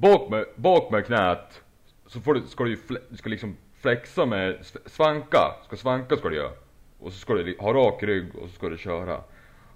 bak 0.00 0.30
med, 0.30 0.44
bak 0.56 0.90
med 0.90 1.06
knät 1.06 1.62
så 2.06 2.20
får 2.20 2.34
du, 2.34 2.42
ska 2.42 2.64
du 2.64 2.70
ju 2.70 2.76
fle, 2.76 3.00
du 3.08 3.16
ska 3.16 3.28
liksom 3.28 3.56
flexa 3.74 4.26
med 4.26 4.56
sv- 4.56 4.88
svanka, 4.88 5.54
ska 5.66 5.76
svanka 5.76 6.16
ska 6.16 6.28
du 6.28 6.36
göra. 6.36 6.52
Och 6.98 7.12
så 7.12 7.18
ska 7.18 7.34
du 7.34 7.56
ha 7.58 7.72
rak 7.72 8.02
rygg 8.02 8.36
och 8.36 8.48
så 8.48 8.54
ska 8.54 8.68
du 8.68 8.78
köra. 8.78 9.22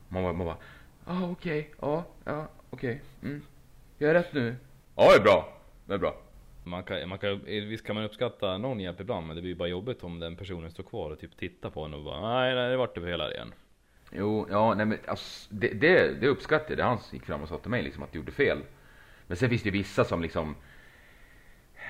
Man 0.09 0.23
bara, 0.23 0.33
man 0.33 0.47
bara, 0.47 0.57
ah, 1.05 1.31
okej, 1.31 1.71
ja, 1.81 2.05
ja, 2.25 2.49
okej, 2.71 3.03
mm. 3.23 3.43
Jag 3.99 4.11
är 4.11 4.15
rätt 4.15 4.33
nu? 4.33 4.57
Ja 4.97 5.11
det 5.11 5.17
är 5.17 5.23
bra, 5.23 5.53
det 5.87 5.95
är 5.95 5.99
bra. 5.99 6.17
Man 6.65 6.83
kan, 6.83 7.09
man 7.09 7.19
kan, 7.19 7.41
visst 7.45 7.87
kan 7.87 7.95
man 7.95 8.05
uppskatta 8.05 8.59
någon 8.59 8.81
hjälp 8.81 9.01
ibland 9.01 9.27
men 9.27 9.37
det 9.37 9.43
blir 9.43 9.53
ju 9.53 9.57
bara 9.59 9.69
jobbigt 9.69 10.05
om 10.05 10.19
den 10.19 10.37
personen 10.37 10.71
står 10.71 10.85
kvar 10.85 11.11
och 11.11 11.19
typ 11.21 11.37
tittar 11.37 11.71
på 11.71 11.85
en 11.85 11.95
och 11.95 12.05
bara 12.05 12.35
nej, 12.35 12.55
nej 12.55 12.71
det 12.71 12.77
vart 12.77 12.95
det 12.95 13.01
fel 13.01 13.21
här 13.21 13.35
igen. 13.35 13.53
Jo, 14.13 14.47
ja, 14.51 14.75
nej 14.75 14.87
men 14.87 14.99
alltså, 15.07 15.49
det, 15.55 15.69
det, 15.69 16.21
det 16.21 16.29
uppskattar 16.29 16.71
jag. 16.71 16.79
Det 16.79 16.85
han 16.85 16.99
gick 17.13 17.25
fram 17.25 17.43
och 17.43 17.49
sa 17.49 17.59
till 17.59 17.71
mig 17.71 17.83
liksom 17.83 18.03
att 18.03 18.13
du 18.13 18.19
gjorde 18.19 18.33
fel. 18.33 18.59
Men 19.33 19.37
sen 19.37 19.49
finns 19.51 19.63
det 19.63 19.67
ju 19.69 19.73
vissa 19.73 20.05
som 20.05 20.23
liksom 20.23 20.55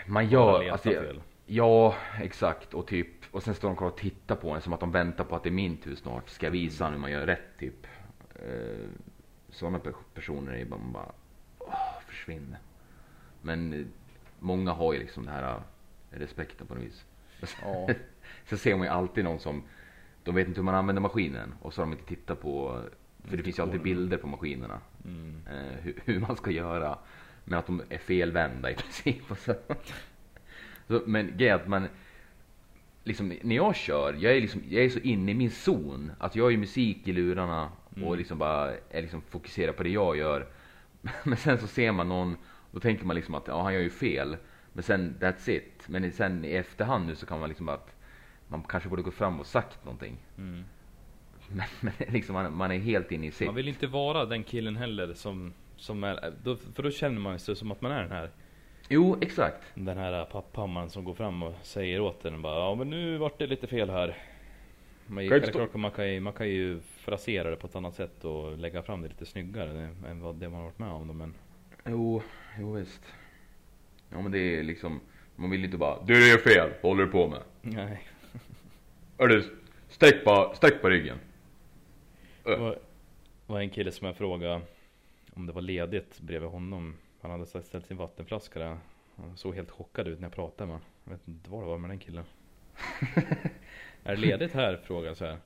man 0.07 0.29
gör, 0.29 0.69
alltså, 0.71 0.89
fel. 0.89 1.23
ja 1.47 1.95
exakt 2.21 2.75
och 2.75 2.87
typ 2.87 3.09
och 3.31 3.43
sen 3.43 3.55
står 3.55 3.69
de 3.69 3.77
kvar 3.77 3.89
och 3.89 3.97
tittar 3.97 4.37
på 4.37 4.51
en 4.51 4.61
som 4.61 4.73
att 4.73 4.81
de 4.81 4.91
väntar 4.91 5.25
på 5.25 5.37
att 5.37 5.43
det 5.43 5.49
är 5.49 5.53
min 5.53 5.77
tur 5.77 5.95
snart. 5.95 6.29
Ska 6.29 6.47
jag 6.47 6.51
visa 6.51 6.89
hur 6.91 6.99
man 6.99 7.11
gör 7.11 7.27
rätt 7.27 7.59
typ. 7.59 7.87
Eh, 8.35 8.89
Sådana 9.51 9.79
pe- 9.79 9.95
personer 10.15 10.53
är 10.53 10.65
bara, 10.65 10.81
man 10.81 10.93
bara 10.93 11.13
åh, 11.59 12.01
försvinner. 12.09 12.59
Men 13.41 13.73
eh, 13.73 13.87
många 14.39 14.73
har 14.73 14.93
ju 14.93 14.99
liksom 14.99 15.25
den 15.25 15.35
här 15.35 15.55
eh, 15.55 15.61
respekten 16.19 16.67
på 16.67 16.75
något 16.75 16.85
vis. 16.85 17.05
Ja. 17.63 17.89
Sen 18.45 18.59
ser 18.59 18.77
man 18.77 18.87
ju 18.87 18.93
alltid 18.93 19.25
någon 19.25 19.41
som, 19.41 19.63
de 20.25 20.35
vet 20.35 20.49
inte 20.49 20.59
hur 20.61 20.65
man 20.65 20.75
använder 20.75 21.03
maskinen 21.03 21.55
och 21.63 21.75
så 21.75 21.81
har 21.81 21.87
de 21.87 21.93
inte 21.93 22.05
tittat 22.09 22.41
på, 22.41 22.81
för 23.25 23.37
det 23.37 23.43
finns 23.43 23.59
ju 23.59 23.63
alltid 23.63 23.83
bilder 23.83 24.17
på 24.17 24.27
maskinerna. 24.27 24.81
Mm. 25.05 25.43
Eh, 25.51 25.77
hur, 25.83 26.03
hur 26.05 26.21
man 26.21 26.37
ska 26.37 26.51
göra. 26.51 26.99
Men 27.45 27.59
att 27.59 27.67
de 27.67 27.83
är 27.89 27.99
felvända 27.99 28.71
i 28.71 28.75
princip. 28.75 29.31
Och 29.31 29.39
så. 29.39 29.55
Så, 30.89 31.03
men 31.07 31.37
grejen 31.37 31.57
att 31.57 31.69
man, 31.69 31.89
liksom 33.05 33.35
när 33.43 33.57
jag 33.57 33.77
kör, 33.77 34.17
jag 34.19 34.37
är, 34.37 34.41
liksom, 34.41 34.63
jag 34.69 34.85
är 34.85 34.89
så 34.91 34.99
inne 34.99 35.31
i 35.31 35.35
min 35.35 35.51
zon. 35.51 36.13
Att 36.19 36.37
jag 36.37 36.45
har 36.45 36.51
ju 36.51 36.57
musik 36.57 37.09
i 37.09 37.13
lurarna 37.13 37.71
och 37.91 37.97
Mm. 37.99 38.19
liksom 38.19 38.39
bara 38.39 38.73
är 38.91 39.03
liksom 39.03 39.23
fokuserad 39.23 39.77
på 39.77 39.83
det 39.83 39.89
jag 39.91 40.17
gör. 40.17 40.47
Men 41.25 41.37
sen 41.37 41.59
så 41.59 41.67
ser 41.67 41.93
man 41.93 42.09
någon, 42.09 42.37
då 42.71 42.81
tänker 42.81 43.05
man 43.05 43.17
liksom 43.17 43.35
att 43.35 43.49
ja, 43.49 43.63
han 43.63 43.75
gör 43.75 43.81
ju 43.81 43.91
fel. 43.91 44.37
Men 44.73 44.83
sen 44.83 45.17
that's 45.21 45.51
it. 45.51 45.89
Men 45.89 46.13
sen 46.13 46.45
i 46.45 46.53
efterhand 46.53 47.07
nu 47.07 47.15
så 47.15 47.27
kan 47.27 47.41
man 47.41 47.49
liksom 47.49 47.69
att 47.69 47.97
man 48.49 48.63
kanske 48.63 48.89
borde 48.89 49.03
gå 49.03 49.11
fram 49.11 49.41
och 49.41 49.47
sagt 49.47 49.85
någonting. 49.85 50.17
Mm. 50.39 50.65
Men, 51.55 51.67
men 51.81 51.93
liksom 52.13 52.33
man, 52.35 52.57
man 52.57 52.73
är 52.73 52.79
helt 52.79 53.13
inne 53.13 53.27
i 53.27 53.31
sitt. 53.31 53.47
Man 53.47 53.55
vill 53.55 53.69
inte 53.69 53.87
vara 53.87 54.25
den 54.25 54.45
killen 54.45 54.77
heller 54.77 55.15
som, 55.15 55.53
som 55.83 56.05
är, 56.05 56.33
då, 56.43 56.57
för 56.57 56.83
då 56.83 56.91
känner 56.91 57.21
man 57.21 57.39
sig 57.39 57.57
som 57.57 57.71
att 57.71 57.81
man 57.81 57.93
är 57.93 58.03
den 58.03 58.11
här 58.11 58.31
Jo, 58.89 59.17
exakt. 59.21 59.63
Den 59.75 59.99
här 59.99 60.25
papphammaren 60.25 60.91
som 60.91 61.05
går 61.05 61.15
fram 61.15 61.43
och 61.43 61.55
säger 61.63 62.01
åt 62.01 62.25
en 62.25 62.43
bara 62.43 62.59
Ja 62.59 62.75
men 62.75 62.91
nu 62.91 63.17
vart 63.17 63.39
det 63.39 63.47
lite 63.47 63.67
fel 63.67 63.91
här 63.91 64.19
Men 65.07 65.29
Kan 65.29 65.43
är 65.43 65.53
klart, 65.53 65.75
man, 65.75 65.91
kan 65.91 66.13
ju, 66.13 66.21
man 66.21 66.33
kan 66.33 66.49
ju 66.49 66.81
frasera 66.81 67.51
det 67.51 67.57
på 67.57 67.67
ett 67.67 67.77
annat 67.77 67.95
sätt 67.95 68.25
och 68.25 68.59
lägga 68.59 68.83
fram 68.83 69.03
det 69.03 69.09
lite 69.09 69.27
snyggare 69.27 69.95
än 70.07 70.21
vad 70.21 70.35
det 70.35 70.49
man 70.49 70.59
har 70.59 70.65
varit 70.65 70.79
med 70.79 70.89
om 70.89 71.19
men 71.19 71.35
Jo, 71.85 72.23
jo 72.59 72.73
visst. 72.73 73.03
Ja 74.11 74.21
men 74.21 74.33
det 74.33 74.59
är 74.59 74.63
liksom, 74.63 75.01
man 75.37 75.51
vill 75.51 75.65
inte 75.65 75.77
bara 75.77 76.03
Du 76.03 76.29
gör 76.29 76.39
fel, 76.39 76.71
vad 76.83 76.93
håller 76.93 77.05
du 77.05 77.11
på 77.11 77.29
med? 77.29 77.43
Nej 77.61 78.09
Hörru, 79.19 79.43
sträck 79.89 80.25
på, 80.25 80.53
sträck 80.57 80.83
på 80.83 80.89
ryggen. 80.89 81.19
Det 82.45 82.57
var, 82.57 82.79
var 83.47 83.61
en 83.61 83.71
kille 83.71 83.93
som 83.93 84.07
jag 84.07 84.17
frågade 84.17 84.61
om 85.35 85.47
det 85.47 85.53
var 85.53 85.63
ledigt 85.63 86.21
bredvid 86.21 86.51
honom. 86.51 86.97
Han 87.21 87.31
hade 87.31 87.47
ställt 87.47 87.87
sin 87.87 87.97
vattenflaska 87.97 88.59
där. 88.59 88.79
Han 89.17 89.37
såg 89.37 89.55
helt 89.55 89.71
chockad 89.71 90.09
ut 90.09 90.21
när 90.21 90.27
jag 90.27 90.35
pratade 90.35 90.67
med 90.67 90.75
honom. 90.75 90.89
Jag 91.05 91.13
vet 91.13 91.29
inte 91.29 91.51
vad 91.51 91.63
det 91.63 91.67
var 91.67 91.79
med 91.79 91.91
den 91.91 91.99
killen. 91.99 92.25
är 94.05 94.17
det 94.17 94.17
ledigt 94.17 94.53
här? 94.53 94.77
Frågade 94.77 95.07
jag 95.07 95.17
så 95.17 95.25
här. 95.27 95.39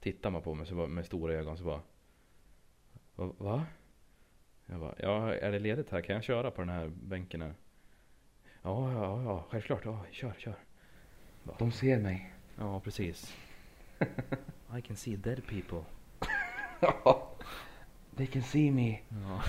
Tittar 0.00 0.30
man 0.30 0.42
på 0.42 0.54
mig 0.54 0.66
så 0.66 0.74
bara, 0.74 0.86
med 0.86 1.06
stora 1.06 1.34
ögon 1.34 1.56
så 1.58 1.64
bara. 1.64 1.80
"Va-? 3.14 3.66
Jag 4.66 4.80
bara, 4.80 4.94
ja 4.98 5.34
är 5.34 5.52
det 5.52 5.58
ledigt 5.58 5.90
här? 5.90 6.00
Kan 6.00 6.14
jag 6.14 6.24
köra 6.24 6.50
på 6.50 6.62
den 6.62 6.68
här 6.68 6.88
bänken 6.88 7.42
här? 7.42 7.54
Ja, 8.62 8.92
ja, 8.92 9.22
ja, 9.22 9.44
självklart. 9.50 9.84
Ja, 9.84 10.04
kör, 10.10 10.32
kör. 10.38 10.54
De 11.58 11.72
ser 11.72 11.98
mig. 11.98 12.32
Ja, 12.58 12.80
precis. 12.80 13.36
I 14.78 14.80
can 14.82 14.96
see 14.96 15.16
dead 15.16 15.42
people. 15.46 15.84
They 18.16 18.26
can 18.26 18.42
see 18.42 18.70
me. 18.70 19.00
Ja. 19.08 19.42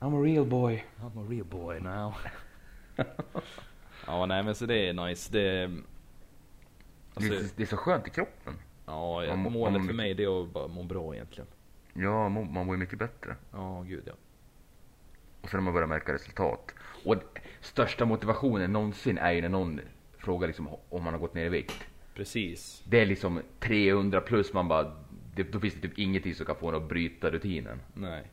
I'm 0.00 0.14
a 0.20 0.22
real 0.22 0.44
boy. 0.46 0.84
I'm 1.00 1.18
a 1.18 1.26
real 1.28 1.44
boy 1.44 1.80
now. 1.80 2.14
ja, 4.06 4.26
nej 4.26 4.42
men 4.42 4.54
så 4.54 4.66
det 4.66 4.88
är 4.88 4.92
nice. 4.92 5.32
Det... 5.32 5.70
Alltså, 7.14 7.30
det, 7.30 7.36
är, 7.38 7.44
det 7.56 7.62
är 7.62 7.66
så 7.66 7.76
skönt 7.76 8.06
i 8.06 8.10
kroppen. 8.10 8.54
ja, 8.86 9.24
man 9.28 9.38
må- 9.38 9.50
målet 9.50 9.72
man 9.72 9.86
för 9.86 9.94
mig 9.94 10.14
det 10.14 10.24
är 10.24 10.42
att 10.42 10.52
bara 10.52 10.68
må 10.68 10.82
bra 10.82 11.14
egentligen. 11.14 11.48
Ja, 11.94 12.28
man 12.28 12.52
man 12.52 12.66
mår 12.66 12.74
ju 12.74 12.78
mycket 12.80 12.98
bättre. 12.98 13.36
Ja, 13.52 13.84
gud 13.88 14.02
ja. 14.06 14.12
Och 15.40 15.50
sen 15.50 15.58
när 15.58 15.64
man 15.64 15.74
börjar 15.74 15.86
märka 15.88 16.12
resultat. 16.12 16.74
Och 17.04 17.14
största 17.60 18.04
motivationen 18.04 18.72
någonsin 18.72 19.18
är 19.18 19.32
ju 19.32 19.40
när 19.40 19.48
någon 19.48 19.80
frågar 20.18 20.46
liksom 20.46 20.68
om 20.88 21.02
man 21.02 21.14
har 21.14 21.20
gått 21.20 21.34
ner 21.34 21.46
i 21.46 21.48
vikt. 21.48 21.86
Precis. 22.14 22.82
Det 22.88 23.00
är 23.00 23.06
liksom 23.06 23.42
300 23.60 24.20
plus 24.20 24.52
man 24.52 24.68
bara, 24.68 24.92
det, 25.36 25.42
då 25.52 25.60
finns 25.60 25.74
det 25.74 25.80
typ 25.80 25.98
ingenting 25.98 26.34
som 26.34 26.46
kan 26.46 26.56
få 26.56 26.68
en 26.68 26.74
att 26.74 26.88
bryta 26.88 27.30
rutinen. 27.30 27.80
Nej. 27.94 28.30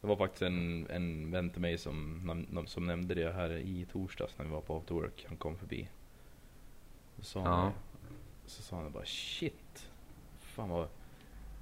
Det 0.00 0.06
var 0.06 0.16
faktiskt 0.16 0.42
en, 0.42 0.86
en 0.90 1.30
vän 1.30 1.50
till 1.50 1.60
mig 1.60 1.78
som, 1.78 2.64
som 2.66 2.86
nämnde 2.86 3.14
det 3.14 3.32
här 3.32 3.50
i 3.50 3.86
torsdags 3.92 4.38
när 4.38 4.44
vi 4.44 4.50
var 4.50 4.60
på 4.60 4.76
after 4.76 4.94
work. 4.94 5.24
Han 5.28 5.36
kom 5.36 5.56
förbi. 5.56 5.88
Så 7.18 7.24
sa, 7.24 7.40
han, 7.40 7.64
Ja. 7.66 7.72
så 8.46 8.62
sa 8.62 8.76
han 8.76 8.92
bara 8.92 9.04
shit. 9.04 9.90
Fan 10.40 10.68
vad 10.68 10.88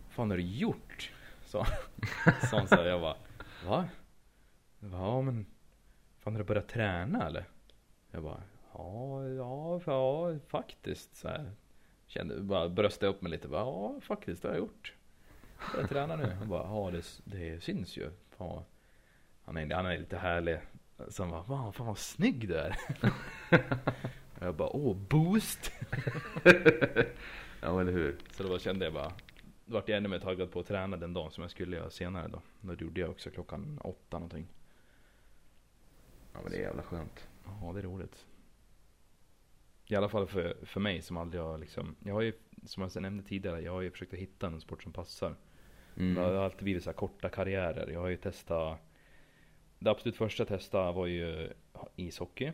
fan 0.09 0.31
har 0.31 0.37
du 0.37 0.43
gjort? 0.43 1.13
Sa 1.45 1.67
sa 2.51 2.59
han 2.59 2.69
så 2.69 2.75
här, 2.75 2.85
jag 2.85 3.01
bara 3.01 3.17
va? 3.67 3.89
Ja 4.81 5.23
men 5.23 5.47
fan 6.19 6.33
har 6.33 6.39
du 6.39 6.45
börjat 6.45 6.69
träna 6.69 7.27
eller? 7.27 7.45
Jag 8.11 8.23
bara 8.23 8.43
ja, 8.73 9.25
ja, 9.29 9.81
ja 9.87 10.39
faktiskt 10.49 11.17
så 11.17 11.29
här. 11.29 11.51
Kände, 12.11 12.41
bara 12.41 12.69
bröstade 12.69 13.13
upp 13.13 13.23
mig 13.23 13.31
lite. 13.31 13.49
Bara, 13.49 13.61
ja 13.61 14.01
faktiskt 14.01 14.43
det 14.43 14.49
har 14.49 14.55
jag 14.55 14.61
gjort. 14.61 14.95
Jag 15.77 15.89
tränar 15.89 16.17
nu. 16.17 16.37
Jag 16.39 16.49
bara, 16.49 16.63
ja 16.63 16.91
det, 16.91 17.21
det 17.25 17.63
syns 17.63 17.97
ju. 17.97 18.11
Fan, 18.39 18.63
han, 19.45 19.57
är, 19.57 19.75
han 19.75 19.87
är 19.87 19.99
lite 19.99 20.17
härlig. 20.19 20.59
Så 21.09 21.23
han 21.23 21.31
bara, 21.49 21.73
fan 21.73 21.87
vad 21.87 21.99
snygg 21.99 22.49
du 22.49 22.55
är. 22.55 22.77
Och 24.39 24.47
jag 24.47 24.55
bara, 24.55 24.77
åh 24.77 24.97
boost. 24.97 25.73
Ja, 27.63 27.81
eller 27.81 27.93
hur? 27.93 28.19
Så 28.31 28.43
då 28.43 28.59
kände 28.59 28.85
jag 28.85 28.95
bara, 28.95 29.13
då 29.65 29.75
vart 29.75 29.89
jag 29.89 29.97
ännu 29.97 30.09
mer 30.09 30.19
taggad 30.19 30.51
på 30.51 30.61
att 30.61 30.67
träna 30.67 30.97
den 30.97 31.15
dagen 31.15 31.31
som 31.31 31.43
jag 31.43 31.51
skulle 31.51 31.77
göra 31.77 31.91
senare 31.91 32.29
då. 32.29 32.41
Då 32.61 32.75
gjorde 32.75 33.01
jag 33.01 33.11
också 33.11 33.31
klockan 33.31 33.79
åtta 33.85 34.19
någonting. 34.19 34.47
Ja, 36.33 36.39
men 36.43 36.53
det 36.53 36.59
är 36.59 36.63
jävla 36.63 36.83
skönt. 36.83 37.29
Ja, 37.45 37.73
det 37.73 37.81
är 37.81 37.83
roligt. 37.83 38.27
I 39.91 39.97
alla 39.97 40.09
fall 40.09 40.27
för, 40.27 40.57
för 40.63 40.81
mig 40.81 41.03
som 41.03 41.17
aldrig 41.17 41.43
har 41.43 41.59
liksom, 41.59 41.97
jag 42.05 42.15
har 42.15 42.21
ju, 42.21 42.33
som 42.65 42.83
jag 42.83 43.03
nämnde 43.03 43.23
tidigare, 43.23 43.61
jag 43.61 43.73
har 43.73 43.81
ju 43.81 43.91
försökt 43.91 44.13
att 44.13 44.19
hitta 44.19 44.47
en 44.47 44.61
sport 44.61 44.83
som 44.83 44.93
passar. 44.93 45.35
Mm. 45.97 46.15
Det 46.15 46.21
har 46.21 46.33
alltid 46.33 46.65
blivit 46.65 46.83
så 46.83 46.91
här 46.91 46.97
korta 46.97 47.29
karriärer. 47.29 47.91
Jag 47.93 48.01
har 48.01 48.09
ju 48.09 48.17
testat 48.17 48.79
Det 49.79 49.91
absolut 49.91 50.17
första 50.17 50.41
jag 50.41 50.49
testade 50.49 50.93
var 50.93 51.07
ju 51.07 51.53
ishockey. 51.97 52.53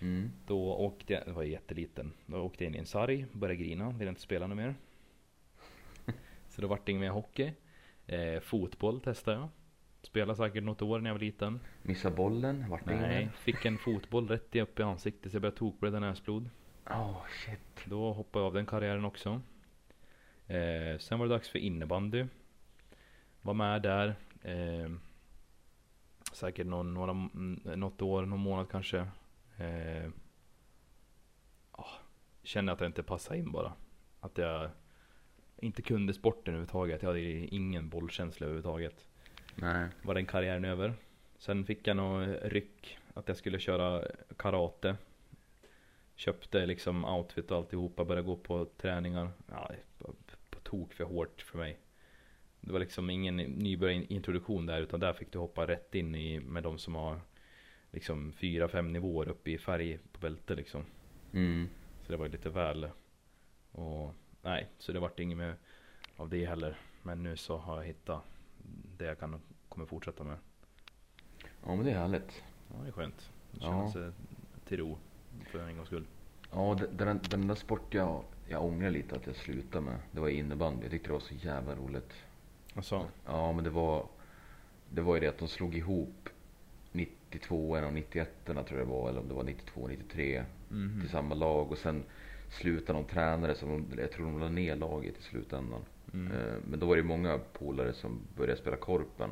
Mm. 0.00 0.30
Då 0.46 0.74
åkte 0.74 1.12
jag, 1.12 1.26
det 1.26 1.32
var 1.32 1.42
jag 1.42 1.50
jätteliten. 1.50 2.12
Då 2.26 2.40
åkte 2.40 2.64
jag 2.64 2.70
in 2.70 2.74
i 2.74 2.78
en 2.78 2.86
sarg, 2.86 3.26
började 3.32 3.62
grina, 3.62 3.90
ville 3.90 4.08
inte 4.08 4.20
spela 4.20 4.46
något 4.46 4.56
mer. 4.56 4.74
Så 6.48 6.60
då 6.60 6.68
vart 6.68 6.86
det 6.86 6.92
inget 6.92 7.00
mer 7.00 7.10
hockey. 7.10 7.52
Eh, 8.06 8.40
fotboll 8.40 9.00
testade 9.00 9.36
jag. 9.36 9.48
Spelade 10.02 10.36
säkert 10.36 10.64
något 10.64 10.82
år 10.82 11.00
när 11.00 11.10
jag 11.10 11.14
var 11.14 11.20
liten. 11.20 11.60
Missa 11.82 12.10
bollen, 12.10 12.68
vart 12.68 12.84
det 12.84 13.00
Nej, 13.00 13.28
fick 13.34 13.64
en 13.64 13.78
fotboll 13.78 14.28
rätt 14.28 14.56
i 14.56 14.60
upp 14.60 14.80
i 14.80 14.82
ansiktet 14.82 15.32
så 15.32 15.36
jag 15.36 15.42
började 15.42 15.56
tokblöda 15.56 16.00
näsblod. 16.00 16.50
Oh 16.90 17.26
shit. 17.28 17.84
Då 17.84 18.12
hoppade 18.12 18.42
jag 18.42 18.46
av 18.46 18.54
den 18.54 18.66
karriären 18.66 19.04
också. 19.04 19.40
Eh, 20.46 20.98
sen 20.98 21.18
var 21.18 21.26
det 21.26 21.34
dags 21.34 21.48
för 21.48 21.58
innebandy. 21.58 22.26
Var 23.42 23.54
med 23.54 23.82
där. 23.82 24.14
Eh, 24.42 24.90
säkert 26.32 26.66
någon, 26.66 26.94
några, 26.94 27.10
mm, 27.10 27.60
något 27.64 28.02
år, 28.02 28.26
någon 28.26 28.40
månad 28.40 28.70
kanske. 28.70 28.98
Eh, 29.56 30.10
ah, 31.70 31.90
kände 32.42 32.72
att 32.72 32.80
jag 32.80 32.88
inte 32.88 33.02
passade 33.02 33.38
in 33.38 33.52
bara. 33.52 33.72
Att 34.20 34.38
jag 34.38 34.70
inte 35.56 35.82
kunde 35.82 36.14
sporten 36.14 36.54
överhuvudtaget. 36.54 37.02
Jag 37.02 37.08
hade 37.08 37.20
ingen 37.54 37.88
bollkänsla 37.88 38.46
överhuvudtaget. 38.46 39.08
Nej. 39.60 39.88
Var 40.02 40.14
den 40.14 40.26
karriären 40.26 40.64
över. 40.64 40.94
Sen 41.38 41.64
fick 41.64 41.86
jag 41.86 41.96
nog 41.96 42.36
ryck 42.42 42.98
att 43.14 43.28
jag 43.28 43.36
skulle 43.36 43.58
köra 43.58 44.04
karate. 44.36 44.96
Köpte 46.16 46.66
liksom 46.66 47.04
outfit 47.04 47.50
och 47.50 47.56
alltihopa, 47.56 48.04
började 48.04 48.26
gå 48.26 48.36
på 48.36 48.64
träningar. 48.64 49.30
Ja, 49.50 49.70
på, 49.98 50.14
på 50.50 50.60
tok 50.60 50.92
för 50.92 51.04
hårt 51.04 51.42
för 51.42 51.58
mig. 51.58 51.78
Det 52.60 52.72
var 52.72 52.80
liksom 52.80 53.10
ingen 53.10 53.36
nybörjarintroduktion 53.36 54.66
där 54.66 54.80
utan 54.80 55.00
där 55.00 55.12
fick 55.12 55.32
du 55.32 55.38
hoppa 55.38 55.66
rätt 55.66 55.94
in 55.94 56.14
i 56.14 56.40
med 56.40 56.62
de 56.62 56.78
som 56.78 56.94
har 56.94 57.20
liksom 57.90 58.32
fyra, 58.32 58.68
fem 58.68 58.92
nivåer 58.92 59.28
upp 59.28 59.48
i 59.48 59.58
färg 59.58 59.98
på 60.12 60.20
bälte 60.20 60.54
liksom. 60.54 60.84
Mm. 61.32 61.68
Så 62.02 62.12
det 62.12 62.18
var 62.18 62.28
lite 62.28 62.50
väl. 62.50 62.88
Och 63.72 64.14
nej, 64.42 64.68
så 64.78 64.92
det 64.92 65.00
vart 65.00 65.20
inget 65.20 65.38
mer 65.38 65.56
av 66.16 66.28
det 66.28 66.46
heller. 66.46 66.78
Men 67.02 67.22
nu 67.22 67.36
så 67.36 67.56
har 67.56 67.76
jag 67.76 67.84
hittat 67.84 68.24
det 68.98 69.04
jag 69.04 69.18
kan 69.18 69.40
kommer 69.68 69.86
fortsätta 69.86 70.24
med. 70.24 70.36
Ja 71.64 71.74
men 71.74 71.84
det 71.84 71.90
är 71.90 71.98
härligt. 71.98 72.42
Ja, 72.68 72.82
det 72.82 72.88
är 72.88 72.92
skönt. 72.92 73.30
Det 73.50 73.58
Ja. 73.60 73.66
känns 73.92 73.96
eh, 73.96 74.12
till 74.64 74.78
ro 74.78 74.98
för 75.50 75.58
en 75.68 75.76
gångs 75.76 75.86
skull. 75.86 76.06
Ja, 76.52 76.78
den, 76.92 77.20
den, 77.30 77.48
där 77.48 77.54
sport 77.54 77.94
jag, 77.94 78.24
jag 78.48 78.64
ångrar 78.64 78.90
lite 78.90 79.16
att 79.16 79.26
jag 79.26 79.36
slutade 79.36 79.84
med. 79.84 79.98
Det 80.12 80.20
var 80.20 80.28
innebandy. 80.28 80.82
Jag 80.82 80.90
tyckte 80.90 81.08
det 81.08 81.12
var 81.12 81.20
så 81.20 81.34
jävla 81.34 81.74
roligt. 81.74 82.12
Alltså, 82.74 83.06
Ja 83.26 83.52
men 83.52 83.64
det 83.64 83.70
var 83.70 84.06
Det 84.90 85.00
var 85.00 85.14
ju 85.14 85.20
det 85.20 85.28
att 85.28 85.38
de 85.38 85.48
slog 85.48 85.74
ihop 85.76 86.28
92 86.92 87.70
och 87.70 87.92
91 87.92 88.30
tror 88.44 88.58
jag 88.70 88.78
det 88.78 88.84
var. 88.84 89.08
Eller 89.08 89.20
om 89.20 89.28
det 89.28 89.34
var 89.34 89.44
92 89.44 89.80
och 89.80 89.88
93. 89.88 90.44
mhm. 90.68 91.00
Till 91.00 91.10
samma 91.10 91.34
lag. 91.34 91.70
Och 91.72 91.78
sen 91.78 92.04
slutade 92.48 92.98
de 92.98 93.04
tränare. 93.04 93.54
De, 93.60 93.86
jag 93.98 94.12
tror 94.12 94.26
de 94.26 94.40
la 94.40 94.48
ner 94.48 94.76
laget 94.76 95.18
i 95.18 95.22
slutändan. 95.22 95.80
Mm. 96.14 96.32
Eh, 96.32 96.54
Men 96.64 96.80
då 96.80 96.86
var 96.86 96.96
det 96.96 97.02
många 97.02 97.38
polare 97.52 97.92
som 97.92 98.20
började 98.36 98.60
spela 98.60 98.76
korpen. 98.76 99.30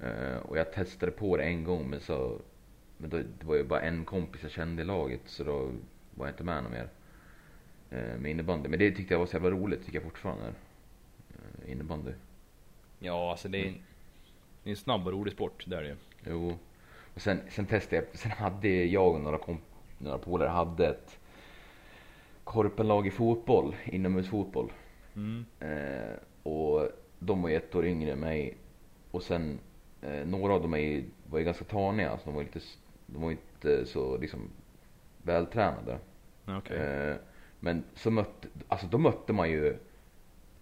Eh, 0.00 0.36
Och 0.36 0.58
jag 0.58 0.72
testade 0.72 1.12
på 1.12 1.36
det 1.36 1.42
en 1.44 1.64
gång 1.64 1.90
men 1.90 2.00
så 2.00 2.38
Men 3.00 3.10
då, 3.10 3.16
det 3.16 3.46
var 3.46 3.56
ju 3.56 3.64
bara 3.64 3.80
en 3.80 4.04
kompis 4.04 4.42
jag 4.42 4.50
kände 4.50 4.82
i 4.82 4.84
laget 4.84 5.20
så 5.24 5.44
då 5.44 5.70
var 6.14 6.26
jag 6.26 6.32
inte 6.32 6.44
med 6.44 6.62
någon 6.62 6.72
mer. 6.72 6.88
eh, 7.90 8.18
Med 8.18 8.30
innebandy. 8.30 8.68
Men 8.68 8.78
det 8.78 8.90
tyckte 8.90 9.14
jag 9.14 9.18
var 9.18 9.26
så 9.26 9.36
jävla 9.36 9.50
roligt, 9.50 9.84
tycker 9.84 9.96
jag 9.96 10.02
fortfarande. 10.04 10.44
är. 10.46 10.52
Innebandy. 11.70 12.12
Ja, 12.98 13.30
alltså 13.30 13.48
det 13.48 13.58
är, 13.58 13.66
en- 13.68 13.82
det 14.64 14.70
är 14.70 14.72
en 14.72 14.76
snabb 14.76 15.06
och 15.06 15.12
rolig 15.12 15.32
sport, 15.32 15.64
det 15.66 15.76
är 15.76 15.82
det 15.82 15.88
ju. 15.88 15.96
Jo. 16.26 16.58
Och 17.14 17.20
sen, 17.22 17.40
sen 17.50 17.66
testade 17.66 17.96
jag, 17.96 18.18
sen 18.18 18.30
hade 18.30 18.68
jag 18.68 19.14
och 19.14 19.20
några, 19.20 19.38
komp- 19.38 19.58
några 19.98 20.18
polare 20.18 20.48
hade 20.48 20.86
ett 20.88 21.17
korpenlag 22.48 23.06
i 23.06 23.10
fotboll, 23.10 23.76
inomhusfotboll. 23.84 24.72
Mm. 25.16 25.44
Eh, 25.60 26.14
och 26.42 26.88
de 27.18 27.42
var 27.42 27.48
ju 27.48 27.56
ett 27.56 27.74
år 27.74 27.86
yngre 27.86 28.12
än 28.12 28.20
mig. 28.20 28.56
Och 29.10 29.22
sen 29.22 29.58
eh, 30.02 30.26
några 30.26 30.54
av 30.54 30.62
dem 30.62 30.74
är, 30.74 30.78
ju- 30.78 31.04
var 31.26 31.38
ju 31.38 31.44
ganska 31.44 31.64
taniga, 31.64 32.18
så 32.18 32.24
de 32.24 32.34
var 32.34 32.42
inte, 32.42 32.60
de 33.06 33.22
var 33.22 33.30
inte 33.30 33.86
så 33.86 34.16
liksom 34.18 34.50
vältränade. 35.22 35.98
Okej. 36.46 36.76
Eh, 36.78 37.16
men 37.60 37.84
så 37.94 38.10
mötte, 38.10 38.48
alltså 38.68 38.86
då 38.86 38.98
mötte 38.98 39.32
man 39.32 39.50
ju 39.50 39.76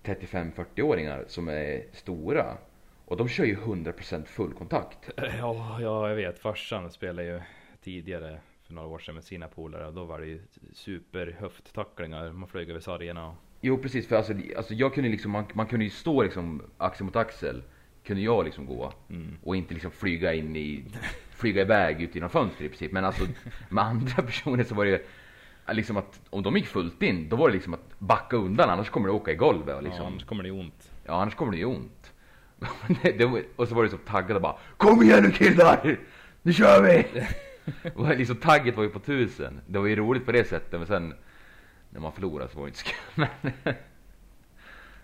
35-40-åringar 0.04 1.24
som 1.28 1.48
är 1.48 1.84
stora. 1.92 2.56
Och 3.04 3.16
de 3.16 3.28
kör 3.28 3.44
ju 3.44 3.56
100% 3.56 4.24
full 4.24 4.52
kontakt. 4.52 5.10
Ja, 5.16 5.78
ja, 5.80 6.08
jag 6.08 6.16
vet. 6.16 6.38
Farsan 6.38 6.90
spelade 6.90 7.28
ju 7.28 7.40
tidigare 7.82 8.40
för 8.66 8.74
några 8.74 8.88
år 8.88 8.98
sedan 8.98 9.14
med 9.14 9.24
sina 9.24 9.48
polare. 9.48 9.86
och 9.86 9.94
Då 9.94 10.04
var 10.04 10.20
det 10.20 10.26
ju 10.26 10.40
superhöfttacklingar. 10.72 12.32
Man 12.32 12.48
flög 12.48 12.70
över 12.70 12.80
sargerna. 12.80 13.26
och- 13.28 13.34
Jo 13.60 13.78
precis, 13.78 14.08
för 14.08 14.16
alltså, 14.16 14.32
alltså 14.56 14.74
jag 14.74 14.94
kunde 14.94 15.10
liksom, 15.10 15.30
man, 15.30 15.44
man 15.52 15.66
kunde 15.66 15.84
ju 15.84 15.90
stå 15.90 16.22
liksom 16.22 16.62
axel 16.78 17.04
mot 17.06 17.16
axel. 17.16 17.62
Kunde 18.04 18.22
jag 18.22 18.44
liksom 18.44 18.66
gå. 18.66 18.92
Mm. 19.10 19.36
Och 19.42 19.56
inte 19.56 19.74
liksom 19.74 19.90
flyga 19.90 20.34
in 20.34 20.56
i, 20.56 20.84
flyga 21.30 21.60
iväg 21.62 22.02
ut 22.02 22.14
genom 22.14 22.30
fönster 22.30 22.64
i 22.64 22.68
princip. 22.68 22.92
Men 22.92 23.04
alltså 23.04 23.24
med 23.68 23.84
andra 23.84 24.22
personer 24.22 24.64
så 24.64 24.74
var 24.74 24.84
det 24.84 24.90
ju 24.90 24.98
liksom 25.74 25.96
att 25.96 26.20
om 26.30 26.42
de 26.42 26.56
gick 26.56 26.66
fullt 26.66 27.02
in, 27.02 27.28
då 27.28 27.36
var 27.36 27.48
det 27.48 27.54
liksom 27.54 27.74
att 27.74 27.98
backa 27.98 28.36
undan 28.36 28.70
annars 28.70 28.90
kommer 28.90 29.08
du 29.08 29.14
åka 29.14 29.32
i 29.32 29.34
golvet 29.36 29.68
och 29.76 29.82
Ja, 29.82 29.88
liksom. 29.88 30.06
annars 30.06 30.24
kommer 30.24 30.42
det 30.42 30.50
ont. 30.50 30.90
Ja, 31.04 31.22
annars 31.22 31.34
kommer 31.34 31.52
det 31.52 31.64
ont. 31.64 32.12
det, 33.02 33.12
det, 33.12 33.44
och 33.56 33.68
så 33.68 33.74
var 33.74 33.82
det 33.84 33.90
så 33.90 33.96
taggade 33.96 34.40
bara 34.40 34.56
Kom 34.76 35.02
igen 35.02 35.22
nu 35.22 35.30
killar! 35.30 35.98
Nu 36.42 36.52
kör 36.52 36.82
vi! 36.82 37.04
och 37.94 38.16
liksom 38.16 38.36
tagget 38.36 38.76
var 38.76 38.82
ju 38.84 38.90
på 38.90 38.98
tusen. 39.00 39.60
Det 39.66 39.78
var 39.78 39.86
ju 39.86 39.96
roligt 39.96 40.24
på 40.26 40.32
det 40.32 40.44
sättet 40.44 40.72
men 40.72 40.86
sen 40.86 41.14
när 41.90 42.00
man 42.00 42.12
förlorade 42.12 42.50
så 42.50 42.58
var 42.58 42.66
det 42.66 42.68
inte. 42.68 42.90
Men, 43.14 43.52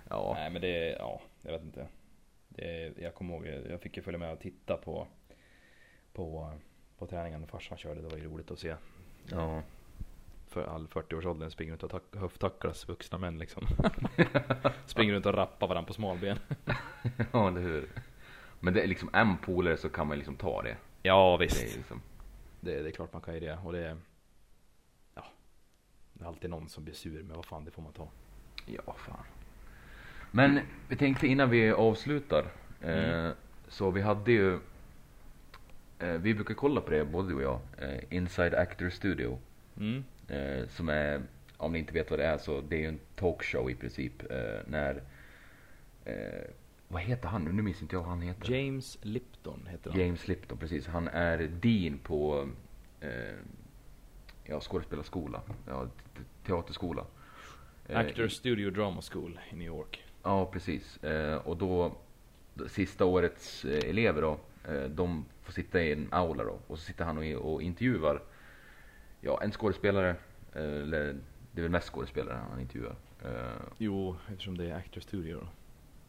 ja. 0.09 0.33
Nej, 0.37 0.51
men 0.51 0.63
det, 0.63 0.97
ja, 0.99 1.21
jag 1.43 1.53
vet 1.53 1.63
inte. 1.63 1.87
Det, 2.49 2.93
jag 2.99 3.15
kommer 3.15 3.35
ihåg, 3.35 3.47
jag 3.71 3.81
fick 3.81 3.97
ju 3.97 4.03
följa 4.03 4.19
med 4.19 4.33
och 4.33 4.41
titta 4.41 4.77
på, 4.77 5.07
på, 6.13 6.53
på 6.99 7.07
träningen 7.07 7.41
när 7.41 7.49
farsan 7.49 7.79
körde. 7.79 8.01
Det 8.03 8.09
var 8.09 8.17
ju 8.19 8.25
roligt 8.29 8.51
att 8.51 8.59
se. 8.59 8.75
ja. 9.31 9.63
för 10.49 10.65
all 10.75 10.87
40-årsåldern 10.87 11.51
springer 11.51 11.73
runt 11.73 11.83
och 11.83 11.91
tack- 11.91 12.17
höfttacklas 12.21 12.89
vuxna 12.89 13.19
män 13.19 13.39
liksom. 13.39 13.67
springer 14.87 15.15
runt 15.15 15.27
och 15.27 15.35
rappar 15.35 15.67
varandra 15.67 15.87
på 15.89 15.93
smalben. 15.95 16.39
ja, 17.33 17.49
eller 17.49 17.61
hur. 17.61 17.89
Men 18.61 18.75
det 18.75 18.83
är 18.83 18.87
liksom 18.87 19.11
en 19.13 19.37
polare 19.37 19.77
så 19.77 19.89
kan 19.89 20.07
man 20.07 20.17
liksom 20.19 20.37
ta 20.37 20.63
det. 20.63 20.77
Ja 21.03 21.37
Det 21.39 21.45
visst. 21.45 21.63
är 21.75 21.77
liksom, 21.79 22.03
Det, 22.65 22.83
det 22.83 22.89
är 22.89 22.93
klart 22.93 23.13
man 23.13 23.23
kan 23.23 23.35
ju 23.35 23.41
det. 23.41 23.59
Och 23.65 23.73
det 23.73 23.87
är, 23.87 23.97
ja, 25.15 25.25
det 26.13 26.25
är 26.25 26.29
alltid 26.29 26.51
någon 26.51 26.69
som 26.69 26.85
blir 26.85 26.95
sur, 26.95 27.23
men 27.23 27.37
vad 27.37 27.45
fan 27.45 27.65
det 27.65 27.71
får 27.71 27.83
man 27.83 27.93
ta. 27.93 28.09
ja 28.67 28.93
fan. 28.99 29.25
Men 30.31 30.61
vi 30.89 30.97
tänkte 30.97 31.27
innan 31.27 31.51
vi 31.51 31.71
avslutar. 31.73 32.45
Eh, 32.81 33.15
Mm. 33.15 33.33
så 33.69 33.91
vi 33.91 34.01
hade 34.01 34.33
ju, 34.33 34.55
eh, 35.99 36.09
vi 36.13 36.35
brukar 36.35 36.55
kolla 36.55 36.81
på 36.81 36.91
det 36.91 37.05
både 37.05 37.29
du 37.29 37.35
och 37.35 37.43
jag. 37.43 37.61
Eh, 37.79 37.99
Inside 38.11 38.55
Actor 38.55 38.91
Studio. 38.91 39.39
Mm. 39.77 40.05
Eh, 40.29 40.69
som 40.69 40.89
är, 40.89 41.23
om 41.57 41.73
ni 41.73 41.79
inte 41.79 41.93
vet 41.93 42.11
vad 42.11 42.19
det 42.19 42.27
är 42.27 42.39
så 42.39 42.61
det 42.61 42.77
är 42.77 42.81
ju 42.81 42.87
en 42.87 43.01
talkshow 43.17 43.71
i 43.71 43.75
princip. 43.75 44.31
Eh, 44.33 44.61
när, 44.67 45.03
eh, 46.05 46.45
vad 46.93 47.03
heter 47.03 47.28
han 47.28 47.45
nu? 47.45 47.53
Nu 47.53 47.62
minns 47.62 47.82
inte 47.82 47.97
jag 47.97 48.01
vad 48.01 48.11
han 48.11 48.22
heter. 48.22 48.53
James 48.55 48.99
Lipton 49.03 49.66
heter 49.70 49.90
han. 49.90 50.01
James 50.01 50.28
Lipton, 50.28 50.59
precis. 50.59 50.86
Han 50.86 51.09
är 51.09 51.38
dean 51.38 51.99
på 51.99 52.49
eh, 53.01 53.11
ja, 54.45 54.61
skådespelarskola, 54.61 55.43
ja, 55.66 55.86
te- 55.86 56.22
teaterskola. 56.47 57.05
Eh, 57.86 57.99
Actor 57.99 58.28
Studio 58.28 58.70
Drama 58.70 59.03
School 59.03 59.38
i 59.51 59.55
New 59.57 59.66
York. 59.66 60.05
Ja, 60.22 60.47
precis. 60.47 61.05
Eh, 61.05 61.36
och 61.36 61.57
då, 61.57 61.93
sista 62.68 63.05
årets 63.05 63.64
eh, 63.64 63.90
elever 63.90 64.22
då, 64.22 64.38
eh, 64.72 64.84
de 64.84 65.24
får 65.43 65.53
sitta 65.53 65.82
i 65.82 65.93
en 65.93 66.09
aula 66.11 66.45
då. 66.45 66.59
Och 66.66 66.78
så 66.78 66.84
sitter 66.84 67.05
han 67.05 67.18
och, 67.18 67.24
och 67.53 67.62
intervjuar, 67.62 68.22
ja, 69.20 69.43
en 69.43 69.53
skådespelare, 69.53 70.16
eller 70.55 71.16
det 71.53 71.61
är 71.61 71.62
väl 71.62 71.70
mest 71.70 71.88
skådespelare 71.88 72.40
han 72.51 72.61
intervjuar. 72.61 72.97
Jo, 73.78 74.16
eftersom 74.28 74.59
det 74.59 74.64
är 74.70 74.74
Actor 74.76 75.01
Studio 75.01 75.38
då. 75.40 75.47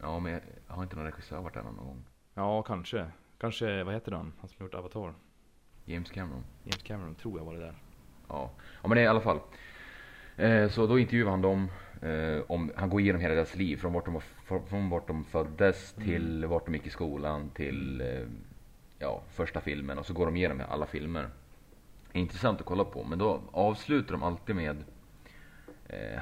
Ja, 0.03 0.19
men 0.19 0.31
jag, 0.31 0.41
har 0.67 0.83
inte 0.83 0.95
någon 0.95 1.05
regissör 1.05 1.41
varit 1.41 1.53
där 1.53 1.63
någon 1.63 1.77
gång. 1.77 2.05
Ja, 2.33 2.61
kanske. 2.63 3.07
Kanske, 3.37 3.83
vad 3.83 3.93
heter 3.93 4.11
han? 4.11 4.33
Han 4.39 4.49
som 4.49 4.65
gjort 4.65 4.73
Avatar. 4.73 5.13
James 5.85 6.11
Cameron. 6.11 6.43
James 6.63 6.83
Cameron, 6.83 7.15
tror 7.15 7.39
jag 7.39 7.45
var 7.45 7.53
det 7.53 7.59
där. 7.59 7.75
Ja, 8.29 8.51
ja 8.81 8.87
men 8.87 8.95
det 8.95 9.01
är 9.01 9.05
i 9.05 9.07
alla 9.07 9.21
fall. 9.21 9.39
Eh, 10.35 10.69
så 10.69 10.87
då 10.87 10.99
intervjuar 10.99 11.31
han 11.31 11.41
dem. 11.41 11.71
Eh, 12.01 12.41
om, 12.47 12.71
han 12.75 12.89
går 12.89 13.01
igenom 13.01 13.21
hela 13.21 13.33
deras 13.33 13.55
liv. 13.55 13.77
Från 13.77 13.93
vart 13.93 14.05
de, 14.05 14.13
var, 14.13 14.23
från, 14.67 14.89
vart 14.89 15.07
de 15.07 15.23
föddes 15.23 15.93
Mm. 15.97 16.07
till 16.07 16.45
vart 16.45 16.65
de 16.65 16.73
gick 16.73 16.87
i 16.87 16.89
skolan 16.89 17.49
till 17.49 18.01
eh, 18.01 18.27
ja, 18.99 19.21
första 19.29 19.61
filmen. 19.61 19.97
Och 19.97 20.05
så 20.05 20.13
går 20.13 20.25
de 20.25 20.35
igenom 20.35 20.61
alla 20.69 20.85
filmer. 20.85 21.29
Intressant 22.13 22.59
att 22.59 22.65
kolla 22.65 22.85
på. 22.85 23.03
Men 23.03 23.19
då 23.19 23.41
avslutar 23.51 24.11
de 24.11 24.23
alltid 24.23 24.55
med 24.55 24.83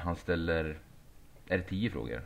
Han 0.02 0.16
ställer, 0.16 0.78
är 1.48 1.58
det 1.58 1.64
tio 1.64 1.90
frågor? 1.90 2.22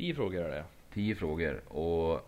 Tio 0.00 0.14
frågor 0.14 0.40
är 0.42 0.50
det. 0.50 0.64
Tio 0.94 1.14
frågor 1.14 1.68
och 1.68 2.20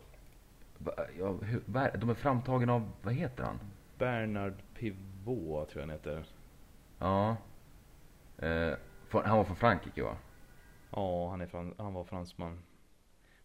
ja, 1.19 1.33
hur, 1.43 1.63
de 1.99 2.11
är 2.11 2.15
framtagna 2.15 2.75
av, 2.75 2.91
vad 3.03 3.15
heter 3.15 3.45
han? 3.45 3.59
Bernard 3.99 4.55
Pivot 4.75 5.69
tror 5.71 5.83
jag 5.83 5.89
han 5.89 5.91
heter. 5.91 6.25
Ja. 6.99 7.37
Eh, 8.39 8.75
han 9.11 9.37
var 9.37 9.45
från 9.45 9.57
Frankrike 9.57 10.03
va? 10.03 10.17
Ja, 10.91 11.31
han, 11.31 11.41
är 11.41 11.47
fran- 11.47 11.75
han 11.79 11.95
var 11.95 12.05
fransman. 12.05 12.63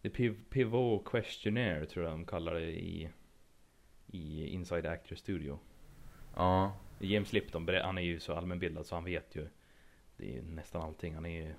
The 0.02 0.10
Piv- 0.10 0.44
Pivot 0.50 1.06
Questionnaire 1.06 1.86
tror 1.86 2.06
jag 2.06 2.14
de 2.14 2.26
kallar 2.26 2.54
det 2.54 2.72
i, 2.72 3.10
i 4.08 4.48
Inside 4.48 4.86
Actor 4.86 5.16
Studio. 5.16 5.60
Ja. 6.36 6.78
James 7.00 7.34
Lipton, 7.34 7.68
han 7.84 7.98
är 7.98 8.02
ju 8.02 8.20
så 8.20 8.34
allmänbildad 8.34 8.86
så 8.86 8.96
han 8.96 9.04
vet 9.04 9.36
ju 9.36 9.48
det 10.18 10.30
är 10.30 10.34
ju 10.34 10.42
nästan 10.42 10.82
allting. 10.82 11.16
Han 11.16 11.26
är 11.26 11.46
ju 11.46 11.54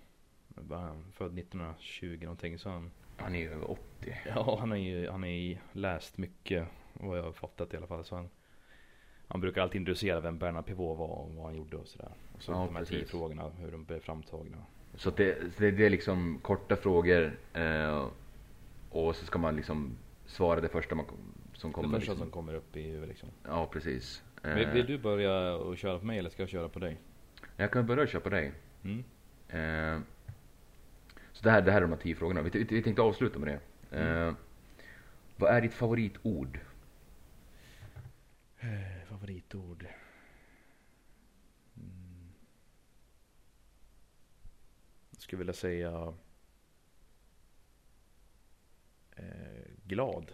vad 0.48 0.78
han, 0.80 1.04
född 1.12 1.38
1920 1.38 2.18
någonting 2.22 2.58
så 2.58 2.68
han, 2.70 2.90
Han 3.16 3.34
är 3.34 3.38
ju 3.38 3.52
över 3.52 3.70
80. 3.70 4.16
ja 4.26 4.56
han 4.60 4.70
har 4.70 4.78
ju, 4.78 5.10
han 5.10 5.24
är 5.24 5.60
läst 5.72 6.18
mycket 6.18 6.66
vad 6.92 7.18
jag 7.18 7.22
har 7.22 7.32
fattat 7.32 7.74
i 7.74 7.76
alla 7.76 7.86
fall. 7.86 8.04
Så 8.04 8.16
han, 8.16 8.28
han 9.28 9.40
brukar 9.40 9.62
alltid 9.62 9.80
introducera 9.80 10.20
vem 10.20 10.38
Bernard 10.38 10.66
Pivot 10.66 10.98
var 10.98 11.06
och 11.06 11.34
vad 11.34 11.44
han 11.46 11.56
gjorde 11.56 11.76
och 11.76 11.86
sådär. 11.88 12.12
Och 12.34 12.42
så 12.42 12.52
Ja, 12.52 12.56
de 12.66 12.76
här 12.76 12.84
tio 12.84 12.98
precis. 12.98 13.10
frågorna, 13.10 13.48
hur 13.58 13.72
de 13.72 13.84
blev 13.84 14.00
framtagna. 14.00 14.56
Så, 14.94 15.10
det, 15.10 15.52
så 15.54 15.60
det, 15.62 15.70
det 15.70 15.86
är 15.86 15.90
liksom 15.90 16.38
korta 16.42 16.76
frågor 16.76 17.38
eh, 17.54 18.06
och 18.90 19.16
så 19.16 19.26
ska 19.26 19.38
man 19.38 19.56
liksom 19.56 19.96
svara 20.26 20.60
det 20.60 20.68
första 20.68 20.94
man, 20.94 21.06
som 21.54 21.72
kommer. 21.72 21.88
det 21.88 21.94
första 21.94 22.12
liksom. 22.12 22.24
som 22.26 22.32
kommer 22.32 22.54
upp 22.54 22.76
i 22.76 22.82
huvudet 22.82 23.08
liksom. 23.08 23.28
Ja, 23.44 23.66
precis. 23.72 24.22
Eh, 24.44 24.54
Vill, 24.54 24.68
vill 24.68 24.86
du 24.86 24.98
börja 24.98 25.54
och 25.54 25.76
köra 25.78 25.98
på 25.98 26.06
mig 26.06 26.18
eller 26.18 26.30
ska 26.30 26.42
jag 26.42 26.50
köra 26.50 26.68
på 26.68 26.78
dig? 26.78 26.96
Jag 27.56 27.70
kan 27.72 27.86
börja 27.86 28.06
köra 28.06 28.20
på 28.20 28.28
dig. 28.28 28.52
Mm. 28.84 29.04
Eh, 29.48 30.00
så 31.38 31.44
det 31.44 31.50
här, 31.50 31.62
det 31.62 31.72
här 31.72 31.78
är 31.78 31.82
de 31.82 31.90
här 31.90 31.98
tio 31.98 32.14
frågorna. 32.14 32.42
Vi, 32.42 32.64
vi, 32.64 32.82
tänkte 32.82 33.02
avsluta 33.02 33.38
med 33.38 33.48
det. 33.48 33.60
Eh, 33.96 34.22
Mm. 34.22 34.36
Vad 35.36 35.50
är 35.50 35.60
ditt 35.60 35.74
favoritord? 35.74 36.60
Eh, 38.58 39.04
favoritord? 39.08 39.86
Mm. 41.76 42.32
Jag 45.10 45.20
skulle 45.20 45.38
vilja 45.38 45.52
säga 45.52 46.14
eh, 49.16 49.24
glad. 49.86 50.32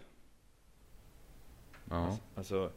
Ja. 1.89 1.95
Alltså, 1.95 2.21
alltså, 2.35 2.71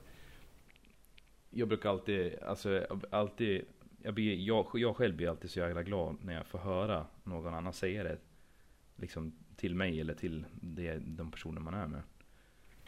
jag 1.51 1.68
brukar 1.68 1.91
alltid, 1.91 2.39
alltså 2.39 2.87
alltid, 3.11 3.64
jag, 4.03 4.14
blir, 4.14 4.37
jag, 4.37 4.66
jag 4.74 4.97
själv 4.97 5.16
blir 5.16 5.29
alltid 5.29 5.51
så 5.51 5.59
jävla 5.59 5.83
glad 5.83 6.16
när 6.24 6.35
jag 6.35 6.47
får 6.47 6.59
höra 6.59 7.07
någon 7.29 7.55
annan 7.55 7.72
säga 7.72 8.03
det. 8.05 8.18
Liksom 8.97 9.33
till 9.57 9.74
mig 9.74 10.01
eller 10.01 10.14
till 10.14 10.45
det, 10.61 10.99
de 10.99 11.31
personer 11.31 11.61
man 11.61 11.74
är 11.74 11.87
med. 11.87 12.03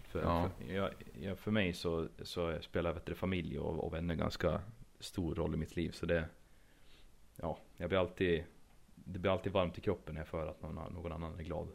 För, 0.02 0.22
Ja. 0.22 0.50
för, 0.58 0.72
jag, 0.74 0.90
jag, 1.20 1.38
för 1.38 1.50
mig 1.50 1.72
så, 1.72 2.08
så 2.22 2.58
spelar 2.62 2.92
vet 2.92 3.06
du, 3.06 3.14
familj 3.14 3.58
och, 3.58 3.84
och 3.84 3.94
vänner 3.94 4.14
ganska 4.14 4.60
stor 4.98 5.34
roll 5.34 5.54
i 5.54 5.56
mitt 5.56 5.76
liv. 5.76 5.90
Så 5.90 6.06
det, 6.06 6.24
ja, 7.36 7.58
jag 7.76 7.88
blir 7.88 7.98
alltid, 7.98 8.44
det 8.94 9.18
blir 9.18 9.32
alltid 9.32 9.52
varmt 9.52 9.78
i 9.78 9.80
kroppen 9.80 10.14
när 10.14 10.20
jag 10.32 10.38
höra 10.38 10.50
att 10.50 10.62
någon, 10.62 10.92
någon 10.94 11.12
annan 11.12 11.38
är 11.38 11.42
glad. 11.44 11.68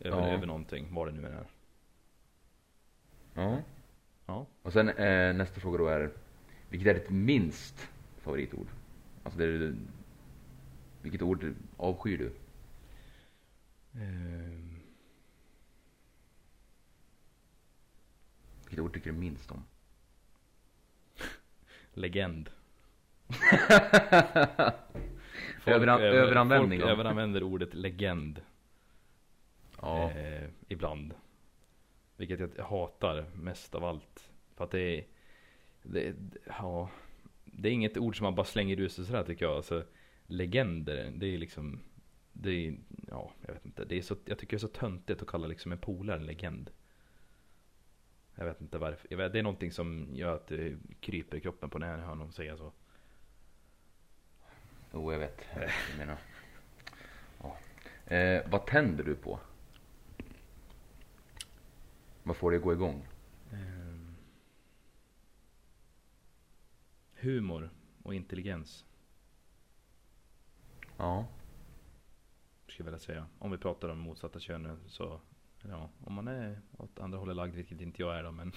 Över, 0.00 0.18
Ja. 0.20 0.28
över 0.28 0.46
någonting, 0.46 0.94
vad 0.94 1.08
det 1.08 1.12
nu 1.12 1.26
än 1.26 1.32
är. 1.32 1.46
ja. 3.34 3.58
Ja. 4.26 4.46
Och 4.62 4.72
sen 4.72 4.88
eh, 4.88 5.34
nästa 5.34 5.60
fråga 5.60 5.78
då 5.78 5.86
är, 5.86 6.10
vilket 6.68 6.88
är 6.88 6.94
ditt 6.94 7.10
minst 7.10 7.88
favoritord? 8.18 8.66
Alltså 9.22 9.38
det 9.38 9.74
vilket 11.02 11.22
ord 11.22 11.54
avskyr 11.76 12.18
du? 12.18 12.32
Ehm, 14.00 14.76
Vilket 18.64 18.78
ord 18.84 18.94
tycker 18.94 19.12
du 19.12 19.18
minst 19.18 19.50
om? 19.50 19.64
legend. 21.94 22.50
Överan- 25.64 26.00
över- 26.00 26.18
överanvändning 26.18 26.80
Folk 26.80 26.90
överanvänder 26.92 27.42
ordet 27.42 27.74
legend. 27.74 28.42
Ja. 29.80 30.10
Eh, 30.10 30.48
ibland. 30.68 31.14
Vilket 32.16 32.40
jag 32.56 32.64
hatar 32.64 33.24
mest 33.34 33.74
av 33.74 33.84
allt. 33.84 34.30
För 34.56 34.64
att 34.64 34.70
det 34.70 34.80
är, 34.98 35.04
det, 35.82 36.14
ja, 36.46 36.90
det 37.44 37.68
är 37.68 37.72
inget 37.72 37.96
ord 37.96 38.16
som 38.16 38.24
man 38.24 38.34
bara 38.34 38.46
slänger 38.46 38.80
ur 38.80 38.88
sig 38.88 39.04
sådär 39.06 39.24
tycker 39.24 39.44
jag. 39.44 39.56
Alltså, 39.56 39.84
legender, 40.30 41.12
det 41.16 41.26
är 41.26 41.38
liksom, 41.38 41.80
det 42.32 42.50
är, 42.50 42.78
ja, 43.08 43.32
jag 43.46 43.54
vet 43.54 43.66
inte. 43.66 43.84
Det 43.84 43.98
är 43.98 44.02
så, 44.02 44.16
jag 44.24 44.38
tycker 44.38 44.56
det 44.56 44.56
är 44.56 44.68
så 44.68 44.68
töntigt 44.68 45.22
att 45.22 45.28
kalla 45.28 45.46
liksom 45.46 45.72
en 45.72 45.78
polare 45.78 46.16
en 46.16 46.26
legend. 46.26 46.70
Jag 48.34 48.44
vet 48.44 48.60
inte 48.60 48.78
varför. 48.78 49.06
Jag 49.10 49.16
vet, 49.16 49.32
det 49.32 49.38
är 49.38 49.42
någonting 49.42 49.72
som 49.72 50.08
gör 50.12 50.34
att 50.34 50.46
det 50.46 50.76
kryper 51.00 51.36
i 51.36 51.40
kroppen 51.40 51.70
på 51.70 51.78
när 51.78 51.90
jag 51.90 52.06
hör 52.06 52.14
någon 52.14 52.32
säga 52.32 52.56
så. 52.56 52.72
Jo, 54.92 55.12
jag 55.12 55.18
vet 55.18 55.46
vad 55.54 55.64
du 55.92 55.98
menar. 55.98 56.18
Ja. 57.42 57.58
Eh, 58.14 58.50
vad 58.50 58.66
tänder 58.66 59.04
du 59.04 59.14
på? 59.14 59.40
Vad 62.22 62.36
får 62.36 62.50
dig 62.50 62.58
att 62.58 62.64
gå 62.64 62.72
igång? 62.72 63.06
Ehm, 63.52 64.16
humor 67.14 67.70
och 68.02 68.14
intelligens. 68.14 68.84
Ja. 71.00 71.26
Skulle 72.68 72.78
jag 72.78 72.84
vilja 72.84 72.98
säga. 72.98 73.26
Om 73.38 73.50
vi 73.50 73.58
pratar 73.58 73.88
om 73.88 73.98
motsatta 73.98 74.40
könen 74.40 74.78
så 74.86 75.20
Ja, 75.68 75.90
om 76.04 76.12
man 76.12 76.28
är 76.28 76.60
åt 76.78 77.00
andra 77.00 77.18
hållet 77.18 77.36
lagd, 77.36 77.54
vilket 77.54 77.80
inte 77.80 78.02
jag 78.02 78.18
är 78.18 78.22
då 78.22 78.32
men 78.32 78.52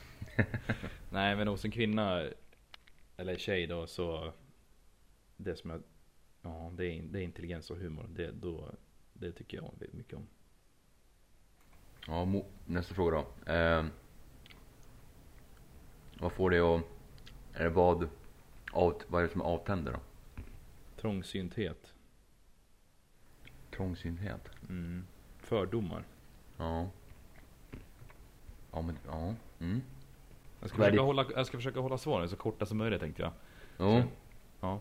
Nej 1.10 1.36
men 1.36 1.48
hos 1.48 1.64
en 1.64 1.70
kvinna 1.70 2.28
Eller 3.16 3.36
tjej 3.36 3.66
då 3.66 3.86
så 3.86 4.32
Det 5.36 5.56
som 5.56 5.70
jag 5.70 5.82
Ja 6.42 6.72
det 6.76 6.86
är, 6.86 7.02
det 7.02 7.20
är 7.20 7.22
intelligens 7.22 7.70
och 7.70 7.76
humor 7.76 8.06
det, 8.08 8.30
då, 8.30 8.74
det 9.12 9.32
tycker 9.32 9.56
jag 9.56 9.94
mycket 9.94 10.18
om 10.18 10.26
Ja, 12.06 12.42
nästa 12.66 12.94
fråga 12.94 13.16
då. 13.16 13.52
Eh, 13.52 13.84
vad 16.20 16.32
får 16.32 16.50
dig 16.50 16.60
att... 16.60 16.82
Är 17.54 17.64
det 17.64 17.70
vad... 17.70 18.08
Av, 18.72 19.02
vad 19.08 19.22
är 19.22 19.26
det 19.26 19.32
som 19.32 19.42
avtänder 19.42 19.92
då? 19.92 19.98
Trångsynthet. 21.00 21.94
Trångsynthet? 23.76 24.48
Mm. 24.68 25.06
Fördomar. 25.38 26.04
Ja. 26.56 26.88
Ja 28.72 28.82
men, 28.82 28.98
ja. 29.06 29.34
Mm. 29.60 29.82
Jag 30.60 30.68
ska, 30.68 30.76
försöka 30.76 30.90
ditt- 30.90 31.00
hålla, 31.00 31.26
jag 31.36 31.46
ska 31.46 31.58
försöka 31.58 31.80
hålla 31.80 31.98
svaren 31.98 32.28
så 32.28 32.36
korta 32.36 32.66
som 32.66 32.78
möjligt 32.78 33.00
tänkte 33.00 33.22
jag. 33.22 33.32
Jo. 33.78 34.02
Ja. 34.60 34.80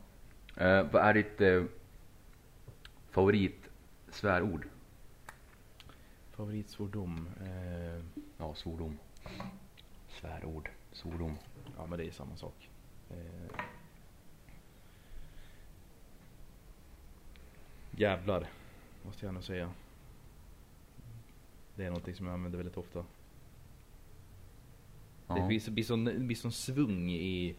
Eh, 0.56 0.84
vad 0.92 1.02
är 1.04 1.14
ditt 1.14 1.42
eh, 1.42 1.64
favorit 3.10 3.70
svärord? 4.12 4.68
Favoritsvordom. 6.32 7.28
Eh, 7.42 8.04
Ja, 8.38 8.54
svordom. 8.56 8.98
Svärord. 10.10 10.70
Svordom. 10.92 11.38
ja 11.78 11.86
men 11.86 12.00
det 12.00 12.06
är 12.06 12.12
samma 12.12 12.36
sak. 12.36 12.70
Eh, 13.10 13.60
jävlar. 17.92 18.48
Måste 19.06 19.26
jag 19.26 19.34
nog 19.34 19.44
säga. 19.44 19.72
Det 21.76 21.84
är 21.86 21.90
någonting 21.90 22.16
som 22.16 22.26
jag 22.26 22.34
använder 22.34 22.58
väldigt 22.58 22.78
ofta. 22.78 23.06
Ja. 25.28 25.36
Det 25.36 25.48
blir, 25.48 25.60
så- 25.60 25.72
blir, 25.72 25.84
sån, 25.84 26.28
blir 26.28 26.36
sån 26.36 26.52
svung 26.52 27.10
i, 27.12 27.56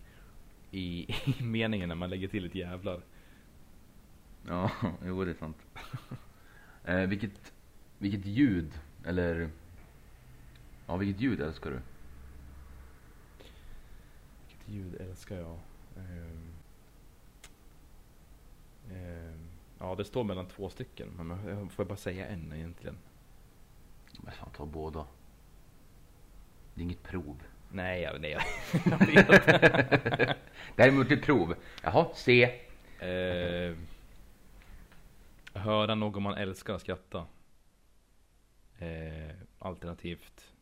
i, 0.70 1.12
i 1.38 1.42
meningen 1.42 1.88
när 1.88 1.96
man 1.96 2.10
lägger 2.10 2.28
till 2.28 2.46
ett 2.46 2.54
jävlar. 2.54 3.02
Ja, 4.46 4.70
jo 5.06 5.24
det 5.24 5.30
är 5.30 5.34
sant. 5.34 5.56
eh, 6.84 7.00
vilket, 7.00 7.52
vilket 7.98 8.26
ljud, 8.26 8.80
eller... 9.04 9.50
Ja, 10.86 10.96
vilket 10.96 11.20
ljud 11.22 11.40
älskar 11.40 11.70
du? 11.70 11.80
Vilket 14.48 14.68
ljud 14.68 15.00
älskar 15.00 15.36
jag? 15.36 15.58
Ehm, 15.96 16.48
ehm, 18.92 19.39
ja, 19.80 19.94
det 19.94 20.04
står 20.04 20.24
mellan 20.24 20.46
två 20.46 20.70
stycken. 20.70 21.08
Men 21.08 21.48
jag 21.48 21.72
får 21.72 21.84
bara 21.84 21.96
säga 21.96 22.26
en 22.26 22.52
egentligen. 22.52 22.98
Men 24.20 24.32
fan, 24.32 24.50
ta 24.56 24.66
båda. 24.66 25.06
Det 26.74 26.80
är 26.80 26.84
inget 26.84 27.02
prov. 27.02 27.42
Nej, 27.72 28.02
jag, 28.02 28.20
nej, 28.20 28.30
jag 28.30 28.98
vet. 29.06 30.36
Däremot 30.76 31.10
ett 31.10 31.22
prov. 31.22 31.54
Jaha, 31.82 32.08
C. 32.14 32.60
Ehm, 33.00 33.86
höra 35.52 35.94
någon 35.94 36.22
man 36.22 36.34
älskar 36.34 36.78
skratta. 36.78 37.26
Ehm, 38.78 39.36
alternativt 39.58 40.54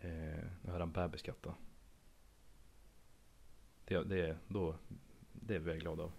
eh, 0.00 0.70
höra 0.70 0.82
en 0.82 0.92
bebis 0.92 1.20
skratta. 1.20 1.54
Det, 3.84 4.04
det, 4.04 4.36
då, 4.48 4.74
det 5.32 5.60
blir 5.60 5.72
jag 5.72 5.80
glad 5.80 6.00
av. 6.00 6.12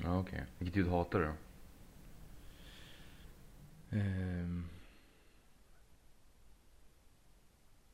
Ja, 0.00 0.20
okej. 0.20 0.46
Vilket 0.58 0.76
ljud 0.76 0.88
hatar 0.88 1.18
du 1.20 1.26
då? 1.26 1.34
Um, 3.98 4.68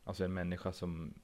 alltså 0.05 0.25
en 0.25 0.35
människa 0.35 0.73
som 0.73 1.15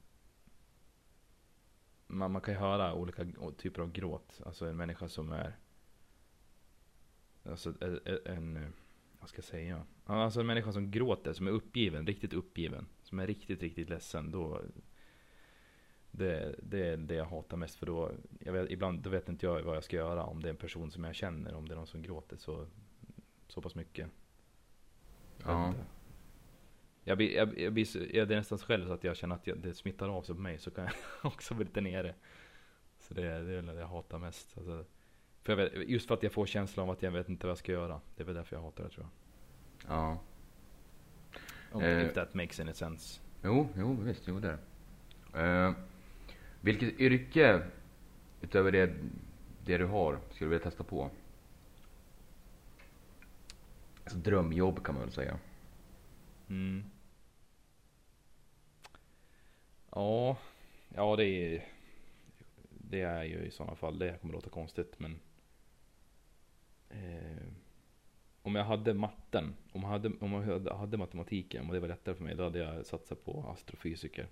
man, 2.07 2.33
man 2.33 2.43
kan 2.43 2.55
ju 2.55 2.61
höra 2.61 2.95
olika 2.95 3.27
typer 3.57 3.83
av 3.83 3.93
gråt. 3.93 4.41
Alltså 4.47 4.67
en 4.67 4.77
människa 4.77 5.09
som 5.09 5.33
är 5.33 5.57
Alltså 7.51 7.71
e-, 7.71 8.01
e-, 8.05 8.19
en, 8.25 8.73
vad 9.21 9.29
ska 9.29 9.39
jag 9.39 9.45
säga? 9.45 9.83
Alltså 10.05 10.41
en 10.41 10.47
människa 10.47 10.73
som 10.73 10.91
gråter, 10.91 11.33
som 11.33 11.47
är 11.47 11.51
uppgiven, 11.51 12.07
riktigt 12.07 12.33
uppgiven. 12.33 12.87
Som 13.03 13.19
är 13.19 13.27
riktigt, 13.27 13.63
riktigt 13.63 13.89
ledsen. 13.89 14.31
Då 14.31 14.63
det, 16.17 16.55
det 16.63 16.87
är 16.87 16.97
det 16.97 17.15
jag 17.15 17.25
hatar 17.25 17.57
mest 17.57 17.77
för 17.77 17.87
då, 17.87 18.11
vet, 18.41 18.71
ibland 18.71 19.01
då 19.01 19.11
vet 19.11 19.29
inte 19.29 19.47
jag 19.47 19.63
vad 19.63 19.77
jag 19.77 19.85
ska 19.85 19.97
göra 19.97 20.25
om 20.25 20.43
det 20.43 20.49
är 20.49 20.51
en 20.51 20.57
person 20.57 20.91
som 20.91 21.05
jag 21.05 21.15
känner, 21.15 21.55
om 21.55 21.69
det 21.69 21.75
är 21.75 21.77
någon 21.77 21.87
som 21.87 22.03
gråter 22.03 22.37
så, 22.37 22.67
så 23.49 23.61
pass 23.61 23.75
mycket. 23.75 24.09
Ja. 25.45 25.75
Jag 27.05 27.17
blir, 27.17 27.37
jag, 27.37 27.59
jag 27.61 27.73
blir 27.73 27.85
så, 27.85 27.99
jag, 28.13 28.29
det 28.29 28.35
är 28.35 28.39
nästan 28.39 28.59
själv 28.59 28.87
så 28.87 28.93
att 28.93 29.05
jag 29.05 29.17
känner 29.17 29.35
att 29.35 29.47
jag, 29.47 29.59
det 29.59 29.75
smittar 29.75 30.09
av 30.09 30.23
sig 30.23 30.35
på 30.35 30.41
mig 30.41 30.59
så 30.59 30.71
kan 30.71 30.85
jag 30.85 30.93
också 31.33 31.55
bli 31.55 31.65
lite 31.65 31.81
nere. 31.81 32.15
Så 33.01 33.15
det, 33.15 33.23
är- 33.27 33.41
det 33.43 33.53
är 33.55 33.63
det 33.63 33.75
jag 33.81 33.87
hatar 33.87 34.19
mest. 34.19 34.59
Alltså, 34.59 34.85
för 35.43 35.53
jag 35.53 35.57
vet, 35.57 35.89
just 35.89 36.07
för 36.09 36.15
att 36.15 36.23
jag 36.23 36.33
får 36.33 36.47
känslan 36.47 36.85
av 36.89 36.91
att 36.93 37.03
jag 37.03 37.11
vet 37.11 37.29
inte 37.29 37.47
vad 37.47 37.51
jag 37.51 37.59
ska 37.59 37.73
göra. 37.73 38.01
Det 38.17 38.23
är 38.23 38.27
väl 38.27 38.35
därför 38.35 38.57
jag 38.57 38.63
hatar 38.63 38.85
det 38.85 38.91
tror 38.91 39.07
jag. 39.87 39.97
Ja. 39.97 40.19
Om, 41.73 41.83
Eh. 41.83 42.07
If 42.07 42.15
that 42.15 42.35
makes 42.35 42.61
any 42.61 42.73
sense. 42.73 43.21
Jo, 43.45 43.69
jo 43.77 43.95
visst, 43.95 44.29
jo 44.29 44.41
det 44.41 44.49
är 44.49 44.59
det. 45.33 45.67
eh, 45.69 45.75
Vilket 46.67 47.01
yrke, 47.01 47.63
utöver 48.41 48.73
det, 48.73 48.95
det 49.65 49.79
du 49.79 49.87
har, 49.87 50.19
skulle 50.31 50.47
du 50.47 50.51
vilja 50.51 50.65
testa 50.65 50.85
på? 50.85 51.11
Alltså 54.05 54.19
drömjobb 54.19 54.85
kan 54.85 54.95
man 54.95 55.05
väl 55.05 55.13
säga. 55.13 55.39
Mm. 56.49 56.85
Ja, 59.91 60.37
ja 60.95 61.17
det 61.17 61.25
är 61.25 61.65
Det 62.69 63.01
är 63.01 63.25
ju 63.25 63.39
i 63.39 63.51
sådana 63.51 63.77
fall, 63.77 63.99
det 63.99 64.21
kommer 64.21 64.35
låta 64.35 64.51
konstigt 64.51 64.99
men 64.99 65.21
eh, 66.89 67.47
Om 68.43 68.55
jag 68.55 68.65
hade 68.65 68.95
matten, 68.95 69.55
om 69.73 69.83
jag 69.83 69.89
hade, 69.89 70.13
om 70.21 70.33
jag 70.33 70.43
hade, 70.43 70.75
hade 70.75 70.97
matematiken 70.97 71.67
och 71.67 71.75
det 71.75 71.81
var 71.81 71.89
lättare 71.89 72.15
för 72.15 72.25
mig, 72.25 72.35
då 72.35 72.45
hade 72.45 72.59
jag 72.59 72.87
satsat 72.87 73.25
på 73.25 73.45
astrofysiker. 73.53 74.29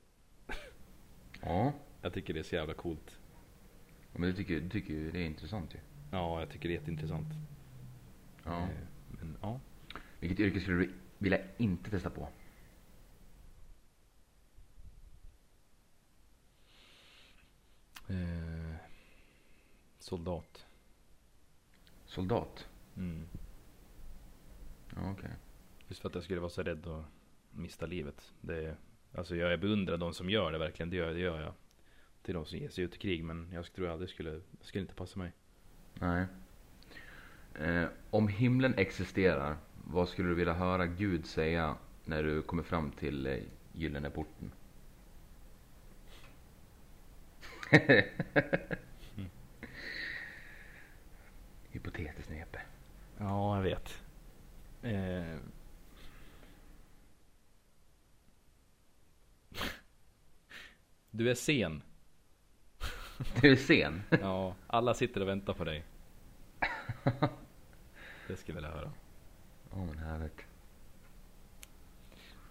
Ja, 1.41 1.73
Jag 2.05 2.13
tycker 2.13 2.35
det 2.35 2.41
är 2.41 2.45
så 2.45 2.55
jävla 2.55 2.75
coolt. 2.75 3.19
men 4.13 4.23
du 4.23 4.33
tycker, 4.33 4.61
du 4.61 4.69
tycker 4.69 4.95
ju 4.95 5.11
det 5.11 5.19
är 5.19 5.27
intressant 5.27 5.75
ju. 5.75 5.79
Ja, 6.11 6.41
jag 6.41 6.51
tycker 6.51 6.69
det 6.69 6.75
är 6.75 6.79
jätteintressant. 6.79 7.29
Ja. 8.45 8.63
Eh, 8.63 8.69
men 9.09 9.37
ja. 9.41 9.61
Vilket 10.21 10.41
yrke 10.41 10.61
skulle 10.61 10.77
du 10.77 10.93
vilja 11.19 11.39
inte 11.57 11.91
testa 11.91 12.11
på? 12.11 12.29
Eh, 18.09 18.77
soldat. 19.99 20.67
Soldat? 22.05 22.69
Mm. 22.97 23.27
Ja, 24.97 25.11
okej. 25.11 25.31
Just 25.89 26.01
för 26.01 26.09
att 26.09 26.15
jag 26.15 26.25
skulle 26.25 26.41
vara 26.41 26.51
så 26.51 26.63
rädd 26.63 26.87
att 26.87 27.05
mista 27.51 27.87
livet. 27.87 28.33
Det 28.41 28.65
är, 28.65 28.77
alltså 29.15 29.37
jag 29.37 29.61
beundrar 29.61 29.97
de 29.97 30.15
som 30.15 30.31
gör 30.31 30.53
det 30.53 30.59
verkligen, 30.59 30.91
det 30.91 30.97
gör, 30.97 31.15
det 31.15 31.21
gör 31.21 31.41
jag. 31.41 31.55
Till 32.25 32.35
de 32.35 32.45
som 32.45 32.59
ger 32.59 32.69
sig 32.69 32.85
ut 32.85 32.95
i 32.95 32.99
krig, 32.99 33.25
men 33.25 33.51
jag 33.53 33.73
tror 33.73 33.89
aldrig 33.89 34.11
skulle, 34.11 34.41
skulle 34.61 34.83
inte 34.83 34.95
passa 34.95 35.19
mig. 35.19 35.33
Nej. 35.95 36.27
Eh, 37.55 37.87
om 38.11 38.29
himlen 38.29 38.75
existerar, 38.75 39.57
vad 39.85 40.09
skulle 40.09 40.29
du 40.29 40.35
vilja 40.35 40.53
höra 40.53 40.87
Gud 40.87 41.27
säga 41.27 41.77
när 42.05 42.23
du 42.23 42.43
kommer 42.43 42.63
fram 42.63 42.91
till 42.91 43.27
eh, 43.27 43.39
gyllene 43.73 44.11
porten? 44.11 44.53
Hypotetiskt 51.71 52.31
Nepe. 52.31 52.61
Ja, 53.19 53.57
jag 53.57 53.63
vet. 53.63 54.03
Eh. 54.83 55.39
Du 61.11 61.31
är 61.31 61.35
sen. 61.35 61.83
Du 63.41 63.53
är 63.53 63.57
sen. 63.57 64.03
Ja, 64.23 64.55
alla 64.67 64.95
sitter 64.95 65.21
och 65.21 65.29
väntar 65.29 65.53
på 65.55 65.65
dig. 65.65 65.85
Det 68.29 68.37
skulle 68.37 68.59
jag 68.59 68.63
vilja 68.63 68.71
höra. 68.71 68.93
Ja 69.71 69.77
men 69.85 69.99
härligt. 69.99 70.41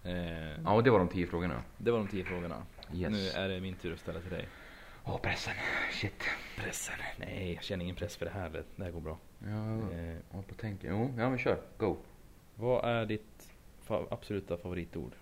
Eh, 0.04 0.62
Ja, 0.64 0.72
och 0.74 0.84
det 0.84 0.90
var 0.90 0.98
de 0.98 1.08
tio 1.08 1.26
frågorna. 1.26 1.62
Det 1.78 1.90
var 1.90 1.98
de 1.98 2.08
tio 2.08 2.24
frågorna. 2.24 2.62
Yes. 2.94 3.10
Nu 3.12 3.28
är 3.28 3.48
det 3.48 3.60
min 3.60 3.74
tur 3.74 3.92
att 3.94 4.00
ställa 4.00 4.20
till 4.20 4.30
dig. 4.30 4.48
Åh, 5.04 5.18
pressen. 5.20 5.54
Shit. 5.92 6.22
Pressen? 6.56 6.94
Nej, 7.18 7.52
jag 7.54 7.62
känner 7.62 7.84
ingen 7.84 7.96
press 7.96 8.16
för 8.16 8.24
det 8.26 8.32
här. 8.32 8.64
Det 8.76 8.84
här 8.84 8.90
går 8.90 9.00
bra. 9.00 9.18
Ja, 9.38 9.92
Eh, 9.92 10.16
jag 10.32 10.46
på 10.46 10.54
tänka. 10.54 10.88
Jo, 10.90 11.14
ja 11.18 11.30
men 11.30 11.38
kör. 11.38 11.60
Go. 11.78 11.96
vad 12.54 12.84
är 12.84 13.06
ditt 13.06 13.48
fa- 13.86 14.06
absoluta 14.10 14.56
favoritord? 14.56 15.12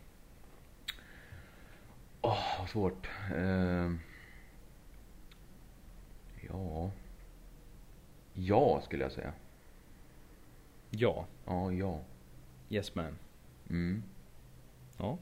Åh, 2.20 2.58
vad 2.60 2.68
svårt. 2.70 3.08
Ehm. 3.36 4.00
Ja. 6.48 6.90
Ja, 8.34 8.80
skulle 8.84 9.02
jag 9.02 9.12
säga. 9.12 9.32
Ja. 10.90 11.26
Ja, 11.46 11.72
ja. 11.72 12.00
Yes 12.70 12.94
man. 12.94 13.18
Mm. 13.70 14.02
Ja. 14.98 15.18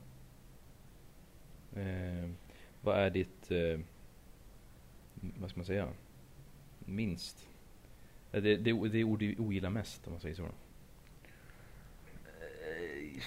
Eh, 1.80 2.30
vad 2.82 2.98
är 2.98 3.10
ditt, 3.10 3.50
eh, 3.50 3.80
vad 5.14 5.50
ska 5.50 5.58
man 5.58 5.66
säga, 5.66 5.88
minst? 6.78 7.48
Eh, 8.32 8.42
Det, 8.42 8.56
det, 8.56 8.88
det 8.88 9.04
ord 9.04 9.18
du 9.18 9.36
ogillar 9.38 9.70
mest 9.70 10.06
om 10.06 10.12
man 10.12 10.20
säger 10.20 10.34
så. 10.34 10.44
Eh, 12.40 13.22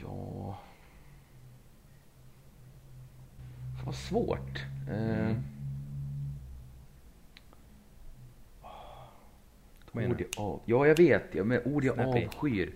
Ja. 0.00 0.58
Vad 3.84 3.94
svårt. 3.94 4.64
Eh, 4.90 5.36
Vad 9.96 10.02
menar 10.04 10.14
Ord 10.14 10.20
jag 10.20 10.44
av... 10.44 10.60
Ja, 10.64 10.86
jag 10.86 10.96
vet. 10.96 11.34
Ja, 11.34 11.44
men 11.44 11.60
ord 11.64 11.84
jag 11.84 11.94
Snappy. 11.94 12.26
avskyr. 12.26 12.72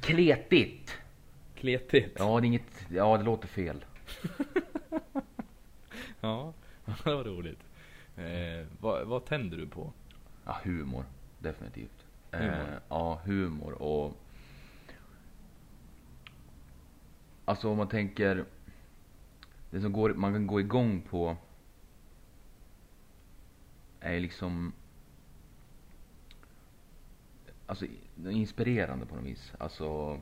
Kletigt. 0.00 0.96
Kletigt. 1.54 2.16
Ja, 2.18 2.40
det 2.40 2.46
är 2.46 2.48
inget... 2.48 2.86
Ja, 2.88 3.16
det 3.16 3.24
låter 3.24 3.48
fel. 3.48 3.84
Ja, 6.20 6.52
det 7.04 7.14
var 7.14 7.24
roligt. 7.24 7.58
Eh, 8.16 8.66
vad, 8.80 9.06
vad 9.06 9.24
tänder 9.24 9.56
du 9.56 9.66
på? 9.66 9.92
Ja, 10.44 10.60
humor. 10.64 11.04
Definitivt. 11.38 12.06
Humor? 12.30 12.52
Eh, 12.52 12.78
ja, 12.88 13.20
humor 13.24 13.82
och... 13.82 14.16
Alltså 17.44 17.68
om 17.70 17.76
man 17.76 17.88
tänker... 17.88 18.44
Det 19.70 19.80
som 19.80 19.92
går, 19.92 20.14
man 20.14 20.32
kan 20.32 20.46
gå 20.46 20.60
igång 20.60 21.02
på... 21.10 21.36
Är 24.00 24.20
liksom... 24.20 24.72
Alltså 27.66 27.86
inspirerande 28.26 29.06
på 29.06 29.14
något 29.14 29.24
vis. 29.24 29.52
Alltså... 29.58 30.20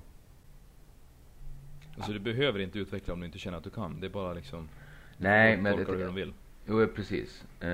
Alltså 1.97 2.13
du 2.13 2.19
behöver 2.19 2.59
inte 2.59 2.79
utveckla 2.79 3.15
om 3.15 3.21
du 3.21 3.27
inte 3.27 3.39
känner 3.39 3.59
att 3.59 3.65
du 3.65 3.71
kan. 3.71 4.01
Det 4.01 4.07
är 4.07 4.11
bara 4.11 4.33
liksom 4.33 4.69
Nej, 5.19 5.57
men... 5.57 5.77
tolkar 5.77 5.93
det- 5.93 5.99
hur 5.99 6.07
de 6.07 6.15
vill. 6.15 6.35
Jo, 6.67 6.87
precis. 6.87 7.45
Eh, 7.61 7.71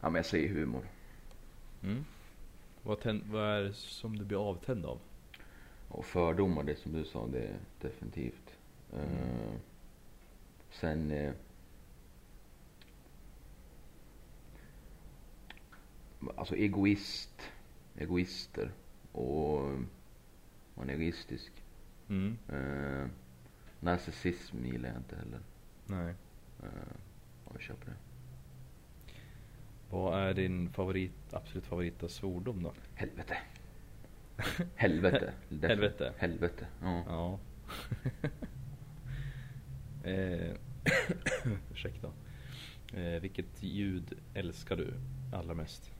ja, 0.00 0.10
men 0.10 0.14
jag 0.14 0.26
säger 0.26 0.48
humor. 0.48 0.84
Mm. 1.82 2.04
Vad, 2.82 3.00
tänd, 3.00 3.22
vad 3.26 3.44
är 3.44 3.62
det 3.62 3.72
som 3.72 4.18
du 4.18 4.24
blir 4.24 4.48
avtänd 4.50 4.86
av? 4.86 4.98
Och 5.88 6.04
fördomar, 6.04 6.62
det 6.62 6.76
som 6.76 6.92
du 6.92 7.04
sa, 7.04 7.26
det 7.26 7.40
är 7.40 7.56
definitivt. 7.80 8.56
Eh, 8.92 9.52
sen... 10.70 11.10
Eh, 11.10 11.32
alltså 16.36 16.56
egoist. 16.56 17.42
Egoister. 17.98 18.72
Och 19.12 19.60
man 20.74 20.90
är 20.90 20.94
egoistisk. 20.94 21.52
Mm. 22.08 22.38
Eh, 22.48 23.06
narcissism 23.80 24.66
gillar 24.66 24.88
jag 24.88 24.98
inte 24.98 25.16
heller. 25.16 25.40
Nej. 25.86 26.14
Eh, 26.62 26.68
vi 27.58 27.64
köper 27.64 27.86
det. 27.86 27.96
Vad 29.90 30.20
är 30.20 30.34
din 30.34 30.70
favorit, 30.70 31.34
absolut 31.34 31.66
favorita 31.66 32.08
svordom 32.08 32.62
då? 32.62 32.72
Helvete. 32.94 33.36
Helvete. 34.74 35.32
Helvete. 35.62 36.12
Helvete. 36.18 36.66
Ja. 36.82 37.04
Ja. 37.08 37.38
eh, 40.10 40.54
ursäkta. 41.72 42.12
Eh, 42.92 43.20
vilket 43.20 43.62
ljud 43.62 44.12
älskar 44.34 44.76
du 44.76 44.94
allra 45.32 45.54
mest? 45.54 45.92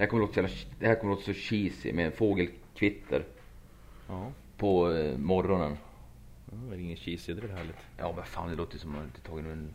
Det 0.00 0.04
här 0.04 0.10
kommer 0.10 0.22
låta 0.26 0.42
det 0.78 0.86
här 0.86 0.94
kommer 0.94 1.14
låta 1.14 1.24
så 1.24 1.32
cheesy 1.34 1.92
med 1.92 2.06
en 2.06 2.12
fågelkvitter 2.12 3.24
Ja. 4.08 4.32
på 4.56 4.92
eh, 4.92 5.18
morgonen. 5.18 5.76
Det 6.46 6.74
är 6.74 6.78
ingen 6.80 6.96
cheesy, 6.96 7.34
det 7.34 7.40
är 7.42 7.46
väl 7.46 7.56
härligt. 7.56 7.76
Ja 7.98 8.12
men 8.16 8.24
fan 8.24 8.50
det 8.50 8.54
låter 8.56 8.78
som 8.78 8.94
att 8.98 9.14
det 9.14 9.20
tagit 9.20 9.46
en 9.46 9.74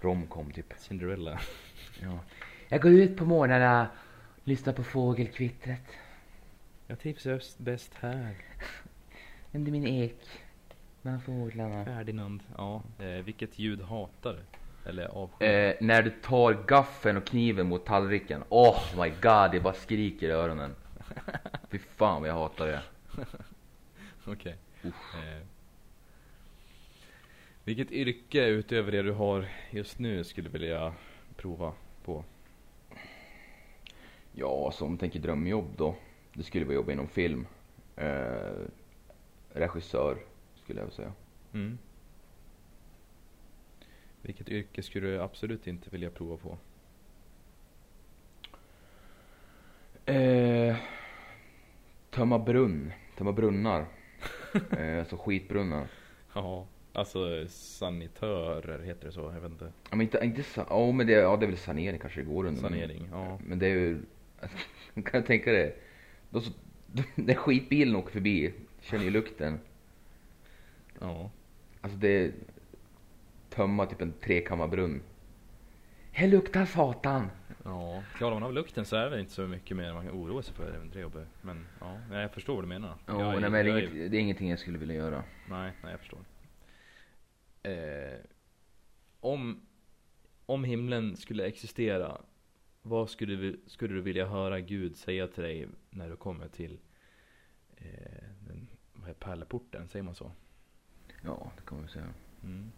romcom 0.00 0.50
typ. 0.52 0.74
Cinderella. 0.78 1.40
Ja. 2.02 2.18
Jag 2.68 2.82
går 2.82 2.92
ut 2.92 3.16
på 3.16 3.24
morgnarna, 3.24 3.88
lyssnar 4.44 4.72
på 4.72 4.84
fågelkvittret. 4.84 5.86
Jag 6.86 7.00
trivs 7.00 7.26
just 7.26 7.58
bäst 7.58 7.94
här. 7.94 8.36
Under 9.52 9.72
min 9.72 9.86
ek. 9.86 10.20
Bland 11.02 11.22
fåglarna. 11.22 11.84
Ferdinand. 11.84 12.42
Ja. 12.56 12.82
Eh, 12.98 13.06
vilket 13.24 13.58
ljud 13.58 13.82
hatar 13.82 14.32
du? 14.32 14.40
Eller 14.86 15.06
avskyr? 15.06 15.46
Eh, 15.46 15.74
när 15.80 16.02
du 16.02 16.10
tar 16.10 16.52
gaffeln 16.66 17.16
och 17.16 17.24
kniven 17.24 17.68
mot 17.68 17.86
tallriken. 17.86 18.44
Oh 18.48 19.02
my 19.02 19.08
god, 19.08 19.50
det 19.52 19.60
bara 19.62 19.74
skriker 19.74 20.28
i 20.28 20.32
öronen. 20.32 20.74
Fy 21.70 21.78
fan 21.78 22.20
vad 22.20 22.30
jag 22.30 22.34
hatar 22.34 22.66
det. 22.66 22.82
Okej. 24.24 24.56
Eh, 24.82 25.46
vilket 27.64 27.92
yrke 27.92 28.46
utöver 28.46 28.92
det 28.92 29.02
du 29.02 29.12
har 29.12 29.48
just 29.70 29.98
nu 29.98 30.24
skulle 30.24 30.48
du 30.48 30.58
vilja 30.58 30.94
prova 31.36 31.72
på? 32.04 32.24
Ja, 34.32 34.72
som 34.72 34.88
man 34.88 34.98
tänker 34.98 35.18
drömjobb 35.18 35.74
då. 35.76 35.96
Det 36.32 36.42
skulle 36.42 36.64
vara 36.64 36.74
jobba 36.74 36.92
inom 36.92 37.08
film. 37.08 37.46
Eh, 37.96 38.52
regissör 39.52 40.18
skulle 40.62 40.80
jag 40.80 40.86
vilja 40.86 40.96
säga. 40.96 41.12
Mm. 41.52 41.78
Vilket 44.24 44.48
yrke 44.48 44.82
skulle 44.82 45.06
du 45.06 45.20
absolut 45.22 45.66
inte 45.66 45.90
vilja 45.90 46.10
prova 46.10 46.36
på? 46.36 46.58
Eh, 50.12 50.76
tömma 52.10 52.38
brunn. 52.38 52.92
Tömma 53.18 53.32
brunnar. 53.32 53.86
eh, 54.78 54.98
alltså 54.98 55.16
skitbrunnar. 55.16 55.86
Ja, 56.34 56.66
alltså 56.92 57.46
sanitörer 57.48 58.82
heter 58.82 59.06
det 59.06 59.12
så? 59.12 59.20
Jag 59.34 59.40
vet 59.40 59.50
inte. 59.50 59.72
Ja, 59.90 59.96
men 59.96 60.00
inte, 60.00 60.20
inte 60.22 60.42
sa- 60.42 60.66
ja, 60.70 60.92
men 60.92 61.06
det, 61.06 61.12
ja, 61.12 61.36
det 61.36 61.46
är 61.46 61.48
väl 61.50 61.58
sanering 61.58 61.98
kanske 62.00 62.20
det 62.20 62.26
går 62.26 62.44
under. 62.46 62.60
Sanering, 62.60 63.08
ja. 63.12 63.28
Men, 63.28 63.38
men 63.48 63.58
det 63.58 63.66
är 63.66 63.70
ju, 63.74 63.98
kan 64.94 65.04
jag 65.20 65.26
tänka 65.26 65.52
dig. 65.52 65.76
Då 66.30 66.40
så, 66.40 66.52
när 67.14 67.34
skitbilen 67.34 67.96
åker 67.96 68.12
förbi, 68.12 68.52
känner 68.80 69.04
ju 69.04 69.10
lukten. 69.10 69.58
Ja. 71.00 71.30
Alltså 71.80 71.98
det 71.98 72.32
tömma 73.54 73.86
typ 73.86 74.00
en 74.00 74.12
trekammarbrunn. 74.12 75.02
Här 76.12 76.28
luktar 76.28 76.64
satan! 76.66 77.30
Ja, 77.64 78.02
klarar 78.16 78.34
man 78.34 78.42
av 78.42 78.52
lukten 78.52 78.84
så 78.84 78.96
är 78.96 79.04
det 79.04 79.10
väl 79.10 79.20
inte 79.20 79.32
så 79.32 79.42
mycket 79.46 79.76
mer 79.76 79.92
man 79.92 80.06
kan 80.06 80.14
oroa 80.14 80.42
sig 80.42 80.54
för 80.54 80.74
även 80.74 80.90
det. 80.90 81.26
Men 81.42 81.66
ja, 81.80 82.20
jag 82.20 82.32
förstår 82.32 82.54
vad 82.54 82.64
du 82.64 82.68
menar. 82.68 82.94
Ja, 83.06 83.20
Jag 83.32 83.40
nej, 83.40 83.50
men 83.50 83.64
det, 83.64 83.70
jag 83.70 83.78
är 83.78 83.82
är- 83.82 83.94
inget, 83.94 84.10
det 84.10 84.16
är 84.16 84.20
ingenting 84.20 84.50
jag 84.50 84.58
skulle 84.58 84.78
vilja 84.78 84.94
göra. 84.94 85.24
Nej, 85.50 85.72
nej 85.82 85.90
jag 85.90 86.00
förstår. 86.00 86.18
Eh, 87.62 88.18
om, 89.20 89.60
om 90.46 90.64
himlen 90.64 91.16
skulle 91.16 91.44
existera, 91.46 92.20
vad 92.82 93.10
skulle 93.10 93.36
du, 93.36 93.60
skulle 93.66 93.94
du 93.94 94.00
vilja 94.00 94.26
höra 94.26 94.60
Gud 94.60 94.96
säga 94.96 95.26
till 95.26 95.42
dig 95.42 95.68
när 95.90 96.08
du 96.10 96.16
kommer 96.16 96.48
till 96.48 96.78
eh, 97.76 98.24
den, 98.48 98.68
vad 98.92 99.10
är 99.10 99.14
pärleporten, 99.14 99.88
säger 99.88 100.02
man 100.02 100.14
så? 100.14 100.32
Ja, 101.22 101.52
det 101.56 101.62
kan 101.66 101.78
man 101.78 101.88
säga. 101.88 102.08
Mm. 102.42 102.72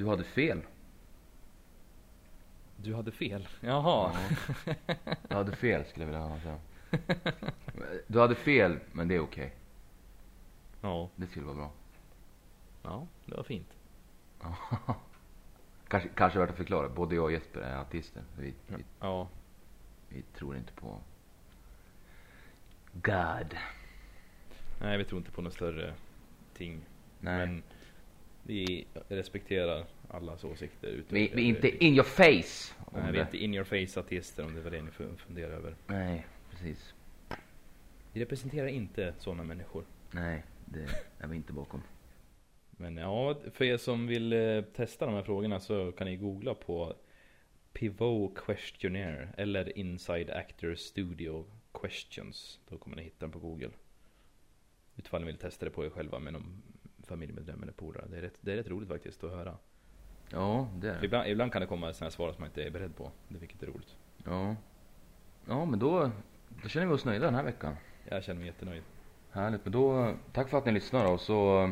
Du 0.00 0.06
hade 0.06 0.24
fel. 0.24 0.62
Du 2.76 2.94
hade 2.94 3.12
fel? 3.12 3.48
Jaha. 3.60 4.16
Du 5.28 5.34
hade 5.36 5.56
fel 5.56 5.84
skulle 5.84 6.04
jag 6.06 6.12
vilja 6.12 6.26
höra 6.28 6.40
säga. 6.40 6.58
Du 8.06 8.20
hade 8.20 8.34
fel, 8.34 8.78
men 8.92 9.08
det 9.08 9.14
är 9.14 9.20
okej. 9.20 9.54
Ja, 10.80 11.08
Det 11.16 11.26
skulle 11.26 11.46
vara 11.46 11.56
bra. 11.56 11.70
ja, 12.82 13.06
det 13.26 13.34
var 13.36 13.42
fint. 13.42 13.68
kanske, 15.88 16.08
kanske 16.14 16.38
värt 16.38 16.50
att 16.50 16.56
förklara. 16.56 16.88
Både 16.88 17.14
jag 17.14 17.24
och 17.24 17.32
Jesper 17.32 17.60
är 17.60 17.76
artister. 17.76 18.22
Vi, 18.38 18.54
vi, 18.66 18.84
Ja, 19.00 19.28
vi 20.08 20.22
tror 20.22 20.56
inte 20.56 20.72
på 20.72 21.00
God. 22.92 23.56
nej 24.80 24.98
vi 24.98 25.04
tror 25.04 25.18
inte 25.18 25.30
på 25.30 25.42
något 25.42 25.52
större 25.54 25.94
ting. 26.54 26.80
Nej. 27.20 27.46
Men 27.46 27.62
vi 28.50 28.86
respekterar 29.08 29.86
allas 30.08 30.44
åsikter. 30.44 30.88
utöver 30.88 31.20
vi, 31.20 31.30
vi 31.34 31.42
är 31.42 31.46
inte 31.48 31.84
in 31.84 31.94
your 31.94 32.04
face. 32.04 32.74
Nej, 32.92 33.06
vi 33.06 33.12
det. 33.12 33.18
är 33.18 33.24
inte 33.24 33.38
in 33.38 33.54
your 33.54 33.64
face 33.64 34.00
artister 34.00 34.44
om 34.44 34.54
det 34.54 34.60
var 34.60 34.70
det 34.70 34.82
ni 34.82 34.90
fun- 34.90 35.16
funderar 35.16 35.50
över. 35.52 35.74
Nej, 35.86 36.26
precis. 36.50 36.94
Vi 38.12 38.20
representerar 38.20 38.66
inte 38.66 39.14
sådana 39.18 39.42
människor. 39.44 39.84
Nej, 40.10 40.42
det 40.64 40.86
är 41.18 41.26
vi 41.28 41.36
inte 41.36 41.52
bakom. 41.52 41.82
Men 42.70 42.96
ja, 42.96 43.36
för 43.52 43.64
er 43.64 43.76
som 43.76 44.06
vill 44.06 44.32
eh, 44.32 44.62
testa 44.62 45.06
de 45.06 45.14
här 45.14 45.22
frågorna 45.22 45.60
så 45.60 45.92
kan 45.92 46.06
ni 46.06 46.16
googla 46.16 46.54
på 46.54 46.94
Pivot 47.72 48.34
Questionnaire 48.46 49.28
eller 49.36 49.78
Inside 49.78 50.30
Actor 50.30 50.74
Studio 50.74 51.46
Questions. 51.72 52.60
Då 52.68 52.78
kommer 52.78 52.96
ni 52.96 53.02
hitta 53.02 53.16
den 53.20 53.30
på 53.32 53.38
Google. 53.38 53.70
Utifall 54.96 55.20
ni 55.20 55.26
vill 55.26 55.36
testa 55.36 55.64
det 55.64 55.70
på 55.70 55.84
er 55.86 55.90
själva 55.90 56.18
med 56.18 56.32
någon 56.32 56.62
familjemedlem 57.10 57.62
eller 57.62 57.72
polare. 57.72 58.04
Det 58.10 58.16
är 58.16 58.22
rätt, 58.22 58.38
det 58.40 58.52
är 58.52 58.56
rätt 58.56 58.68
roligt 58.68 58.88
faktiskt 58.88 59.24
att 59.24 59.30
höra. 59.30 59.54
Ja, 60.32 60.68
det 60.76 60.88
är 60.90 61.00
det. 61.00 61.04
Ibland, 61.06 61.28
ibland 61.28 61.52
kan 61.52 61.60
det 61.60 61.66
komma 61.66 61.92
sådana 61.92 62.10
svar 62.10 62.32
som 62.32 62.40
man 62.40 62.48
inte 62.48 62.62
är 62.62 62.70
beredd 62.70 62.96
på. 62.96 63.10
Det 63.28 63.38
vilket 63.38 63.62
är 63.62 63.66
roligt. 63.66 63.96
Ja. 64.24 64.56
Ja, 65.48 65.64
men 65.64 65.78
då, 65.78 66.10
då 66.62 66.68
känner 66.68 66.86
vi 66.86 66.92
oss 66.92 67.04
nöjda 67.04 67.24
den 67.24 67.34
här 67.34 67.42
veckan. 67.44 67.76
Jag 68.08 68.24
känner 68.24 68.38
mig 68.38 68.46
jättenöjd. 68.46 68.82
Härligt, 69.30 69.64
men 69.64 69.72
då, 69.72 70.14
tack 70.32 70.48
för 70.48 70.58
att 70.58 70.64
ni 70.66 70.72
lyssnar 70.72 71.12
och 71.12 71.20
så 71.20 71.62
eh, 71.64 71.70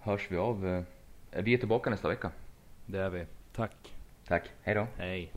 hörs 0.00 0.30
vi 0.30 0.36
av. 0.36 0.66
eh, 0.66 1.42
Vi 1.42 1.54
är 1.54 1.58
tillbaka 1.58 1.90
nästa 1.90 2.08
vecka. 2.08 2.30
Det 2.86 2.98
är 2.98 3.10
vi. 3.10 3.26
Tack. 3.52 3.94
Tack, 4.26 4.50
hej 4.62 4.74
då. 4.74 4.86
Hej. 4.96 5.32